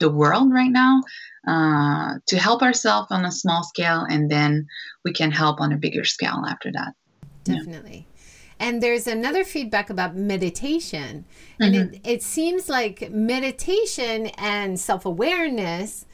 the 0.00 0.10
world 0.10 0.52
right 0.52 0.70
now. 0.70 1.00
Uh, 1.46 2.18
to 2.26 2.38
help 2.38 2.62
ourselves 2.62 3.08
on 3.10 3.24
a 3.24 3.32
small 3.32 3.64
scale, 3.64 4.06
and 4.08 4.30
then 4.30 4.64
we 5.04 5.12
can 5.12 5.32
help 5.32 5.60
on 5.60 5.72
a 5.72 5.76
bigger 5.76 6.04
scale 6.04 6.44
after 6.48 6.70
that. 6.70 6.92
Definitely. 7.42 8.06
Yeah. 8.06 8.66
And 8.68 8.80
there's 8.80 9.08
another 9.08 9.42
feedback 9.42 9.90
about 9.90 10.14
meditation. 10.14 11.24
And 11.58 11.74
mm-hmm. 11.74 11.94
it, 11.94 12.00
it 12.04 12.22
seems 12.22 12.68
like 12.68 13.10
meditation 13.10 14.26
and 14.38 14.78
self 14.78 15.04
awareness 15.04 16.06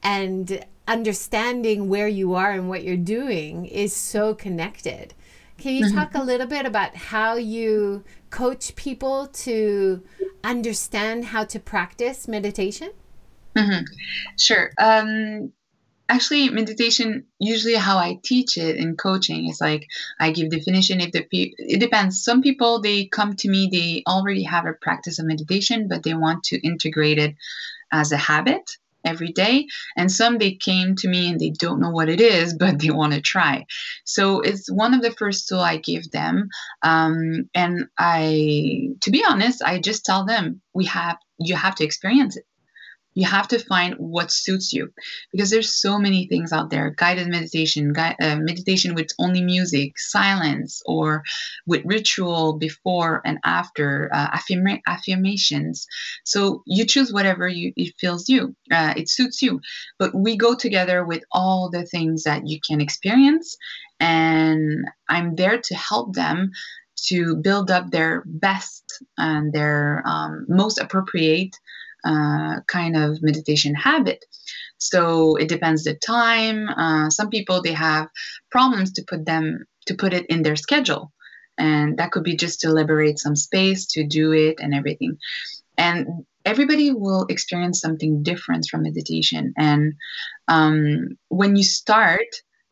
and 0.00 0.64
understanding 0.86 1.88
where 1.88 2.06
you 2.06 2.34
are 2.34 2.52
and 2.52 2.68
what 2.68 2.84
you're 2.84 2.96
doing 2.96 3.66
is 3.66 3.94
so 3.94 4.32
connected. 4.32 5.12
Can 5.58 5.74
you 5.74 5.90
talk 5.92 6.14
a 6.14 6.22
little 6.22 6.46
bit 6.46 6.66
about 6.66 6.94
how 6.94 7.34
you 7.34 8.04
coach 8.30 8.76
people 8.76 9.26
to 9.26 10.02
understand 10.44 11.26
how 11.26 11.44
to 11.44 11.58
practice 11.58 12.28
meditation? 12.28 12.92
Mm-hmm. 13.56 13.84
Sure. 14.38 14.70
Um, 14.78 15.52
actually, 16.08 16.48
meditation 16.50 17.26
usually 17.40 17.74
how 17.74 17.98
I 17.98 18.20
teach 18.22 18.56
it 18.56 18.76
in 18.76 18.96
coaching 18.96 19.48
is 19.48 19.60
like 19.60 19.88
I 20.20 20.30
give 20.30 20.50
definition. 20.50 21.00
If 21.00 21.10
the 21.10 21.22
pe- 21.22 21.54
it 21.58 21.80
depends. 21.80 22.22
Some 22.22 22.40
people 22.40 22.80
they 22.80 23.06
come 23.06 23.34
to 23.36 23.48
me, 23.48 23.68
they 23.70 24.04
already 24.06 24.44
have 24.44 24.64
a 24.64 24.72
practice 24.72 25.18
of 25.18 25.26
meditation, 25.26 25.88
but 25.88 26.04
they 26.04 26.14
want 26.14 26.44
to 26.44 26.60
integrate 26.64 27.18
it 27.18 27.34
as 27.90 28.12
a 28.12 28.16
habit 28.16 28.78
every 29.04 29.32
day. 29.32 29.66
And 29.96 30.10
some 30.10 30.38
they 30.38 30.52
came 30.52 30.96
to 30.96 31.08
me 31.08 31.30
and 31.30 31.40
they 31.40 31.50
don't 31.50 31.80
know 31.80 31.90
what 31.90 32.08
it 32.08 32.20
is, 32.20 32.54
but 32.54 32.78
they 32.78 32.90
want 32.90 33.14
to 33.14 33.20
try. 33.20 33.66
So 34.04 34.40
it's 34.40 34.70
one 34.70 34.94
of 34.94 35.02
the 35.02 35.12
first 35.12 35.48
tool 35.48 35.60
I 35.60 35.76
give 35.76 36.10
them. 36.10 36.48
Um, 36.82 37.48
and 37.54 37.86
I, 37.98 38.90
to 39.00 39.10
be 39.10 39.24
honest, 39.28 39.62
I 39.62 39.80
just 39.80 40.04
tell 40.04 40.24
them 40.24 40.60
we 40.74 40.86
have 40.86 41.16
you 41.40 41.54
have 41.54 41.76
to 41.76 41.84
experience 41.84 42.36
it 42.36 42.44
you 43.18 43.26
have 43.26 43.48
to 43.48 43.58
find 43.58 43.94
what 43.98 44.30
suits 44.30 44.72
you. 44.72 44.92
Because 45.32 45.50
there's 45.50 45.74
so 45.74 45.98
many 45.98 46.28
things 46.28 46.52
out 46.52 46.70
there. 46.70 46.94
Guided 46.96 47.26
meditation 47.26 47.92
uh, 47.98 48.36
meditation 48.36 48.94
with 48.94 49.08
only 49.18 49.42
music 49.42 49.98
silence 49.98 50.80
or 50.86 51.24
with 51.66 51.82
ritual 51.84 52.58
before 52.58 53.20
and 53.24 53.38
after 53.44 54.08
uh, 54.14 54.30
affirma- 54.38 54.82
affirmations. 54.86 55.88
So 56.24 56.62
you 56.64 56.86
choose 56.86 57.12
whatever 57.12 57.48
you 57.48 57.72
it 57.76 57.94
feels 57.98 58.28
you 58.28 58.54
uh, 58.70 58.94
it 58.96 59.08
suits 59.08 59.42
you. 59.42 59.60
But 59.98 60.14
we 60.14 60.36
go 60.36 60.54
together 60.54 61.04
with 61.04 61.24
all 61.32 61.70
the 61.70 61.84
things 61.86 62.22
that 62.22 62.46
you 62.46 62.60
can 62.60 62.80
experience 62.80 63.56
and 64.00 64.84
i'm 65.08 65.34
there 65.34 65.58
to 65.60 65.74
help 65.74 66.14
them 66.14 66.52
to 66.96 67.36
build 67.36 67.70
up 67.70 67.90
their 67.90 68.22
best 68.26 68.84
and 69.16 69.52
their 69.52 70.02
um, 70.06 70.46
most 70.48 70.78
appropriate 70.78 71.56
uh, 72.08 72.60
kind 72.66 72.96
of 72.96 73.22
meditation 73.22 73.74
habit. 73.74 74.24
So 74.78 75.36
it 75.36 75.48
depends 75.48 75.84
the 75.84 75.94
time. 75.94 76.68
Uh, 76.68 77.10
some 77.10 77.28
people 77.28 77.60
they 77.60 77.72
have 77.72 78.08
problems 78.50 78.92
to 78.92 79.02
put 79.06 79.26
them 79.26 79.64
to 79.86 79.94
put 79.94 80.12
it 80.14 80.26
in 80.26 80.42
their 80.42 80.56
schedule. 80.56 81.12
And 81.58 81.98
that 81.98 82.12
could 82.12 82.24
be 82.24 82.36
just 82.36 82.60
to 82.60 82.72
liberate 82.72 83.18
some 83.18 83.34
space 83.34 83.86
to 83.94 84.06
do 84.06 84.32
it 84.32 84.56
and 84.60 84.72
everything. 84.72 85.18
And 85.76 86.24
everybody 86.44 86.92
will 86.92 87.26
experience 87.28 87.80
something 87.80 88.22
different 88.22 88.66
from 88.70 88.82
meditation. 88.82 89.52
And 89.58 89.94
um, 90.46 91.18
when 91.28 91.56
you 91.56 91.64
start, 91.64 92.28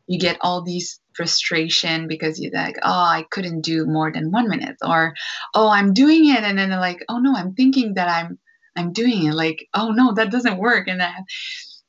you 0.07 0.17
get 0.19 0.37
all 0.41 0.63
these 0.63 0.99
frustration 1.13 2.07
because 2.07 2.39
you're 2.39 2.53
like, 2.53 2.77
oh, 2.81 3.03
I 3.17 3.25
couldn't 3.29 3.61
do 3.61 3.85
more 3.85 4.11
than 4.11 4.31
one 4.31 4.47
minute, 4.47 4.77
or 4.81 5.13
oh, 5.53 5.69
I'm 5.69 5.93
doing 5.93 6.29
it, 6.29 6.43
and 6.43 6.57
then 6.57 6.69
they're 6.69 6.79
like, 6.79 7.03
oh 7.09 7.19
no, 7.19 7.35
I'm 7.35 7.53
thinking 7.55 7.95
that 7.95 8.07
I'm 8.07 8.39
I'm 8.77 8.93
doing 8.93 9.25
it. 9.25 9.33
Like, 9.33 9.67
oh 9.73 9.91
no, 9.91 10.13
that 10.13 10.31
doesn't 10.31 10.57
work, 10.57 10.87
and 10.87 11.01
I 11.01 11.13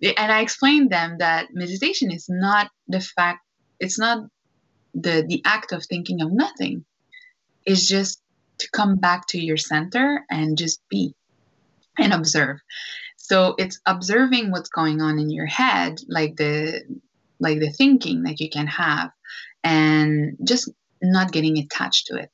and 0.02 0.32
I 0.32 0.40
explained 0.40 0.90
them 0.90 1.18
that 1.18 1.48
meditation 1.52 2.10
is 2.10 2.26
not 2.28 2.70
the 2.86 3.00
fact, 3.00 3.40
it's 3.80 3.98
not 3.98 4.28
the 4.94 5.24
the 5.26 5.42
act 5.44 5.72
of 5.72 5.84
thinking 5.84 6.22
of 6.22 6.32
nothing. 6.32 6.84
It's 7.64 7.86
just 7.86 8.20
to 8.58 8.70
come 8.70 8.96
back 8.96 9.26
to 9.28 9.40
your 9.40 9.56
center 9.56 10.24
and 10.30 10.58
just 10.58 10.80
be 10.88 11.14
and 11.98 12.12
observe. 12.12 12.58
So 13.16 13.54
it's 13.58 13.80
observing 13.84 14.50
what's 14.50 14.70
going 14.70 15.02
on 15.02 15.18
in 15.18 15.30
your 15.30 15.46
head, 15.46 16.00
like 16.08 16.36
the 16.36 16.82
like 17.40 17.60
the 17.60 17.70
thinking 17.70 18.22
that 18.24 18.40
you 18.40 18.48
can 18.50 18.66
have, 18.66 19.10
and 19.62 20.38
just 20.42 20.70
not 21.02 21.32
getting 21.32 21.58
attached 21.58 22.06
to 22.06 22.16
it. 22.16 22.30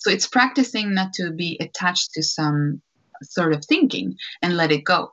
So 0.00 0.10
it's 0.10 0.26
practicing 0.26 0.94
not 0.94 1.12
to 1.14 1.30
be 1.30 1.58
attached 1.60 2.14
to 2.14 2.22
some 2.22 2.80
sort 3.22 3.52
of 3.52 3.64
thinking 3.64 4.16
and 4.42 4.56
let 4.56 4.72
it 4.72 4.84
go. 4.84 5.12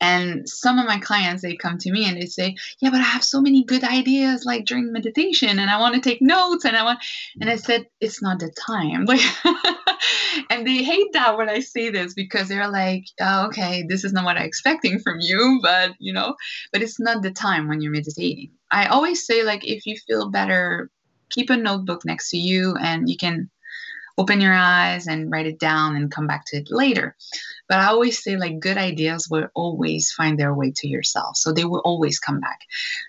And 0.00 0.48
some 0.48 0.78
of 0.78 0.86
my 0.86 0.98
clients, 0.98 1.42
they 1.42 1.56
come 1.56 1.78
to 1.78 1.92
me 1.92 2.08
and 2.08 2.16
they 2.16 2.26
say, 2.26 2.56
Yeah, 2.80 2.90
but 2.90 3.00
I 3.00 3.04
have 3.04 3.24
so 3.24 3.40
many 3.40 3.64
good 3.64 3.84
ideas 3.84 4.44
like 4.44 4.64
during 4.64 4.92
meditation 4.92 5.58
and 5.58 5.70
I 5.70 5.78
want 5.78 5.94
to 5.94 6.00
take 6.00 6.22
notes 6.22 6.64
and 6.64 6.76
I 6.76 6.82
want, 6.82 7.00
and 7.40 7.48
I 7.48 7.56
said, 7.56 7.86
It's 8.00 8.22
not 8.22 8.40
the 8.40 8.50
time. 8.50 9.04
Like, 9.04 9.20
and 10.50 10.66
they 10.66 10.82
hate 10.82 11.12
that 11.12 11.36
when 11.36 11.48
I 11.48 11.60
say 11.60 11.90
this 11.90 12.14
because 12.14 12.48
they're 12.48 12.70
like, 12.70 13.04
oh, 13.20 13.46
Okay, 13.46 13.84
this 13.88 14.04
is 14.04 14.12
not 14.12 14.24
what 14.24 14.36
I'm 14.36 14.44
expecting 14.44 14.98
from 14.98 15.18
you, 15.20 15.60
but 15.62 15.92
you 15.98 16.12
know, 16.12 16.36
but 16.72 16.82
it's 16.82 17.00
not 17.00 17.22
the 17.22 17.30
time 17.30 17.68
when 17.68 17.80
you're 17.80 17.92
meditating. 17.92 18.52
I 18.70 18.86
always 18.86 19.26
say, 19.26 19.42
like, 19.42 19.66
if 19.66 19.86
you 19.86 19.96
feel 20.06 20.30
better, 20.30 20.90
keep 21.30 21.50
a 21.50 21.56
notebook 21.56 22.04
next 22.04 22.30
to 22.30 22.36
you 22.36 22.76
and 22.76 23.08
you 23.08 23.16
can 23.16 23.50
open 24.20 24.40
your 24.40 24.54
eyes 24.54 25.06
and 25.06 25.30
write 25.30 25.46
it 25.46 25.58
down 25.58 25.96
and 25.96 26.10
come 26.10 26.26
back 26.26 26.44
to 26.46 26.58
it 26.58 26.68
later. 26.70 27.16
But 27.68 27.78
I 27.78 27.86
always 27.86 28.22
say, 28.22 28.36
like, 28.36 28.60
good 28.60 28.76
ideas 28.76 29.28
will 29.30 29.48
always 29.54 30.12
find 30.12 30.38
their 30.38 30.54
way 30.54 30.72
to 30.76 30.88
yourself. 30.88 31.36
So 31.36 31.52
they 31.52 31.64
will 31.64 31.80
always 31.90 32.18
come 32.18 32.38
back. 32.38 32.60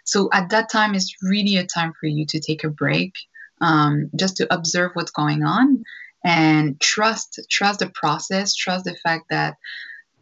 So 0.05 0.29
at 0.31 0.49
that 0.51 0.69
time, 0.69 0.95
it's 0.95 1.13
really 1.21 1.57
a 1.57 1.65
time 1.65 1.91
for 1.99 2.07
you 2.07 2.25
to 2.27 2.39
take 2.39 2.63
a 2.63 2.69
break, 2.69 3.13
um, 3.59 4.09
just 4.15 4.37
to 4.37 4.53
observe 4.53 4.91
what's 4.93 5.11
going 5.11 5.43
on 5.43 5.83
and 6.23 6.79
trust 6.79 7.39
trust 7.49 7.79
the 7.79 7.89
process 7.89 8.53
trust 8.53 8.85
the 8.85 8.95
fact 8.95 9.25
that 9.31 9.55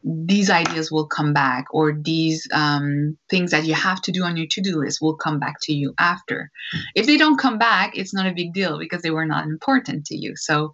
these 0.03 0.49
ideas 0.49 0.91
will 0.91 1.07
come 1.07 1.33
back 1.33 1.65
or 1.71 1.91
these 1.91 2.47
um, 2.53 3.17
things 3.29 3.51
that 3.51 3.65
you 3.65 3.73
have 3.73 4.01
to 4.01 4.11
do 4.11 4.23
on 4.23 4.37
your 4.37 4.47
to-do 4.47 4.79
list 4.79 5.01
will 5.01 5.15
come 5.15 5.39
back 5.39 5.55
to 5.61 5.73
you 5.73 5.93
after. 5.99 6.49
If 6.95 7.05
they 7.05 7.17
don't 7.17 7.39
come 7.39 7.57
back 7.57 7.97
it's 7.97 8.13
not 8.13 8.25
a 8.25 8.33
big 8.33 8.53
deal 8.53 8.79
because 8.79 9.01
they 9.01 9.11
were 9.11 9.25
not 9.25 9.45
important 9.45 10.05
to 10.05 10.15
you. 10.15 10.35
So 10.35 10.71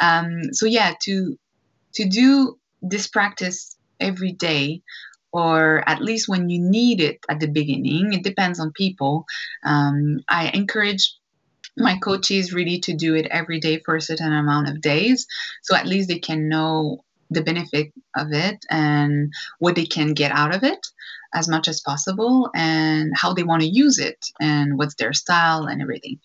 um, 0.00 0.52
so 0.52 0.66
yeah 0.66 0.94
to 1.02 1.38
to 1.94 2.08
do 2.08 2.58
this 2.82 3.06
practice 3.06 3.76
every 3.98 4.32
day 4.32 4.82
or 5.32 5.82
at 5.88 6.02
least 6.02 6.28
when 6.28 6.48
you 6.50 6.60
need 6.60 7.00
it 7.00 7.18
at 7.28 7.40
the 7.40 7.48
beginning 7.48 8.12
it 8.12 8.22
depends 8.22 8.60
on 8.60 8.72
people. 8.72 9.24
Um, 9.64 10.20
i 10.28 10.48
encourage 10.48 11.14
my 11.78 11.98
coaches 11.98 12.54
really 12.54 12.80
to 12.80 12.94
do 12.94 13.14
it 13.14 13.26
every 13.26 13.60
day 13.60 13.80
for 13.84 13.96
a 13.96 14.00
certain 14.00 14.32
amount 14.32 14.68
of 14.68 14.80
days 14.80 15.26
so 15.62 15.76
at 15.76 15.86
least 15.86 16.08
they 16.08 16.18
can 16.18 16.48
know 16.48 17.04
the 17.30 17.42
benefit 17.42 17.92
of 18.16 18.28
it 18.32 18.64
and 18.70 19.32
what 19.58 19.74
they 19.74 19.86
can 19.86 20.14
get 20.14 20.32
out 20.32 20.54
of 20.54 20.62
it 20.62 20.86
as 21.34 21.48
much 21.48 21.68
as 21.68 21.80
possible 21.80 22.50
and 22.54 23.12
how 23.14 23.32
they 23.34 23.42
want 23.42 23.62
to 23.62 23.68
use 23.68 23.98
it 23.98 24.26
and 24.40 24.78
what's 24.78 24.94
their 24.94 25.12
style 25.12 25.64
and 25.64 25.82
everything 25.82 26.18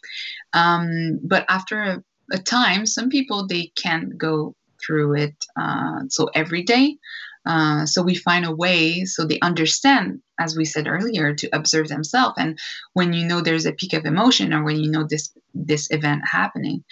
um, 0.53 1.19
but 1.23 1.45
after 1.49 1.81
a, 1.81 2.03
a, 2.31 2.37
time 2.37 2.85
some 2.85 3.09
people 3.09 3.47
they 3.47 3.71
can't 3.75 4.17
go 4.17 4.55
through 4.85 5.15
it 5.15 5.45
uh, 5.59 6.01
so 6.09 6.29
every 6.33 6.63
day 6.63 6.97
uh, 7.45 7.85
so 7.85 8.03
we 8.03 8.15
find 8.15 8.45
a 8.45 8.55
way 8.55 9.03
so 9.05 9.25
they 9.25 9.39
understand, 9.39 10.21
as 10.39 10.55
we 10.55 10.65
said 10.65 10.87
earlier, 10.87 11.33
to 11.33 11.49
observe 11.55 11.87
themselves. 11.87 12.35
And 12.37 12.59
when 12.93 13.13
you 13.13 13.25
know 13.25 13.41
there's 13.41 13.65
a 13.65 13.73
peak 13.73 13.93
of 13.93 14.05
emotion, 14.05 14.53
or 14.53 14.63
when 14.63 14.77
you 14.77 14.91
know 14.91 15.05
this 15.09 15.33
this 15.53 15.89
event 15.91 16.21
happening, 16.25 16.83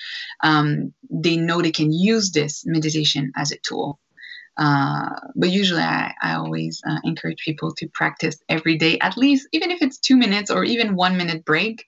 um, 0.41 0.93
they 1.10 1.38
know 1.38 1.62
they 1.62 1.72
can 1.72 1.91
use 1.91 2.32
this 2.32 2.66
meditation 2.66 3.32
as 3.36 3.51
a 3.51 3.57
tool. 3.57 3.99
Uh, 4.57 5.10
but 5.36 5.49
usually, 5.49 5.82
I, 5.82 6.14
I 6.22 6.34
always 6.34 6.82
uh, 6.86 6.99
encourage 7.03 7.43
people 7.45 7.74
to 7.76 7.88
practice 7.93 8.38
every 8.49 8.78
day, 8.78 8.99
at 8.99 9.18
least, 9.18 9.47
even 9.53 9.72
if 9.72 9.82
it's 9.82 9.99
two 9.99 10.18
minutes 10.18 10.51
or 10.51 10.66
even 10.66 10.95
one 10.95 11.16
minute 11.16 11.45
break, 11.45 11.86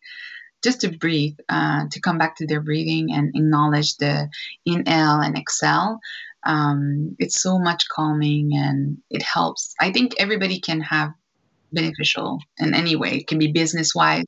just 0.63 0.81
to 0.81 0.97
breathe, 0.97 1.37
uh, 1.49 1.85
to 1.91 1.99
come 1.99 2.17
back 2.17 2.37
to 2.37 2.47
their 2.47 2.61
breathing 2.61 3.11
and 3.11 3.35
acknowledge 3.35 3.97
the 3.97 4.29
inhale 4.65 5.19
and 5.19 5.37
exhale 5.37 5.99
um, 6.43 7.15
it's 7.19 7.41
so 7.41 7.59
much 7.59 7.87
calming 7.87 8.51
and 8.53 8.97
it 9.09 9.21
helps. 9.21 9.75
I 9.79 9.91
think 9.91 10.15
everybody 10.17 10.59
can 10.59 10.81
have 10.81 11.11
beneficial 11.71 12.39
in 12.57 12.73
any 12.73 12.95
way. 12.95 13.17
It 13.17 13.27
can 13.27 13.39
be 13.39 13.51
business 13.51 13.93
wise, 13.95 14.25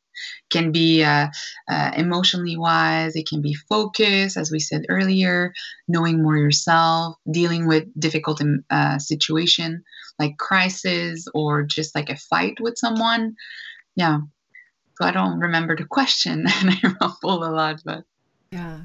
can 0.49 0.71
be 0.71 1.03
uh, 1.03 1.27
uh, 1.69 1.91
emotionally 1.95 2.57
wise, 2.57 3.15
it 3.15 3.27
can 3.27 3.41
be 3.41 3.53
focus, 3.53 4.37
as 4.37 4.51
we 4.51 4.59
said 4.59 4.85
earlier, 4.89 5.53
knowing 5.87 6.21
more 6.21 6.37
yourself, 6.37 7.15
dealing 7.29 7.67
with 7.67 7.85
difficult 7.99 8.41
um, 8.41 8.63
uh, 8.69 8.99
situation 8.99 9.83
like 10.19 10.37
crisis 10.37 11.25
or 11.33 11.63
just 11.63 11.95
like 11.95 12.09
a 12.09 12.15
fight 12.15 12.59
with 12.59 12.77
someone. 12.77 13.35
Yeah. 13.95 14.19
So 14.95 15.07
I 15.07 15.11
don't 15.11 15.39
remember 15.39 15.75
the 15.75 15.85
question 15.85 16.45
and 16.61 16.69
I 16.69 16.95
rumble 17.01 17.43
a 17.43 17.51
lot, 17.51 17.81
but 17.83 18.03
yeah. 18.51 18.81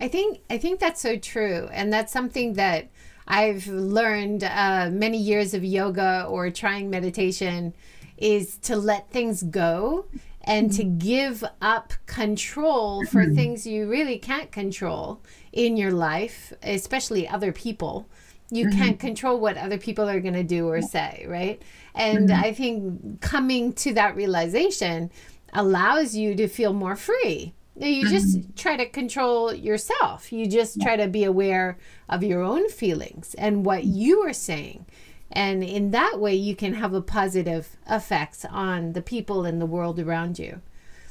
I 0.00 0.08
think 0.08 0.40
I 0.48 0.56
think 0.56 0.80
that's 0.80 1.00
so 1.00 1.18
true, 1.18 1.68
and 1.72 1.92
that's 1.92 2.10
something 2.10 2.54
that 2.54 2.88
I've 3.28 3.66
learned 3.66 4.42
uh, 4.42 4.88
many 4.90 5.18
years 5.18 5.52
of 5.52 5.62
yoga 5.62 6.24
or 6.26 6.50
trying 6.50 6.88
meditation 6.88 7.74
is 8.20 8.56
to 8.58 8.76
let 8.76 9.10
things 9.10 9.42
go 9.42 10.06
and 10.42 10.72
to 10.72 10.84
give 10.84 11.44
up 11.60 11.92
control 12.06 13.04
for 13.06 13.24
mm-hmm. 13.24 13.34
things 13.34 13.66
you 13.66 13.88
really 13.88 14.18
can't 14.18 14.50
control 14.52 15.20
in 15.52 15.76
your 15.76 15.92
life, 15.92 16.52
especially 16.62 17.28
other 17.28 17.52
people. 17.52 18.08
You 18.50 18.66
mm-hmm. 18.66 18.78
can't 18.78 18.98
control 18.98 19.38
what 19.38 19.56
other 19.56 19.78
people 19.78 20.08
are 20.08 20.20
going 20.20 20.34
to 20.34 20.42
do 20.42 20.68
or 20.68 20.82
say, 20.82 21.24
right? 21.28 21.62
And 21.94 22.28
mm-hmm. 22.28 22.44
I 22.44 22.52
think 22.52 23.20
coming 23.20 23.72
to 23.74 23.94
that 23.94 24.16
realization 24.16 25.10
allows 25.52 26.14
you 26.14 26.34
to 26.36 26.48
feel 26.48 26.72
more 26.72 26.96
free 26.96 27.54
you 27.88 28.08
just 28.08 28.38
mm-hmm. 28.38 28.52
try 28.56 28.76
to 28.76 28.86
control 28.86 29.54
yourself. 29.54 30.32
You 30.32 30.46
just 30.46 30.80
try 30.80 30.96
to 30.96 31.08
be 31.08 31.24
aware 31.24 31.78
of 32.08 32.22
your 32.22 32.42
own 32.42 32.68
feelings 32.68 33.34
and 33.34 33.64
what 33.64 33.84
you 33.84 34.20
are 34.20 34.32
saying. 34.32 34.86
And 35.32 35.62
in 35.62 35.92
that 35.92 36.18
way, 36.18 36.34
you 36.34 36.56
can 36.56 36.74
have 36.74 36.92
a 36.92 37.00
positive 37.00 37.76
effect 37.86 38.44
on 38.50 38.94
the 38.94 39.02
people 39.02 39.44
in 39.44 39.58
the 39.58 39.66
world 39.66 40.00
around 40.00 40.38
you. 40.38 40.60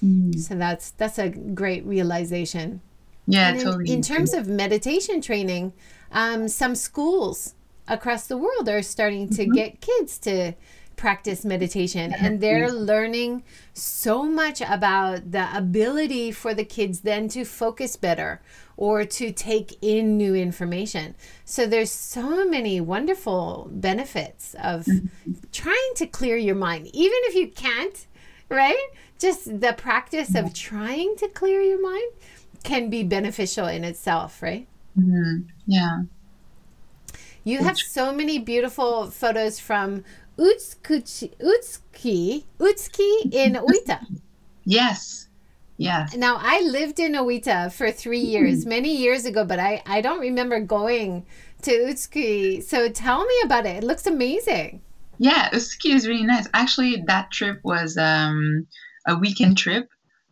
Mm. 0.03 0.37
So 0.37 0.55
that's 0.55 0.91
that's 0.91 1.17
a 1.17 1.29
great 1.29 1.85
realization. 1.85 2.81
Yeah, 3.27 3.51
in, 3.51 3.59
totally. 3.61 3.91
In 3.91 4.01
terms 4.01 4.33
of 4.33 4.47
meditation 4.47 5.21
training, 5.21 5.73
um, 6.11 6.47
some 6.47 6.75
schools 6.75 7.55
across 7.87 8.27
the 8.27 8.37
world 8.37 8.67
are 8.69 8.81
starting 8.81 9.29
to 9.29 9.43
mm-hmm. 9.43 9.53
get 9.53 9.81
kids 9.81 10.17
to 10.19 10.53
practice 10.99 11.45
meditation 11.45 12.13
and 12.13 12.41
they're 12.41 12.69
learning 12.69 13.41
so 13.73 14.23
much 14.23 14.59
about 14.59 15.31
the 15.31 15.47
ability 15.55 16.29
for 16.29 16.53
the 16.53 16.65
kids 16.65 16.99
then 17.01 17.29
to 17.29 17.45
focus 17.45 17.95
better 17.95 18.41
or 18.79 19.03
to 19.03 19.29
take 19.33 19.77
in 19.81 20.15
new 20.15 20.33
information. 20.33 21.13
So 21.43 21.67
there's 21.67 21.91
so 21.91 22.47
many 22.47 22.79
wonderful 22.79 23.67
benefits 23.73 24.55
of 24.63 24.87
trying 25.51 25.91
to 25.97 26.07
clear 26.07 26.37
your 26.37 26.55
mind 26.55 26.87
even 26.93 27.19
if 27.23 27.35
you 27.35 27.49
can't, 27.49 28.07
right? 28.47 28.87
Just 29.19 29.59
the 29.59 29.73
practice 29.73 30.33
of 30.33 30.53
trying 30.53 31.17
to 31.17 31.27
clear 31.27 31.59
your 31.59 31.81
mind 31.81 32.09
can 32.63 32.89
be 32.89 33.03
beneficial 33.03 33.67
in 33.67 33.83
itself, 33.83 34.41
right? 34.41 34.65
Mm-hmm. 34.97 35.49
Yeah. 35.67 36.03
You 37.43 37.57
have 37.59 37.77
so 37.77 38.13
many 38.13 38.39
beautiful 38.39 39.11
photos 39.11 39.59
from 39.59 40.05
Utsuki, 40.37 41.35
Utsuki, 41.41 42.45
Utsuki 42.59 43.33
in 43.33 43.55
Oita. 43.55 44.05
Yes. 44.65 45.28
Yeah. 45.79 46.07
Now 46.13 46.37
I 46.41 46.59
lived 46.59 46.99
in 46.99 47.13
Oita 47.13 47.71
for 47.71 47.89
three 47.89 48.19
years, 48.19 48.65
many 48.65 48.97
years 48.97 49.23
ago, 49.25 49.45
but 49.45 49.59
I, 49.59 49.81
I 49.85 50.01
don't 50.01 50.19
remember 50.19 50.59
going 50.59 51.25
to 51.61 51.71
Utsuki. 51.71 52.61
So 52.61 52.89
tell 52.89 53.25
me 53.25 53.33
about 53.45 53.65
it. 53.65 53.77
It 53.77 53.83
looks 53.85 54.05
amazing. 54.05 54.81
Yeah, 55.19 55.49
Utsuki 55.51 55.95
is 55.95 56.05
really 56.05 56.25
nice. 56.25 56.49
Actually, 56.53 57.03
that 57.07 57.31
trip 57.31 57.61
was 57.63 57.97
um, 57.97 58.67
a 59.07 59.15
weekend 59.17 59.57
trip. 59.57 59.87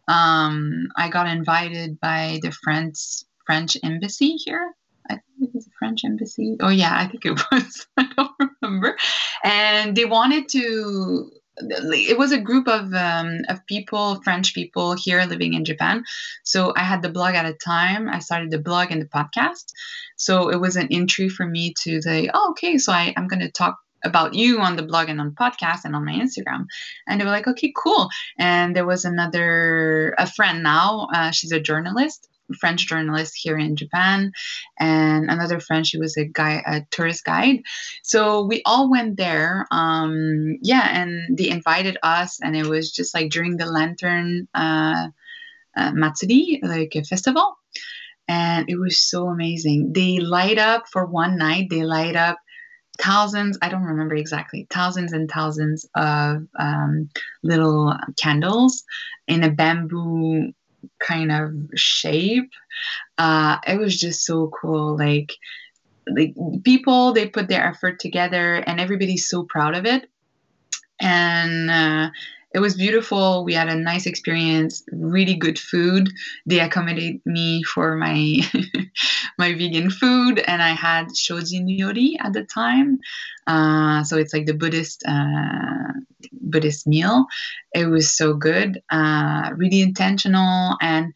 um, 0.09 0.87
I 0.97 1.09
got 1.09 1.27
invited 1.27 1.97
by 2.01 2.39
the 2.41 2.51
French 2.51 2.97
French 3.45 3.77
embassy 3.83 4.31
here. 4.45 4.73
I 5.09 5.13
think 5.13 5.23
it 5.49 5.49
was 5.53 5.63
the 5.63 5.71
French 5.79 6.03
embassy. 6.03 6.57
Oh 6.59 6.69
yeah, 6.69 6.93
I 6.93 7.07
think 7.07 7.25
it 7.25 7.31
was. 7.51 7.87
I 7.95 8.05
don't 8.17 8.31
remember. 8.61 8.97
And 9.45 9.95
they 9.95 10.03
wanted 10.03 10.49
to. 10.49 11.31
It 11.59 12.17
was 12.17 12.31
a 12.31 12.39
group 12.39 12.67
of 12.67 12.93
um, 12.93 13.39
of 13.49 13.65
people, 13.65 14.21
French 14.23 14.53
people 14.53 14.93
here 14.93 15.23
living 15.25 15.53
in 15.53 15.65
Japan. 15.65 16.03
So 16.43 16.73
I 16.75 16.83
had 16.83 17.01
the 17.01 17.09
blog 17.09 17.33
at 17.35 17.45
a 17.45 17.53
time. 17.53 18.07
I 18.09 18.19
started 18.19 18.51
the 18.51 18.59
blog 18.59 18.91
and 18.91 19.01
the 19.01 19.07
podcast. 19.07 19.65
So 20.17 20.49
it 20.49 20.59
was 20.59 20.75
an 20.75 20.87
entry 20.91 21.29
for 21.29 21.45
me 21.45 21.73
to 21.83 22.01
say, 22.01 22.29
oh, 22.33 22.51
okay, 22.51 22.77
so 22.77 22.91
I, 22.91 23.13
I'm 23.17 23.27
going 23.27 23.39
to 23.39 23.51
talk 23.51 23.77
about 24.03 24.33
you 24.33 24.59
on 24.59 24.75
the 24.75 24.83
blog 24.83 25.09
and 25.09 25.19
on 25.19 25.31
podcast 25.31 25.81
and 25.83 25.95
on 25.95 26.05
my 26.05 26.13
Instagram. 26.13 26.65
And 27.07 27.19
they 27.19 27.25
were 27.25 27.31
like, 27.31 27.47
okay, 27.47 27.73
cool. 27.75 28.09
And 28.37 28.75
there 28.75 28.85
was 28.85 29.05
another, 29.05 30.13
a 30.17 30.29
friend 30.29 30.63
now, 30.63 31.07
uh, 31.13 31.31
she's 31.31 31.51
a 31.51 31.59
journalist. 31.59 32.27
French 32.59 32.87
journalist 32.87 33.35
here 33.35 33.57
in 33.57 33.75
Japan, 33.75 34.31
and 34.79 35.29
another 35.29 35.59
friend. 35.59 35.85
She 35.85 35.97
was 35.97 36.17
a 36.17 36.25
guy, 36.25 36.63
a 36.65 36.81
tourist 36.91 37.23
guide. 37.25 37.63
So 38.03 38.45
we 38.45 38.61
all 38.65 38.89
went 38.89 39.17
there. 39.17 39.67
Um, 39.71 40.57
yeah, 40.61 40.87
and 41.01 41.37
they 41.37 41.49
invited 41.49 41.97
us, 42.03 42.39
and 42.41 42.55
it 42.55 42.67
was 42.67 42.91
just 42.91 43.13
like 43.13 43.29
during 43.29 43.57
the 43.57 43.65
Lantern 43.65 44.47
uh, 44.53 45.07
uh, 45.75 45.91
Matsuri, 45.93 46.59
like 46.63 46.95
a 46.95 47.03
festival, 47.03 47.55
and 48.27 48.69
it 48.69 48.77
was 48.77 48.99
so 48.99 49.27
amazing. 49.27 49.93
They 49.93 50.19
light 50.19 50.57
up 50.57 50.85
for 50.91 51.05
one 51.05 51.37
night. 51.37 51.69
They 51.69 51.83
light 51.83 52.15
up 52.15 52.37
thousands 52.99 53.57
i 53.61 53.69
don't 53.69 53.83
remember 53.83 54.15
exactly 54.15 54.65
thousands 54.69 55.13
and 55.13 55.29
thousands 55.29 55.87
of 55.95 56.47
um, 56.57 57.09
little 57.43 57.95
candles 58.19 58.83
in 59.27 59.43
a 59.43 59.51
bamboo 59.51 60.51
kind 60.99 61.31
of 61.31 61.53
shape 61.75 62.51
uh, 63.17 63.57
it 63.67 63.79
was 63.79 63.99
just 63.99 64.25
so 64.25 64.49
cool. 64.49 64.97
Like 64.97 65.33
like 66.09 66.35
people 66.63 67.11
they 67.13 67.27
put 67.27 67.49
their 67.49 67.65
effort 67.65 67.99
together 67.99 68.55
and 68.55 68.79
everybody's 68.79 69.27
so 69.27 69.43
proud 69.43 69.75
of 69.75 69.85
it. 69.85 70.09
And 70.99 71.69
uh, 71.69 72.09
it 72.57 72.59
was 72.59 72.73
beautiful. 72.73 73.45
We 73.45 73.53
had 73.53 73.69
a 73.69 73.75
nice 73.75 74.07
experience, 74.07 74.81
really 74.91 75.35
good 75.35 75.59
food. 75.59 76.11
They 76.47 76.59
accommodated 76.59 77.21
me 77.23 77.61
for 77.61 77.95
my 77.95 78.39
my 79.37 79.53
vegan 79.53 79.91
food, 79.91 80.39
and 80.39 80.63
I 80.63 80.69
had 80.69 81.09
shojin 81.09 81.67
ryori 81.69 82.15
at 82.19 82.33
the 82.33 82.43
time. 82.45 82.97
Uh, 83.45 84.03
so 84.03 84.17
it's 84.17 84.33
like 84.33 84.47
the 84.47 84.55
Buddhist 84.55 85.03
uh, 85.07 85.93
Buddhist 86.31 86.87
meal. 86.87 87.27
It 87.75 87.85
was 87.85 88.11
so 88.17 88.33
good, 88.33 88.81
uh, 88.89 89.51
really 89.55 89.83
intentional, 89.83 90.77
and 90.81 91.13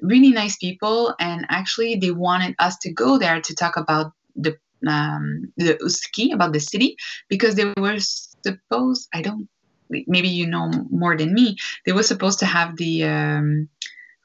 really 0.00 0.30
nice 0.30 0.56
people. 0.58 1.12
And 1.18 1.44
actually, 1.48 1.96
they 1.96 2.12
wanted 2.12 2.54
us 2.60 2.76
to 2.82 2.92
go 2.92 3.18
there 3.18 3.40
to 3.40 3.54
talk 3.56 3.76
about 3.76 4.12
the 4.36 4.56
um, 4.86 5.52
the 5.56 5.74
Usuki, 5.82 6.32
about 6.32 6.52
the 6.52 6.60
city, 6.60 6.94
because 7.28 7.56
they 7.56 7.66
were 7.76 7.98
supposed. 7.98 9.08
I 9.12 9.22
don't 9.22 9.48
maybe 10.06 10.28
you 10.28 10.46
know 10.46 10.70
more 10.90 11.16
than 11.16 11.34
me. 11.34 11.56
They 11.84 11.92
were 11.92 12.02
supposed 12.02 12.38
to 12.40 12.46
have 12.46 12.76
the 12.76 13.04
um, 13.04 13.68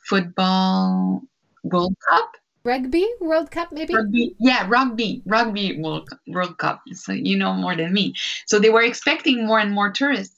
football 0.05 1.22
World 1.63 1.95
Cup. 2.09 2.32
Rugby 2.63 3.07
World 3.22 3.49
Cup, 3.49 3.72
maybe? 3.72 3.95
Rugby, 3.95 4.36
yeah, 4.39 4.65
rugby, 4.68 5.22
rugby 5.26 5.80
World, 5.80 6.09
World 6.28 6.57
Cup. 6.57 6.82
So 6.93 7.13
you 7.13 7.38
know 7.38 7.53
more 7.53 7.76
than 7.76 7.93
me. 7.93 8.13
So 8.45 8.59
they 8.59 8.70
were 8.70 8.82
expecting 8.82 9.45
more 9.47 9.59
and 9.59 9.72
more 9.72 9.91
tourists 9.91 10.37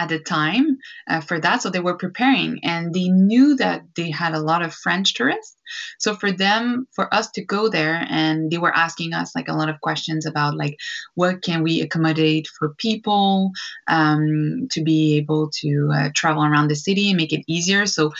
at 0.00 0.08
the 0.08 0.18
time 0.18 0.78
uh, 1.08 1.20
for 1.20 1.38
that. 1.38 1.60
So 1.60 1.68
they 1.68 1.78
were 1.78 1.96
preparing 1.96 2.60
and 2.64 2.94
they 2.94 3.08
knew 3.08 3.54
that 3.56 3.82
they 3.94 4.10
had 4.10 4.32
a 4.32 4.40
lot 4.40 4.62
of 4.62 4.72
French 4.72 5.12
tourists. 5.12 5.56
So 5.98 6.16
for 6.16 6.32
them, 6.32 6.88
for 6.96 7.12
us 7.14 7.30
to 7.32 7.44
go 7.44 7.68
there, 7.68 8.04
and 8.08 8.50
they 8.50 8.56
were 8.56 8.74
asking 8.74 9.12
us 9.12 9.36
like 9.36 9.48
a 9.48 9.52
lot 9.52 9.68
of 9.68 9.80
questions 9.82 10.24
about 10.24 10.56
like 10.56 10.76
what 11.14 11.42
can 11.42 11.62
we 11.62 11.82
accommodate 11.82 12.48
for 12.48 12.74
people 12.78 13.50
um, 13.86 14.68
to 14.70 14.82
be 14.82 15.18
able 15.18 15.50
to 15.60 15.92
uh, 15.94 16.08
travel 16.14 16.44
around 16.44 16.68
the 16.68 16.76
city 16.76 17.10
and 17.10 17.18
make 17.18 17.34
it 17.34 17.44
easier. 17.46 17.84
So 17.86 18.10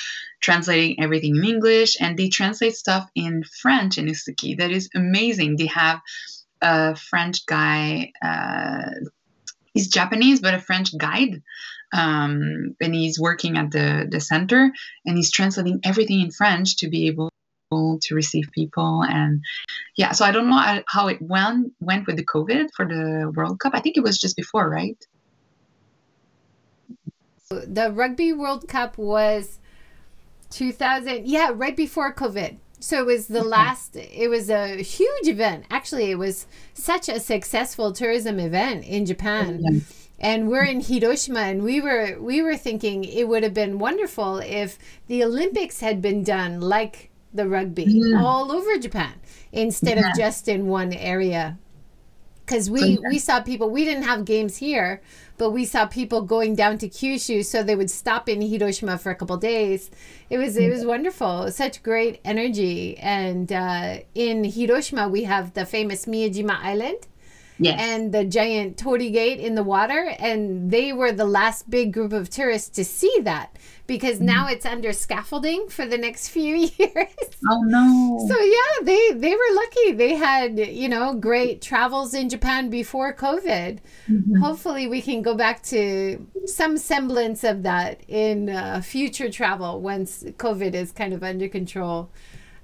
translating 0.41 1.03
everything 1.03 1.35
in 1.37 1.45
English, 1.45 1.97
and 1.99 2.17
they 2.17 2.29
translate 2.29 2.77
stuff 2.77 3.09
in 3.15 3.43
French 3.43 3.97
in 3.97 4.07
Usuki. 4.07 4.59
That 4.59 4.71
is 4.71 4.91
amazing. 4.95 5.57
They 5.57 5.67
have 5.67 6.01
a 6.61 6.95
French 6.95 7.47
guy. 7.47 8.13
Uh, 8.23 9.11
he's 9.75 9.89
Japanese, 9.89 10.41
but 10.41 10.55
a 10.55 10.59
French 10.59 10.97
guide. 10.97 11.43
Um, 11.93 12.77
and 12.81 12.95
he's 12.95 13.19
working 13.19 13.57
at 13.57 13.73
the, 13.73 14.07
the 14.09 14.21
center 14.21 14.71
and 15.05 15.17
he's 15.17 15.33
translating 15.33 15.81
everything 15.85 16.21
in 16.21 16.31
French 16.31 16.77
to 16.79 16.89
be 16.89 17.09
able 17.09 17.31
to 17.73 18.15
receive 18.15 18.49
people. 18.53 19.03
And 19.03 19.43
yeah, 19.97 20.13
so 20.13 20.25
I 20.25 20.31
don't 20.31 20.49
know 20.49 20.83
how 20.87 21.09
it 21.09 21.21
went, 21.21 21.73
went 21.81 22.07
with 22.07 22.17
the 22.17 22.25
COVID 22.25 22.69
for 22.75 22.87
the 22.87 23.33
World 23.35 23.59
Cup. 23.61 23.73
I 23.75 23.81
think 23.81 23.97
it 23.97 24.03
was 24.03 24.19
just 24.19 24.37
before, 24.37 24.69
right? 24.69 24.97
The 27.49 27.91
Rugby 27.93 28.33
World 28.33 28.69
Cup 28.69 28.97
was 28.97 29.59
2000, 30.51 31.27
yeah, 31.27 31.51
right 31.53 31.77
before 31.77 32.15
COVID. 32.15 32.59
So 32.81 32.99
it 32.99 33.07
was 33.07 33.27
the 33.27 33.45
last, 33.45 33.95
it 33.95 34.29
was 34.29 34.49
a 34.49 34.83
huge 34.83 35.29
event. 35.29 35.67
Actually, 35.71 36.11
it 36.11 36.19
was 36.19 36.47
such 36.75 37.09
a 37.09 37.21
successful 37.21 37.93
tourism 37.93 38.41
event 38.41 38.85
in 38.85 39.05
Japan. 39.07 39.63
Oh, 39.65 39.73
yeah. 39.73 39.81
And 40.19 40.49
we're 40.49 40.65
in 40.65 40.81
Hiroshima 40.81 41.41
and 41.41 41.63
we 41.63 41.81
were 41.81 42.19
we 42.21 42.43
were 42.43 42.57
thinking 42.57 43.05
it 43.05 43.27
would 43.27 43.43
have 43.43 43.55
been 43.55 43.79
wonderful 43.79 44.39
if 44.39 44.79
the 45.07 45.25
Olympics 45.25 45.81
had 45.81 46.03
been 46.03 46.23
done 46.23 46.61
like 46.61 47.09
the 47.33 47.49
rugby 47.49 47.87
yeah. 47.89 48.23
all 48.23 48.53
over 48.53 48.77
Japan 48.77 49.15
instead 49.51 49.97
yeah. 49.97 50.11
of 50.11 50.17
just 50.17 50.47
in 50.47 50.67
one 50.67 50.93
area. 50.93 51.59
Cuz 52.51 52.69
we 52.77 52.99
we 53.09 53.19
saw 53.19 53.41
people 53.41 53.71
we 53.71 53.85
didn't 53.85 54.03
have 54.13 54.25
games 54.25 54.57
here, 54.57 55.01
but 55.39 55.51
we 55.51 55.65
saw 55.65 55.87
people 55.87 56.21
going 56.23 56.53
down 56.63 56.79
to 56.79 56.89
Kyushu, 56.89 57.45
so 57.45 57.63
they 57.63 57.77
would 57.77 57.91
stop 57.91 58.29
in 58.29 58.43
Hiroshima 58.43 58.99
for 58.99 59.11
a 59.11 59.15
couple 59.15 59.37
days. 59.37 59.91
It 60.29 60.39
was 60.39 60.57
it 60.57 60.71
was 60.75 60.85
wonderful, 60.85 61.51
such 61.53 61.83
great 61.91 62.21
energy. 62.25 62.99
And 62.99 63.53
uh, 63.53 64.01
in 64.15 64.45
Hiroshima, 64.45 65.09
we 65.09 65.23
have 65.25 65.55
the 65.55 65.65
famous 65.65 66.07
Miyajima 66.07 66.57
Island. 66.73 67.07
Yes. 67.63 67.81
and 67.81 68.13
the 68.13 68.25
giant 68.25 68.79
torii 68.79 69.11
gate 69.11 69.39
in 69.39 69.55
the 69.55 69.63
water 69.63 70.15
and 70.19 70.71
they 70.71 70.93
were 70.93 71.13
the 71.13 71.27
last 71.27 71.69
big 71.69 71.93
group 71.93 72.13
of 72.13 72.31
tourists 72.31 72.71
to 72.71 72.85
see 72.85 73.15
that 73.23 73.57
because 73.91 74.21
mm. 74.21 74.23
now 74.23 74.47
it's 74.47 74.65
under 74.65 74.93
scaffolding 74.93 75.69
for 75.69 75.85
the 75.85 75.99
next 75.99 76.29
few 76.29 76.55
years. 76.79 77.09
Oh 77.51 77.63
no. 77.63 78.25
So 78.29 78.41
yeah, 78.41 78.85
they 78.85 79.13
they 79.15 79.35
were 79.35 79.55
lucky. 79.55 79.93
They 79.93 80.15
had, 80.15 80.59
you 80.61 80.89
know, 80.89 81.15
great 81.15 81.61
travels 81.61 82.15
in 82.15 82.29
Japan 82.29 82.71
before 82.71 83.13
COVID. 83.13 83.81
Mm-hmm. 84.09 84.37
Hopefully 84.37 84.87
we 84.87 85.03
can 85.03 85.23
go 85.23 85.35
back 85.35 85.65
to 85.65 86.25
some 86.47 86.79
semblance 86.79 87.43
of 87.43 87.65
that 87.65 88.03
in 88.07 88.49
uh, 88.49 88.81
future 88.81 89.29
travel 89.29 89.81
once 89.81 90.23
COVID 90.23 90.75
is 90.75 90.93
kind 90.93 91.13
of 91.13 91.25
under 91.25 91.49
control. 91.49 92.13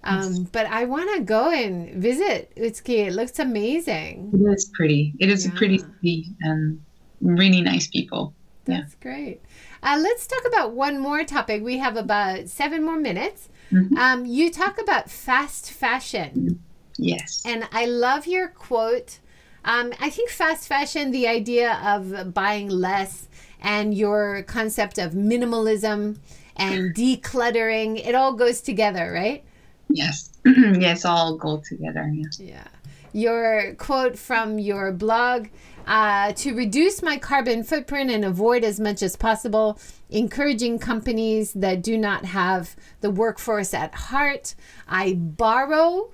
Um, 0.06 0.48
but 0.52 0.66
I 0.66 0.84
want 0.84 1.14
to 1.16 1.22
go 1.22 1.50
and 1.50 1.94
visit 1.94 2.52
Utsuki. 2.56 3.06
It 3.08 3.12
looks 3.12 3.38
amazing. 3.38 4.30
It 4.32 4.52
is 4.52 4.70
pretty. 4.74 5.14
It 5.18 5.28
is 5.28 5.44
yeah. 5.46 5.52
a 5.52 5.56
pretty 5.56 5.78
city 5.78 6.28
and 6.40 6.80
really 7.20 7.60
nice 7.60 7.88
people. 7.88 8.34
That's 8.64 8.92
yeah. 8.92 9.02
great. 9.02 9.42
Uh, 9.82 9.98
let's 10.00 10.26
talk 10.26 10.42
about 10.46 10.72
one 10.72 10.98
more 10.98 11.24
topic. 11.24 11.62
We 11.62 11.78
have 11.78 11.96
about 11.96 12.48
seven 12.48 12.84
more 12.84 12.98
minutes. 12.98 13.48
Mm-hmm. 13.72 13.96
Um, 13.96 14.26
you 14.26 14.50
talk 14.50 14.80
about 14.80 15.10
fast 15.10 15.70
fashion. 15.70 16.62
Yes. 16.98 17.42
And 17.44 17.68
I 17.72 17.86
love 17.86 18.26
your 18.26 18.48
quote. 18.48 19.18
Um, 19.64 19.92
I 20.00 20.10
think 20.10 20.30
fast 20.30 20.68
fashion, 20.68 21.10
the 21.10 21.26
idea 21.26 21.80
of 21.84 22.32
buying 22.32 22.68
less 22.68 23.28
and 23.60 23.94
your 23.94 24.44
concept 24.44 24.98
of 24.98 25.12
minimalism 25.12 26.18
and 26.56 26.94
decluttering, 26.94 28.04
it 28.06 28.14
all 28.14 28.32
goes 28.32 28.60
together, 28.60 29.12
right? 29.12 29.44
Yes. 29.88 30.30
yes, 30.44 31.04
all 31.04 31.36
go 31.36 31.62
together. 31.66 32.10
Yes. 32.12 32.40
Yeah. 32.40 32.64
Your 33.12 33.74
quote 33.76 34.18
from 34.18 34.58
your 34.58 34.92
blog 34.92 35.48
uh, 35.86 36.32
to 36.32 36.54
reduce 36.54 37.02
my 37.02 37.16
carbon 37.16 37.62
footprint 37.62 38.10
and 38.10 38.24
avoid 38.24 38.64
as 38.64 38.80
much 38.80 39.02
as 39.02 39.16
possible, 39.16 39.78
encouraging 40.10 40.78
companies 40.78 41.52
that 41.52 41.82
do 41.82 41.96
not 41.96 42.24
have 42.24 42.76
the 43.00 43.10
workforce 43.10 43.72
at 43.72 43.94
heart. 43.94 44.54
I 44.88 45.14
borrow, 45.14 46.10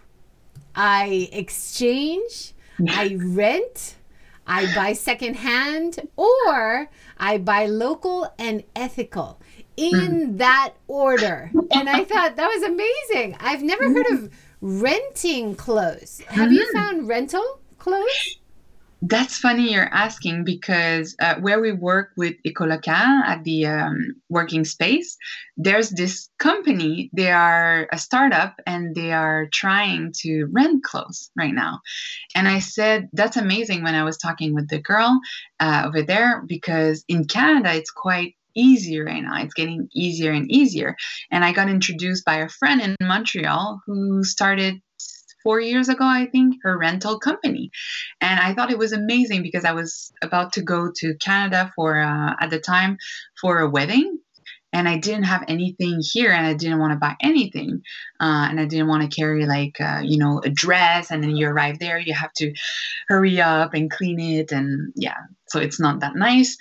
I 0.74 1.28
exchange, 1.32 2.52
I 2.88 3.16
rent, 3.18 3.96
I 4.46 4.72
buy 4.74 4.92
secondhand, 4.92 6.00
or 6.16 6.90
I 7.16 7.38
buy 7.38 7.66
local 7.66 8.32
and 8.38 8.64
ethical 8.76 9.40
in 9.76 10.34
mm. 10.34 10.38
that 10.38 10.74
order. 10.88 11.50
And 11.70 11.88
I 11.88 12.04
thought 12.04 12.36
that 12.36 12.48
was 12.48 12.62
amazing. 12.62 13.36
I've 13.40 13.62
never 13.62 13.84
heard 13.84 14.06
of 14.12 14.30
renting 14.60 15.54
clothes. 15.54 16.20
Have 16.28 16.52
you 16.52 16.64
mm-hmm. 16.64 16.78
found 16.78 17.08
rental 17.08 17.60
clothes? 17.78 18.38
That's 19.04 19.36
funny 19.36 19.72
you're 19.72 19.92
asking 19.92 20.44
because 20.44 21.16
uh, 21.20 21.34
where 21.40 21.60
we 21.60 21.72
work 21.72 22.10
with 22.16 22.36
Ecolocal 22.46 22.92
at 22.92 23.42
the 23.42 23.66
um, 23.66 24.14
working 24.28 24.64
space, 24.64 25.16
there's 25.56 25.90
this 25.90 26.30
company. 26.38 27.10
They 27.12 27.32
are 27.32 27.88
a 27.90 27.98
startup 27.98 28.54
and 28.64 28.94
they 28.94 29.12
are 29.12 29.48
trying 29.52 30.12
to 30.18 30.44
rent 30.52 30.84
clothes 30.84 31.32
right 31.36 31.52
now. 31.52 31.80
And 32.36 32.46
I 32.46 32.60
said, 32.60 33.08
that's 33.12 33.36
amazing 33.36 33.82
when 33.82 33.96
I 33.96 34.04
was 34.04 34.18
talking 34.18 34.54
with 34.54 34.68
the 34.68 34.78
girl 34.78 35.18
uh, 35.58 35.82
over 35.84 36.02
there 36.02 36.44
because 36.46 37.04
in 37.08 37.24
Canada, 37.24 37.74
it's 37.74 37.90
quite 37.90 38.36
easier 38.54 39.04
right 39.04 39.22
now. 39.22 39.42
It's 39.42 39.54
getting 39.54 39.88
easier 39.92 40.32
and 40.32 40.50
easier. 40.50 40.96
And 41.30 41.44
I 41.44 41.52
got 41.52 41.68
introduced 41.68 42.24
by 42.24 42.36
a 42.36 42.48
friend 42.48 42.80
in 42.80 42.96
Montreal 43.00 43.82
who 43.86 44.24
started 44.24 44.80
four 45.42 45.60
years 45.60 45.88
ago, 45.88 46.04
I 46.04 46.26
think, 46.26 46.56
her 46.62 46.78
rental 46.78 47.18
company. 47.18 47.70
And 48.20 48.38
I 48.38 48.54
thought 48.54 48.70
it 48.70 48.78
was 48.78 48.92
amazing 48.92 49.42
because 49.42 49.64
I 49.64 49.72
was 49.72 50.12
about 50.22 50.52
to 50.54 50.62
go 50.62 50.90
to 50.96 51.14
Canada 51.16 51.72
for, 51.74 51.98
uh, 51.98 52.34
at 52.40 52.50
the 52.50 52.60
time, 52.60 52.98
for 53.40 53.58
a 53.58 53.68
wedding 53.68 54.18
and 54.72 54.88
I 54.88 54.98
didn't 54.98 55.24
have 55.24 55.44
anything 55.48 56.00
here, 56.02 56.30
and 56.32 56.46
I 56.46 56.54
didn't 56.54 56.78
want 56.78 56.92
to 56.92 56.98
buy 56.98 57.16
anything, 57.20 57.82
uh, 58.20 58.46
and 58.50 58.58
I 58.58 58.64
didn't 58.64 58.88
want 58.88 59.02
to 59.08 59.14
carry 59.14 59.46
like 59.46 59.80
uh, 59.80 60.00
you 60.02 60.18
know 60.18 60.40
a 60.44 60.50
dress, 60.50 61.10
and 61.10 61.22
then 61.22 61.36
you 61.36 61.48
arrive 61.48 61.78
there, 61.78 61.98
you 61.98 62.14
have 62.14 62.32
to 62.34 62.54
hurry 63.08 63.40
up 63.40 63.74
and 63.74 63.90
clean 63.90 64.18
it, 64.18 64.52
and 64.52 64.92
yeah, 64.96 65.16
so 65.46 65.60
it's 65.60 65.78
not 65.78 66.00
that 66.00 66.16
nice. 66.16 66.56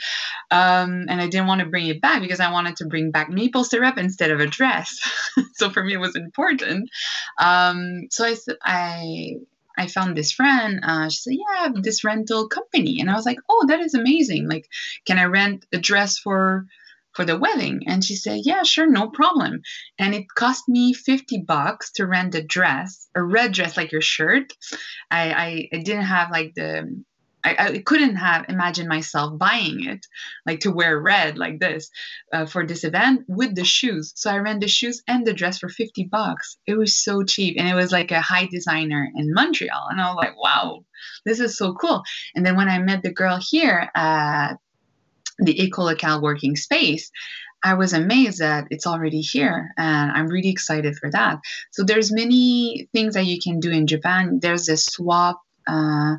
Um, 0.51 1.05
and 1.07 1.22
I 1.22 1.28
didn't 1.28 1.47
want 1.47 1.62
to 1.62 1.68
bring 1.68 1.88
it 1.88 2.01
back 2.01 2.22
because 2.22 2.39
I 2.41 2.51
wanted 2.51 2.76
to 2.78 2.86
bring 2.86 3.12
back 3.12 3.30
maple 3.30 3.64
syrup 3.64 3.97
instead 3.97 4.32
of 4.32 4.39
a 4.41 4.47
dress. 4.47 4.99
so 5.53 5.70
for 5.70 5.84
me, 5.84 5.93
it 5.93 5.97
was 5.97 6.16
important. 6.16 6.89
Um, 7.39 8.07
so 8.09 8.26
I 8.26 8.36
I 8.64 9.36
I 9.78 9.88
found 9.88 10.16
this 10.16 10.32
friend. 10.32 10.82
Uh, 10.84 11.09
she 11.09 11.18
said, 11.18 11.34
"Yeah, 11.34 11.70
this 11.82 12.03
rental 12.03 12.47
company," 12.49 12.99
and 12.99 13.09
I 13.09 13.16
was 13.16 13.26
like, 13.26 13.39
"Oh, 13.49 13.66
that 13.68 13.80
is 13.80 13.93
amazing! 13.93 14.49
Like, 14.49 14.68
can 15.05 15.18
I 15.18 15.26
rent 15.26 15.66
a 15.72 15.78
dress 15.78 16.18
for?" 16.18 16.66
For 17.14 17.26
the 17.26 17.38
wedding. 17.38 17.82
And 17.88 18.03
she 18.03 18.16
said 18.16 18.41
yeah 18.43 18.64
sure 18.64 18.89
no 18.89 19.09
problem. 19.09 19.62
And 19.99 20.14
it 20.14 20.26
cost 20.34 20.68
me 20.68 20.93
50 20.93 21.43
bucks 21.47 21.91
to 21.93 22.07
rent 22.07 22.36
a 22.36 22.43
dress 22.43 23.07
a 23.16 23.24
red 23.24 23.53
dress 23.53 23.78
like 23.78 23.91
your 23.91 24.01
shirt. 24.01 24.53
I 25.09 25.32
i, 25.32 25.70
I 25.74 25.78
didn't 25.80 26.05
have 26.05 26.32
like 26.32 26.53
the 26.55 27.03
I, 27.43 27.55
I, 27.57 27.78
couldn't 27.80 28.18
have 28.18 28.45
imagined 28.49 28.88
myself 28.88 29.38
buying 29.38 29.86
it 29.86 30.05
like 30.45 30.59
to 30.59 30.72
wear 30.72 30.99
red 30.99 31.39
like 31.39 31.59
this 31.59 31.89
uh, 32.32 32.45
for 32.45 32.68
this 32.68 32.84
event 32.84 33.26
with 33.28 33.55
the 33.55 33.66
shoes. 33.66 34.14
So 34.16 34.30
i 34.30 34.38
rent 34.38 34.62
the 34.62 34.68
shoes 34.68 35.01
and 35.07 35.26
the 35.26 35.34
dress 35.34 35.57
for 35.57 35.68
50 35.68 36.03
bucks. 36.05 36.57
It 36.68 36.76
was 36.76 37.03
so 37.03 37.24
cheap. 37.24 37.55
And 37.57 37.68
it 37.68 37.74
was 37.74 37.91
like 37.91 38.12
a 38.12 38.22
high 38.22 38.45
designer 38.45 39.09
in 39.16 39.34
montreal. 39.34 39.88
And 39.89 39.99
i 39.99 40.07
was 40.07 40.18
like 40.18 40.38
wow 40.38 40.86
this 41.26 41.39
is 41.39 41.57
so 41.57 41.74
cool. 41.74 42.03
And 42.36 42.45
then 42.45 42.55
when 42.55 42.70
i 42.70 42.80
met 42.80 43.03
the 43.03 43.14
girl 43.14 43.39
here 43.41 43.89
at 43.95 44.55
the 45.42 45.64
Ecolocal 45.64 46.22
working 46.22 46.56
space, 46.56 47.12
I 47.64 47.76
was 47.76 47.94
amazed 47.94 48.39
that 48.39 48.68
it's 48.72 48.88
already 48.88 49.22
here 49.22 49.72
and 49.78 50.12
I'm 50.12 50.28
really 50.28 50.50
excited 50.50 50.96
for 50.98 51.12
that. 51.12 51.39
So 51.72 51.84
there's 51.84 52.12
many 52.12 52.88
things 52.94 53.14
that 53.14 53.26
you 53.26 53.39
can 53.39 53.60
do 53.60 53.70
in 53.70 53.86
Japan. 53.86 54.39
There's 54.42 54.68
a 54.70 54.78
swap 54.78 55.42
uh, 55.68 56.16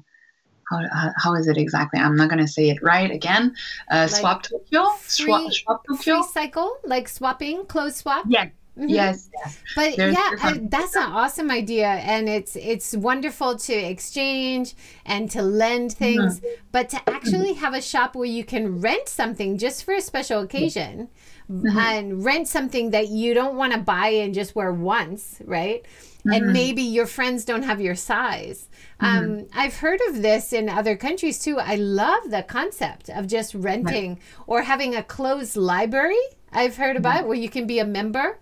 how, 0.72 1.12
how 1.16 1.34
is 1.34 1.48
it 1.48 1.56
exactly? 1.56 2.00
I'm 2.00 2.16
not 2.16 2.28
going 2.28 2.40
to 2.40 2.48
say 2.48 2.70
it 2.70 2.82
right 2.82 3.10
again. 3.10 3.54
Uh, 3.90 4.08
like 4.10 4.20
swap 4.20 4.42
Tokyo? 4.42 4.90
Free, 5.00 5.24
swap, 5.26 5.52
swap 5.52 5.86
Tokyo? 5.86 6.22
Free 6.22 6.32
cycle? 6.32 6.76
Like 6.84 7.08
swapping, 7.08 7.66
clothes 7.66 7.96
swap? 7.96 8.24
Yeah, 8.28 8.48
Mm-hmm. 8.78 8.88
Yes, 8.88 9.28
yes. 9.34 9.58
But 9.76 9.96
There's 9.96 10.14
yeah, 10.14 10.30
I, 10.40 10.58
that's 10.62 10.96
an 10.96 11.02
awesome 11.02 11.50
idea, 11.50 11.88
and 11.88 12.26
it's 12.26 12.56
it's 12.56 12.96
wonderful 12.96 13.58
to 13.58 13.74
exchange 13.74 14.74
and 15.04 15.30
to 15.32 15.42
lend 15.42 15.90
mm-hmm. 15.90 15.98
things, 15.98 16.40
mm-hmm. 16.40 16.62
but 16.72 16.88
to 16.90 17.10
actually 17.10 17.52
have 17.52 17.74
a 17.74 17.82
shop 17.82 18.14
where 18.14 18.24
you 18.24 18.44
can 18.44 18.80
rent 18.80 19.10
something 19.10 19.58
just 19.58 19.84
for 19.84 19.92
a 19.92 20.00
special 20.00 20.40
occasion, 20.40 21.10
mm-hmm. 21.50 21.78
and 21.78 22.24
rent 22.24 22.48
something 22.48 22.90
that 22.90 23.08
you 23.08 23.34
don't 23.34 23.56
want 23.56 23.74
to 23.74 23.78
buy 23.78 24.08
and 24.08 24.32
just 24.32 24.54
wear 24.54 24.72
once, 24.72 25.42
right? 25.44 25.84
And 26.24 26.44
mm-hmm. 26.44 26.52
maybe 26.52 26.82
your 26.82 27.06
friends 27.06 27.44
don't 27.44 27.64
have 27.64 27.80
your 27.80 27.96
size. 27.96 28.70
Mm-hmm. 29.02 29.40
Um, 29.40 29.46
I've 29.52 29.76
heard 29.76 30.00
of 30.08 30.22
this 30.22 30.54
in 30.54 30.70
other 30.70 30.96
countries 30.96 31.38
too. 31.40 31.58
I 31.58 31.74
love 31.74 32.30
the 32.30 32.42
concept 32.42 33.10
of 33.10 33.26
just 33.26 33.54
renting 33.54 34.10
right. 34.14 34.22
or 34.46 34.62
having 34.62 34.94
a 34.94 35.02
closed 35.02 35.56
library. 35.56 36.22
I've 36.52 36.76
heard 36.76 36.96
about 36.96 37.26
where 37.26 37.36
you 37.36 37.48
can 37.48 37.66
be 37.66 37.78
a 37.78 37.84
member 37.84 38.38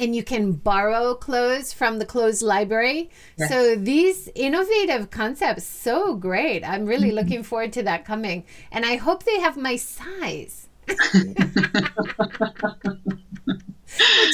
and 0.00 0.14
you 0.14 0.22
can 0.22 0.52
borrow 0.52 1.14
clothes 1.14 1.72
from 1.72 1.98
the 1.98 2.04
clothes 2.04 2.42
library. 2.42 3.10
So 3.48 3.74
these 3.76 4.28
innovative 4.34 5.10
concepts, 5.10 5.64
so 5.64 6.14
great. 6.14 6.62
I'm 6.64 6.84
really 6.86 7.08
mm-hmm. 7.08 7.16
looking 7.16 7.42
forward 7.42 7.72
to 7.74 7.82
that 7.84 8.04
coming. 8.04 8.44
And 8.72 8.84
I 8.84 8.96
hope 8.96 9.22
they 9.24 9.40
have 9.40 9.56
my 9.56 9.76
size. 9.76 10.66
Which 10.86 10.98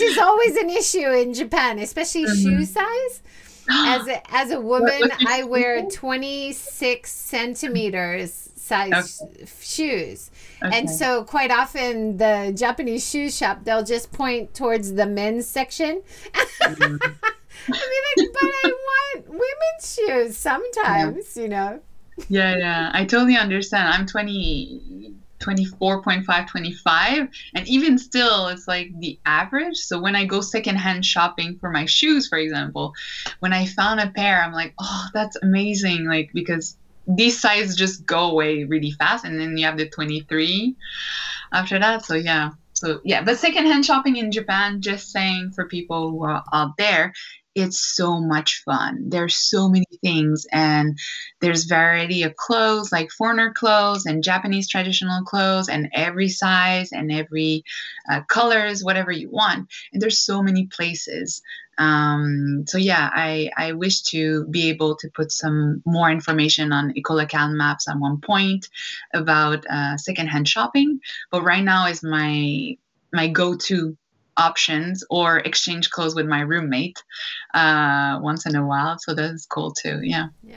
is 0.03 0.19
always 0.19 0.57
an 0.57 0.71
issue 0.71 1.11
in 1.11 1.35
Japan, 1.35 1.79
especially 1.79 2.25
mm-hmm. 2.25 2.43
shoe 2.43 2.65
size. 2.65 3.23
As 3.71 4.09
a, 4.09 4.35
as 4.35 4.51
a 4.51 4.61
woman, 4.61 5.11
I 5.27 5.45
wear 5.45 5.87
26 5.87 7.11
centimeters 7.11 8.51
size 8.57 9.23
okay. 9.23 9.47
shoes. 9.61 10.31
Okay. 10.65 10.79
And 10.79 10.89
so 10.89 11.25
quite 11.25 11.51
often 11.51 12.17
the 12.17 12.53
Japanese 12.57 13.09
shoe 13.09 13.31
shop 13.31 13.65
they'll 13.65 13.85
just 13.85 14.13
point 14.13 14.55
towards 14.55 14.95
the 14.95 15.07
men's 15.07 15.47
section. 15.47 16.03
Mm. 16.63 17.01
I 17.69 17.89
mean, 18.17 18.27
like, 18.27 18.33
but 18.33 18.51
I 18.65 18.73
want 18.73 19.29
women's 19.29 19.95
shoes 19.95 20.37
sometimes, 20.37 21.37
yeah. 21.37 21.43
you 21.43 21.49
know. 21.49 21.81
Yeah, 22.29 22.57
yeah. 22.57 22.91
I 22.93 23.05
totally 23.05 23.37
understand. 23.37 23.89
I'm 23.89 24.07
20 24.07 25.15
24.5 25.41 26.49
25 26.49 27.29
and 27.55 27.69
even 27.69 27.99
still 27.99 28.49
it's 28.49 28.67
like 28.67 28.89
the 28.99 29.19
average 29.27 29.77
so 29.77 30.01
when 30.01 30.17
i 30.17 30.25
go 30.25 30.41
secondhand 30.41 31.05
shopping 31.05 31.59
for 31.59 31.71
my 31.71 31.85
shoes 31.85 32.29
for 32.29 32.39
example 32.39 32.95
when 33.41 33.53
i 33.53 33.67
found 33.67 34.01
a 34.01 34.09
pair 34.11 34.43
i'm 34.43 34.53
like 34.53 34.73
oh 34.79 35.07
that's 35.13 35.37
amazing 35.43 36.07
like 36.07 36.31
because 36.33 36.79
these 37.07 37.41
sizes 37.41 37.77
just 37.77 38.07
go 38.07 38.31
away 38.31 38.65
really 38.65 38.93
fast 38.93 39.25
and 39.25 39.39
then 39.39 39.57
you 39.57 39.67
have 39.67 39.77
the 39.77 39.89
23 39.89 40.75
after 41.53 41.79
that. 41.79 42.05
So 42.05 42.15
yeah. 42.15 42.51
So 42.73 43.01
yeah 43.05 43.23
but 43.23 43.39
secondhand 43.39 43.87
shopping 43.87 44.17
in 44.17 44.33
japan 44.33 44.81
just 44.81 45.13
saying 45.13 45.53
for 45.55 45.69
people 45.69 46.11
who 46.11 46.25
are 46.25 46.43
out 46.53 46.77
there 46.77 47.13
it's 47.55 47.95
so 47.95 48.21
much 48.21 48.63
fun. 48.65 49.09
There's 49.09 49.37
so 49.37 49.69
many 49.69 49.87
things 50.03 50.47
and 50.51 50.99
there's 51.41 51.65
variety 51.65 52.25
of 52.25 52.35
clothes 52.37 52.91
like 52.91 53.11
foreigner 53.11 53.53
clothes 53.53 54.07
and 54.07 54.25
japanese 54.25 54.69
traditional 54.69 55.23
clothes 55.25 55.69
and 55.69 55.89
every 55.95 56.29
size 56.29 56.91
and 56.93 57.13
every 57.13 57.63
uh, 58.11 58.23
colors 58.23 58.83
whatever 58.83 59.13
you 59.13 59.31
want. 59.31 59.69
And 59.93 60.03
there's 60.03 60.25
so 60.25 60.43
many 60.43 60.67
places 60.67 61.43
um, 61.79 62.65
so 62.67 62.79
yeah, 62.79 63.11
I, 63.13 63.51
I 63.57 63.73
wish 63.73 64.03
to 64.03 64.45
be 64.47 64.69
able 64.69 64.97
to 64.97 65.09
put 65.15 65.33
some 65.33 65.83
more 65.85 66.11
information 66.11 66.73
on 66.73 66.97
Ecolocal 66.97 67.49
maps 67.49 67.89
at 67.89 67.99
one 67.99 68.21
point 68.21 68.69
about 69.13 69.65
uh, 69.69 69.97
secondhand 69.97 70.49
shopping. 70.49 71.01
But 71.31 71.43
right 71.43 71.65
now 71.65 71.87
is 71.87 72.03
my 72.03 72.77
my 73.13 73.29
go-to 73.29 73.97
options 74.37 75.05
or 75.09 75.39
exchange 75.39 75.91
clothes 75.91 76.17
with 76.17 76.27
my 76.27 76.41
roommate 76.41 77.03
uh, 77.55 78.19
once 78.21 78.47
in 78.47 78.57
a 78.57 78.67
while. 78.67 78.99
So 78.99 79.15
that's 79.15 79.47
cool 79.47 79.73
too. 79.73 80.01
Yeah. 80.03 80.29
Yeah. 80.43 80.57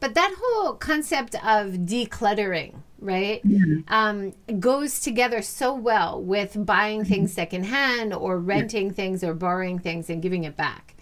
But 0.00 0.14
that 0.14 0.34
whole 0.36 0.74
concept 0.74 1.34
of 1.36 1.74
decluttering, 1.86 2.76
right, 3.02 3.42
um, 3.88 4.32
goes 4.58 5.00
together 5.00 5.42
so 5.42 5.74
well 5.74 6.22
with 6.22 6.64
buying 6.64 7.04
things 7.04 7.30
mm-hmm. 7.30 7.40
secondhand 7.40 8.14
or 8.14 8.38
renting 8.38 8.86
yeah. 8.86 8.92
things 8.92 9.24
or 9.24 9.34
borrowing 9.34 9.78
things 9.78 10.08
and 10.08 10.22
giving 10.22 10.44
it 10.44 10.56
back. 10.56 10.94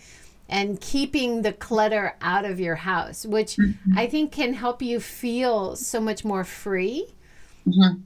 And 0.49 0.81
keeping 0.81 1.43
the 1.43 1.53
clutter 1.53 2.17
out 2.21 2.45
of 2.45 2.59
your 2.59 2.75
house, 2.75 3.25
which 3.25 3.55
mm-hmm. 3.55 3.97
I 3.97 4.09
think 4.09 4.33
can 4.33 4.55
help 4.55 4.83
you 4.83 4.99
feel 4.99 5.77
so 5.77 6.01
much 6.01 6.25
more 6.25 6.43
free. 6.43 7.15
Mm-hmm. 7.69 8.01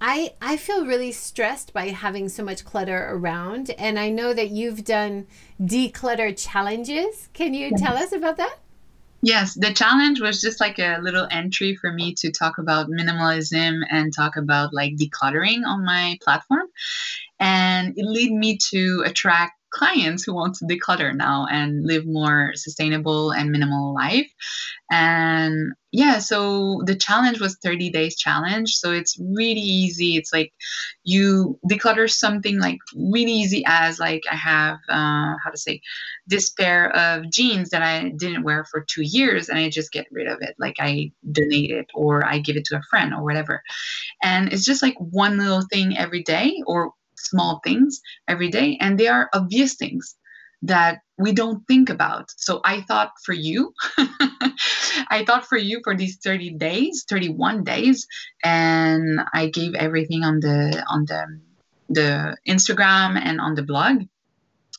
I 0.00 0.34
I 0.42 0.58
feel 0.58 0.84
really 0.84 1.12
stressed 1.12 1.72
by 1.72 1.88
having 1.88 2.28
so 2.28 2.44
much 2.44 2.66
clutter 2.66 3.08
around, 3.10 3.70
and 3.78 3.98
I 3.98 4.10
know 4.10 4.34
that 4.34 4.50
you've 4.50 4.84
done 4.84 5.26
declutter 5.58 6.36
challenges. 6.36 7.30
Can 7.32 7.54
you 7.54 7.72
tell 7.78 7.96
us 7.96 8.12
about 8.12 8.36
that? 8.36 8.58
Yes, 9.22 9.54
the 9.54 9.72
challenge 9.72 10.20
was 10.20 10.40
just 10.40 10.60
like 10.60 10.78
a 10.78 10.98
little 11.00 11.26
entry 11.30 11.74
for 11.74 11.92
me 11.92 12.14
to 12.14 12.30
talk 12.30 12.58
about 12.58 12.88
minimalism 12.88 13.80
and 13.90 14.14
talk 14.14 14.36
about 14.36 14.74
like 14.74 14.96
decluttering 14.96 15.64
on 15.66 15.84
my 15.84 16.18
platform. 16.22 16.66
And 17.40 17.94
it 17.96 18.04
led 18.04 18.30
me 18.30 18.58
to 18.70 19.02
attract 19.06 19.55
clients 19.76 20.24
who 20.24 20.34
want 20.34 20.54
to 20.54 20.64
declutter 20.64 21.14
now 21.14 21.46
and 21.50 21.86
live 21.86 22.06
more 22.06 22.52
sustainable 22.54 23.30
and 23.30 23.50
minimal 23.50 23.94
life. 23.94 24.30
And 24.90 25.72
yeah, 25.92 26.18
so 26.18 26.82
the 26.86 26.94
challenge 26.94 27.40
was 27.40 27.58
30 27.62 27.90
days 27.90 28.16
challenge. 28.16 28.74
So 28.76 28.92
it's 28.92 29.18
really 29.18 29.60
easy. 29.60 30.16
It's 30.16 30.32
like 30.32 30.52
you 31.04 31.58
declutter 31.70 32.10
something 32.10 32.58
like 32.58 32.78
really 32.94 33.32
easy 33.32 33.64
as 33.66 33.98
like 33.98 34.22
I 34.30 34.36
have 34.36 34.78
uh, 34.88 35.34
how 35.42 35.50
to 35.50 35.58
say 35.58 35.80
this 36.26 36.50
pair 36.50 36.94
of 36.96 37.30
jeans 37.30 37.70
that 37.70 37.82
I 37.82 38.10
didn't 38.16 38.44
wear 38.44 38.64
for 38.64 38.82
two 38.82 39.02
years 39.02 39.48
and 39.48 39.58
I 39.58 39.68
just 39.68 39.92
get 39.92 40.06
rid 40.10 40.26
of 40.26 40.38
it. 40.40 40.54
Like 40.58 40.76
I 40.78 41.12
donate 41.30 41.70
it 41.70 41.86
or 41.94 42.24
I 42.24 42.38
give 42.38 42.56
it 42.56 42.64
to 42.66 42.76
a 42.76 42.82
friend 42.90 43.12
or 43.12 43.22
whatever. 43.22 43.62
And 44.22 44.52
it's 44.52 44.64
just 44.64 44.82
like 44.82 44.96
one 44.98 45.38
little 45.38 45.62
thing 45.70 45.96
every 45.96 46.22
day 46.22 46.62
or 46.66 46.92
small 47.16 47.60
things 47.64 48.00
every 48.28 48.48
day. 48.48 48.78
And 48.80 48.98
they 48.98 49.08
are 49.08 49.28
obvious 49.32 49.74
things 49.74 50.16
that 50.62 51.00
we 51.18 51.32
don't 51.32 51.66
think 51.66 51.90
about. 51.90 52.30
So 52.36 52.60
I 52.64 52.82
thought 52.82 53.12
for 53.24 53.32
you, 53.32 53.72
I 53.98 55.24
thought 55.26 55.46
for 55.46 55.58
you 55.58 55.80
for 55.84 55.96
these 55.96 56.18
30 56.22 56.54
days, 56.54 57.04
31 57.08 57.64
days, 57.64 58.06
and 58.44 59.20
I 59.32 59.48
gave 59.48 59.74
everything 59.74 60.24
on 60.24 60.40
the 60.40 60.84
on 60.88 61.04
the 61.06 61.40
the 61.88 62.36
Instagram 62.48 63.20
and 63.22 63.40
on 63.40 63.54
the 63.54 63.62
blog. 63.62 64.02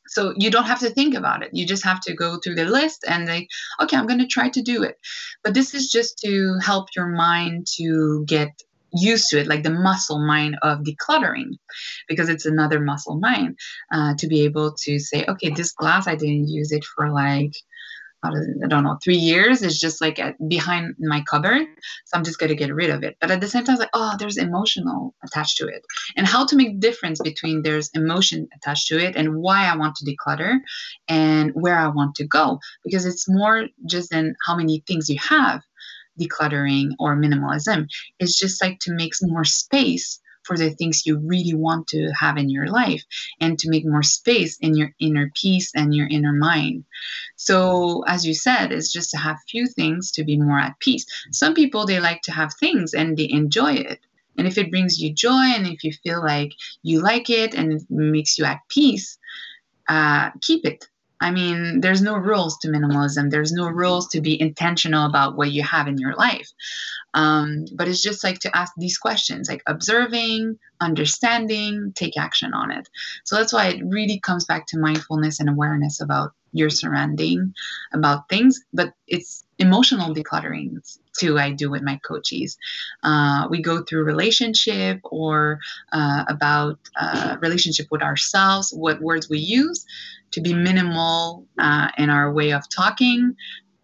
So 0.07 0.33
you 0.38 0.49
don't 0.49 0.65
have 0.65 0.79
to 0.79 0.89
think 0.89 1.15
about 1.15 1.43
it. 1.43 1.51
You 1.53 1.65
just 1.65 1.83
have 1.83 1.99
to 2.01 2.13
go 2.13 2.38
through 2.38 2.55
the 2.55 2.65
list 2.65 3.05
and 3.07 3.27
like, 3.27 3.49
okay, 3.81 3.97
I'm 3.97 4.07
going 4.07 4.19
to 4.19 4.27
try 4.27 4.49
to 4.49 4.61
do 4.61 4.83
it. 4.83 4.97
But 5.43 5.53
this 5.53 5.73
is 5.73 5.91
just 5.91 6.19
to 6.19 6.57
help 6.61 6.88
your 6.95 7.07
mind 7.07 7.67
to 7.77 8.23
get 8.25 8.49
used 8.99 9.29
to 9.29 9.39
it, 9.39 9.47
like 9.47 9.63
the 9.63 9.71
muscle 9.71 10.25
mind 10.25 10.57
of 10.61 10.79
decluttering, 10.79 11.51
because 12.07 12.29
it's 12.29 12.45
another 12.45 12.79
muscle 12.79 13.19
mind 13.19 13.57
uh, 13.91 14.13
to 14.17 14.27
be 14.27 14.43
able 14.43 14.73
to 14.83 14.99
say, 14.99 15.25
okay, 15.27 15.49
this 15.49 15.71
glass, 15.71 16.07
I 16.07 16.15
didn't 16.15 16.47
use 16.47 16.71
it 16.71 16.83
for 16.83 17.11
like, 17.11 17.53
I 18.23 18.31
don't 18.67 18.83
know, 18.83 18.97
three 19.03 19.17
years. 19.17 19.61
It's 19.61 19.79
just 19.79 20.01
like 20.01 20.17
at, 20.19 20.35
behind 20.49 20.95
my 20.99 21.21
cupboard. 21.21 21.67
So 22.05 22.17
I'm 22.17 22.23
just 22.23 22.39
going 22.39 22.49
to 22.49 22.55
get 22.55 22.73
rid 22.73 22.89
of 22.89 23.03
it. 23.03 23.15
But 23.21 23.29
at 23.29 23.41
the 23.41 23.47
same 23.47 23.63
time, 23.63 23.77
like, 23.77 23.91
oh, 23.93 24.15
there's 24.17 24.37
emotional 24.37 25.13
attached 25.23 25.57
to 25.57 25.67
it. 25.67 25.85
And 26.15 26.25
how 26.25 26.45
to 26.47 26.55
make 26.55 26.79
difference 26.79 27.21
between 27.21 27.61
there's 27.61 27.91
emotion 27.93 28.47
attached 28.55 28.87
to 28.87 28.99
it 28.99 29.15
and 29.15 29.35
why 29.35 29.65
I 29.65 29.77
want 29.77 29.95
to 29.97 30.05
declutter 30.05 30.57
and 31.07 31.51
where 31.53 31.77
I 31.77 31.87
want 31.87 32.15
to 32.15 32.27
go. 32.27 32.59
Because 32.83 33.05
it's 33.05 33.29
more 33.29 33.67
just 33.85 34.09
than 34.09 34.35
how 34.45 34.57
many 34.57 34.83
things 34.87 35.09
you 35.09 35.19
have 35.19 35.61
decluttering 36.20 36.91
or 36.99 37.15
minimalism. 37.15 37.88
It's 38.20 38.38
just 38.38 38.61
like 38.61 38.80
to 38.82 38.93
make 38.93 39.13
more 39.22 39.45
space 39.45 40.20
for 40.47 40.57
the 40.57 40.72
things 40.72 41.05
you 41.05 41.20
really 41.20 41.53
want 41.53 41.88
to 41.89 42.09
have 42.18 42.38
in 42.38 42.49
your 42.49 42.68
life 42.68 43.03
and 43.41 43.59
to 43.59 43.70
make 43.70 43.86
more 43.86 44.01
space 44.01 44.57
in 44.59 44.76
your 44.76 44.91
inner 44.99 45.30
peace 45.36 45.72
and 45.76 45.93
your 45.93 46.07
inner 46.07 46.32
mind. 46.32 46.86
So, 47.36 48.03
as 48.07 48.26
you 48.26 48.34
said, 48.34 48.72
it's 48.72 48.91
just 48.91 49.11
to 49.11 49.18
have 49.18 49.38
few 49.49 49.68
things 49.68 50.11
to 50.11 50.24
be 50.24 50.38
more 50.38 50.59
at 50.59 50.80
peace. 50.80 51.05
Some 51.32 51.53
people 51.53 51.86
they 51.86 51.99
like 51.99 52.22
to 52.24 52.32
have 52.32 52.53
things 52.53 52.93
and 52.93 53.18
they 53.18 53.30
enjoy 53.30 53.74
it. 53.74 53.99
And 54.38 54.47
if 54.47 54.57
it 54.57 54.72
brings 54.72 54.99
you 54.99 55.13
joy 55.13 55.45
and 55.55 55.68
if 55.68 55.84
you 55.84 55.91
feel 55.91 56.22
like 56.22 56.53
you 56.84 57.01
like 57.01 57.30
it 57.30 57.53
and 57.53 57.74
it 57.74 57.84
makes 57.89 58.38
you 58.38 58.45
at 58.45 58.61
peace, 58.70 59.18
uh, 59.89 60.32
keep 60.41 60.65
it 60.65 60.88
I 61.20 61.32
mean, 61.32 61.82
there's 61.82 62.01
no 62.01 62.15
rules 62.15 62.57
to 62.59 62.68
minimalism. 62.68 63.30
There's 63.30 63.51
no 63.51 63.68
rules 63.68 64.09
to 64.09 64.22
be 64.22 64.39
intentional 64.39 65.05
about 65.05 65.36
what 65.36 65.51
you 65.51 65.63
have 65.63 65.88
in 65.88 65.97
your 65.97 66.13
life. 66.13 66.49
Um, 67.13 67.65
but 67.74 67.88
it's 67.88 68.03
just 68.03 68.24
like 68.24 68.39
to 68.39 68.55
ask 68.55 68.74
these 68.78 68.97
questions, 68.99 69.49
like 69.49 69.63
observing, 69.65 70.59
understanding, 70.80 71.93
take 71.95 72.18
action 72.18 72.53
on 72.53 72.72
it. 72.72 72.88
So 73.24 73.36
that's 73.36 73.53
why 73.53 73.70
it 73.70 73.84
really 73.84 74.20
comes 74.20 74.45
back 74.45 74.68
to 74.68 74.80
mindfulness 74.80 75.39
and 75.39 75.49
awareness 75.49 76.01
about 76.01 76.34
your 76.53 76.70
surrounding, 76.70 77.53
about 77.93 78.30
things. 78.30 78.59
But 78.72 78.93
it's 79.07 79.43
emotional 79.57 80.13
decluttering 80.13 80.78
too. 81.18 81.38
I 81.38 81.51
do 81.51 81.70
with 81.70 81.82
my 81.82 81.99
coaches. 82.07 82.57
Uh, 83.03 83.47
we 83.49 83.61
go 83.61 83.84
through 83.84 84.03
relationship 84.03 84.99
or 85.03 85.59
uh, 85.91 86.26
about 86.28 86.80
uh, 86.99 87.38
relationship 87.41 87.88
with 87.91 88.01
ourselves, 88.01 88.72
what 88.72 89.01
words 89.01 89.30
we 89.30 89.39
use 89.39 89.86
to 90.32 90.41
be 90.41 90.53
minimal 90.53 91.45
uh, 91.57 91.89
in 91.97 92.09
our 92.09 92.32
way 92.32 92.51
of 92.51 92.68
talking, 92.70 93.36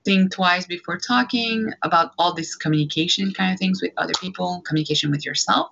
think 0.05 0.31
twice 0.31 0.65
before 0.65 0.97
talking 0.97 1.71
about 1.81 2.11
all 2.17 2.33
this 2.33 2.55
communication 2.55 3.31
kind 3.33 3.53
of 3.53 3.59
things 3.59 3.81
with 3.81 3.91
other 3.97 4.13
people, 4.19 4.61
communication 4.65 5.11
with 5.11 5.25
yourself. 5.25 5.71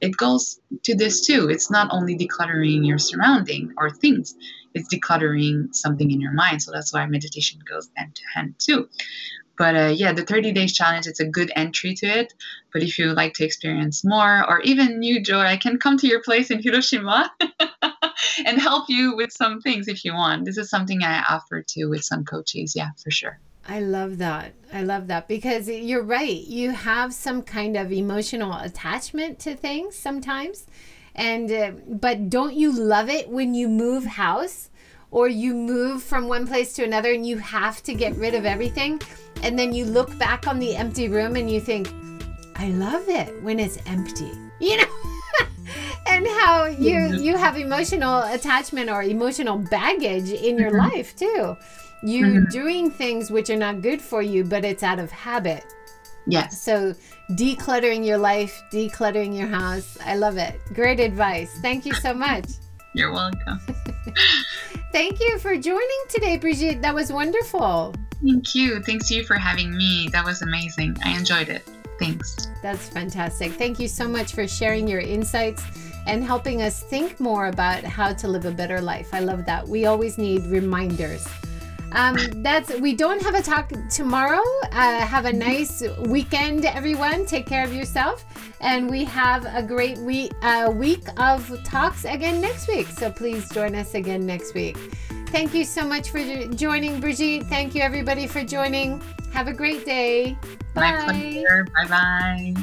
It 0.00 0.16
goes 0.16 0.60
to 0.84 0.94
this 0.94 1.26
too. 1.26 1.48
It's 1.48 1.70
not 1.70 1.88
only 1.90 2.16
decluttering 2.16 2.86
your 2.86 2.98
surrounding 2.98 3.72
or 3.78 3.90
things, 3.90 4.34
it's 4.74 4.92
decluttering 4.94 5.74
something 5.74 6.10
in 6.10 6.20
your 6.20 6.32
mind. 6.32 6.62
So 6.62 6.72
that's 6.72 6.92
why 6.92 7.04
meditation 7.06 7.60
goes 7.68 7.88
hand 7.96 8.14
to 8.14 8.22
hand 8.34 8.54
too. 8.58 8.88
But 9.56 9.76
uh, 9.76 9.92
yeah, 9.94 10.12
the 10.12 10.24
30 10.24 10.52
days 10.52 10.72
challenge, 10.72 11.06
it's 11.06 11.20
a 11.20 11.26
good 11.26 11.52
entry 11.54 11.94
to 11.94 12.06
it. 12.06 12.34
But 12.72 12.82
if 12.82 12.98
you 12.98 13.12
like 13.12 13.34
to 13.34 13.44
experience 13.44 14.04
more, 14.04 14.44
or 14.48 14.60
even 14.62 14.98
new 14.98 15.22
Joy, 15.22 15.42
I 15.42 15.56
can 15.56 15.78
come 15.78 15.96
to 15.98 16.08
your 16.08 16.22
place 16.22 16.50
in 16.50 16.60
Hiroshima 16.60 17.30
and 18.46 18.60
help 18.60 18.88
you 18.88 19.14
with 19.14 19.32
some 19.32 19.60
things 19.60 19.86
if 19.86 20.04
you 20.04 20.12
want. 20.12 20.44
This 20.44 20.58
is 20.58 20.68
something 20.68 21.02
I 21.02 21.22
offer 21.28 21.62
to 21.62 21.86
with 21.86 22.02
some 22.02 22.24
coaches. 22.24 22.74
Yeah, 22.74 22.90
for 23.02 23.10
sure. 23.10 23.38
I 23.66 23.80
love 23.80 24.18
that. 24.18 24.54
I 24.72 24.82
love 24.82 25.06
that 25.06 25.28
because 25.28 25.68
you're 25.68 26.02
right. 26.02 26.42
You 26.42 26.72
have 26.72 27.14
some 27.14 27.42
kind 27.42 27.76
of 27.76 27.92
emotional 27.92 28.52
attachment 28.58 29.38
to 29.40 29.56
things 29.56 29.96
sometimes. 29.96 30.66
And 31.14 31.50
uh, 31.50 31.70
but 31.88 32.28
don't 32.28 32.54
you 32.54 32.72
love 32.72 33.08
it 33.08 33.28
when 33.28 33.54
you 33.54 33.68
move 33.68 34.04
house 34.04 34.68
or 35.14 35.28
you 35.28 35.54
move 35.54 36.02
from 36.02 36.26
one 36.26 36.46
place 36.46 36.72
to 36.74 36.82
another 36.82 37.12
and 37.12 37.24
you 37.24 37.38
have 37.38 37.82
to 37.84 37.94
get 37.94 38.14
rid 38.16 38.34
of 38.34 38.44
everything 38.44 39.00
and 39.42 39.56
then 39.56 39.72
you 39.72 39.84
look 39.84 40.18
back 40.18 40.48
on 40.48 40.58
the 40.58 40.74
empty 40.74 41.08
room 41.08 41.36
and 41.36 41.50
you 41.50 41.60
think 41.60 41.88
I 42.56 42.68
love 42.70 43.08
it 43.08 43.42
when 43.42 43.58
it's 43.58 43.78
empty. 43.86 44.30
You 44.60 44.76
know? 44.78 44.84
and 46.06 46.26
how 46.26 46.66
you 46.66 47.16
you 47.16 47.36
have 47.36 47.56
emotional 47.56 48.22
attachment 48.22 48.88
or 48.88 49.02
emotional 49.02 49.58
baggage 49.58 50.30
in 50.30 50.56
your 50.56 50.70
mm-hmm. 50.70 50.94
life 50.94 51.16
too 51.16 51.56
you're 52.02 52.28
mm-hmm. 52.28 52.50
doing 52.50 52.90
things 52.90 53.30
which 53.30 53.50
are 53.50 53.56
not 53.56 53.82
good 53.82 54.00
for 54.00 54.22
you 54.22 54.44
but 54.44 54.64
it's 54.64 54.82
out 54.82 54.98
of 54.98 55.10
habit 55.10 55.64
yes 56.26 56.62
so 56.62 56.94
decluttering 57.32 58.06
your 58.06 58.18
life 58.18 58.62
decluttering 58.70 59.36
your 59.36 59.48
house 59.48 59.98
i 60.04 60.14
love 60.14 60.36
it 60.36 60.60
great 60.72 61.00
advice 61.00 61.58
thank 61.60 61.84
you 61.84 61.94
so 61.94 62.14
much 62.14 62.46
you're 62.94 63.12
welcome 63.12 63.60
thank 64.94 65.18
you 65.18 65.40
for 65.40 65.56
joining 65.56 66.04
today 66.08 66.36
brigitte. 66.36 66.80
That 66.80 66.94
was 66.94 67.12
wonderful. 67.12 67.92
Thank 68.22 68.54
you. 68.54 68.80
Thanks 68.80 69.08
to 69.08 69.16
you 69.16 69.24
for 69.24 69.34
having 69.34 69.76
me. 69.76 70.08
That 70.12 70.24
was 70.24 70.40
amazing. 70.42 70.96
I 71.04 71.18
enjoyed 71.18 71.48
it. 71.48 71.68
Thanks. 71.98 72.46
That's 72.62 72.88
fantastic. 72.90 73.50
Thank 73.54 73.80
you 73.80 73.88
so 73.88 74.06
much 74.06 74.34
for 74.34 74.46
sharing 74.46 74.86
your 74.86 75.00
insights 75.00 75.64
and 76.06 76.22
helping 76.22 76.62
us 76.62 76.80
think 76.84 77.18
more 77.18 77.48
about 77.48 77.82
how 77.82 78.12
to 78.12 78.28
live 78.28 78.44
a 78.44 78.52
better 78.52 78.80
life. 78.80 79.12
I 79.12 79.18
love 79.18 79.44
that. 79.46 79.66
We 79.66 79.86
always 79.86 80.16
need 80.16 80.44
reminders. 80.44 81.26
Um, 81.94 82.16
that's 82.42 82.74
we 82.80 82.94
don't 82.94 83.22
have 83.22 83.34
a 83.34 83.42
talk 83.42 83.72
tomorrow. 83.88 84.42
Uh, 84.72 85.00
have 85.00 85.26
a 85.26 85.32
nice 85.32 85.82
weekend, 86.00 86.64
everyone. 86.64 87.24
Take 87.24 87.46
care 87.46 87.64
of 87.64 87.72
yourself, 87.72 88.24
and 88.60 88.90
we 88.90 89.04
have 89.04 89.46
a 89.46 89.62
great 89.62 89.98
week 89.98 90.32
uh, 90.42 90.72
week 90.74 91.04
of 91.18 91.48
talks 91.64 92.04
again 92.04 92.40
next 92.40 92.66
week. 92.66 92.88
So 92.88 93.12
please 93.12 93.48
join 93.50 93.76
us 93.76 93.94
again 93.94 94.26
next 94.26 94.54
week. 94.54 94.76
Thank 95.28 95.54
you 95.54 95.64
so 95.64 95.86
much 95.86 96.10
for 96.10 96.20
joining, 96.54 97.00
Brigitte. 97.00 97.44
Thank 97.46 97.74
you, 97.74 97.82
everybody, 97.82 98.26
for 98.26 98.44
joining. 98.44 99.00
Have 99.32 99.46
a 99.46 99.52
great 99.52 99.84
day. 99.84 100.36
Bye. 100.74 101.44
Bye 101.74 101.86
bye. 101.88 102.54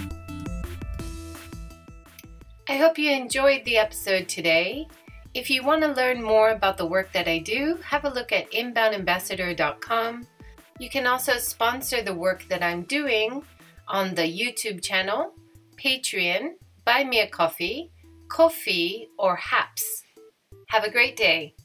I 2.70 2.78
hope 2.78 2.98
you 2.98 3.12
enjoyed 3.12 3.66
the 3.66 3.78
episode 3.78 4.30
today. 4.30 4.88
If 5.34 5.50
you 5.50 5.64
want 5.64 5.82
to 5.84 5.94
learn 5.94 6.22
more 6.22 6.50
about 6.50 6.78
the 6.78 6.86
work 6.86 7.14
that 7.14 7.30
I 7.30 7.38
do, 7.38 7.78
have 7.86 8.04
a 8.04 8.10
look 8.10 8.34
at 8.34 8.52
inboundambassador.com. 8.52 10.28
You 10.78 10.90
can 10.90 11.08
also 11.08 11.38
sponsor 11.38 12.02
the 12.02 12.14
work 12.14 12.46
that 12.50 12.62
I'm 12.62 12.84
doing 12.84 13.42
on 13.88 14.14
the 14.14 14.24
YouTube 14.24 14.84
channel, 14.84 15.32
Patreon, 15.78 16.56
Buy 16.84 17.06
Me 17.06 17.22
a 17.22 17.28
Coffee, 17.28 17.92
Ko-fi, 18.28 19.08
or 19.18 19.38
Haps. 19.38 20.04
Have 20.68 20.84
a 20.84 20.92
great 20.92 21.16
day. 21.16 21.56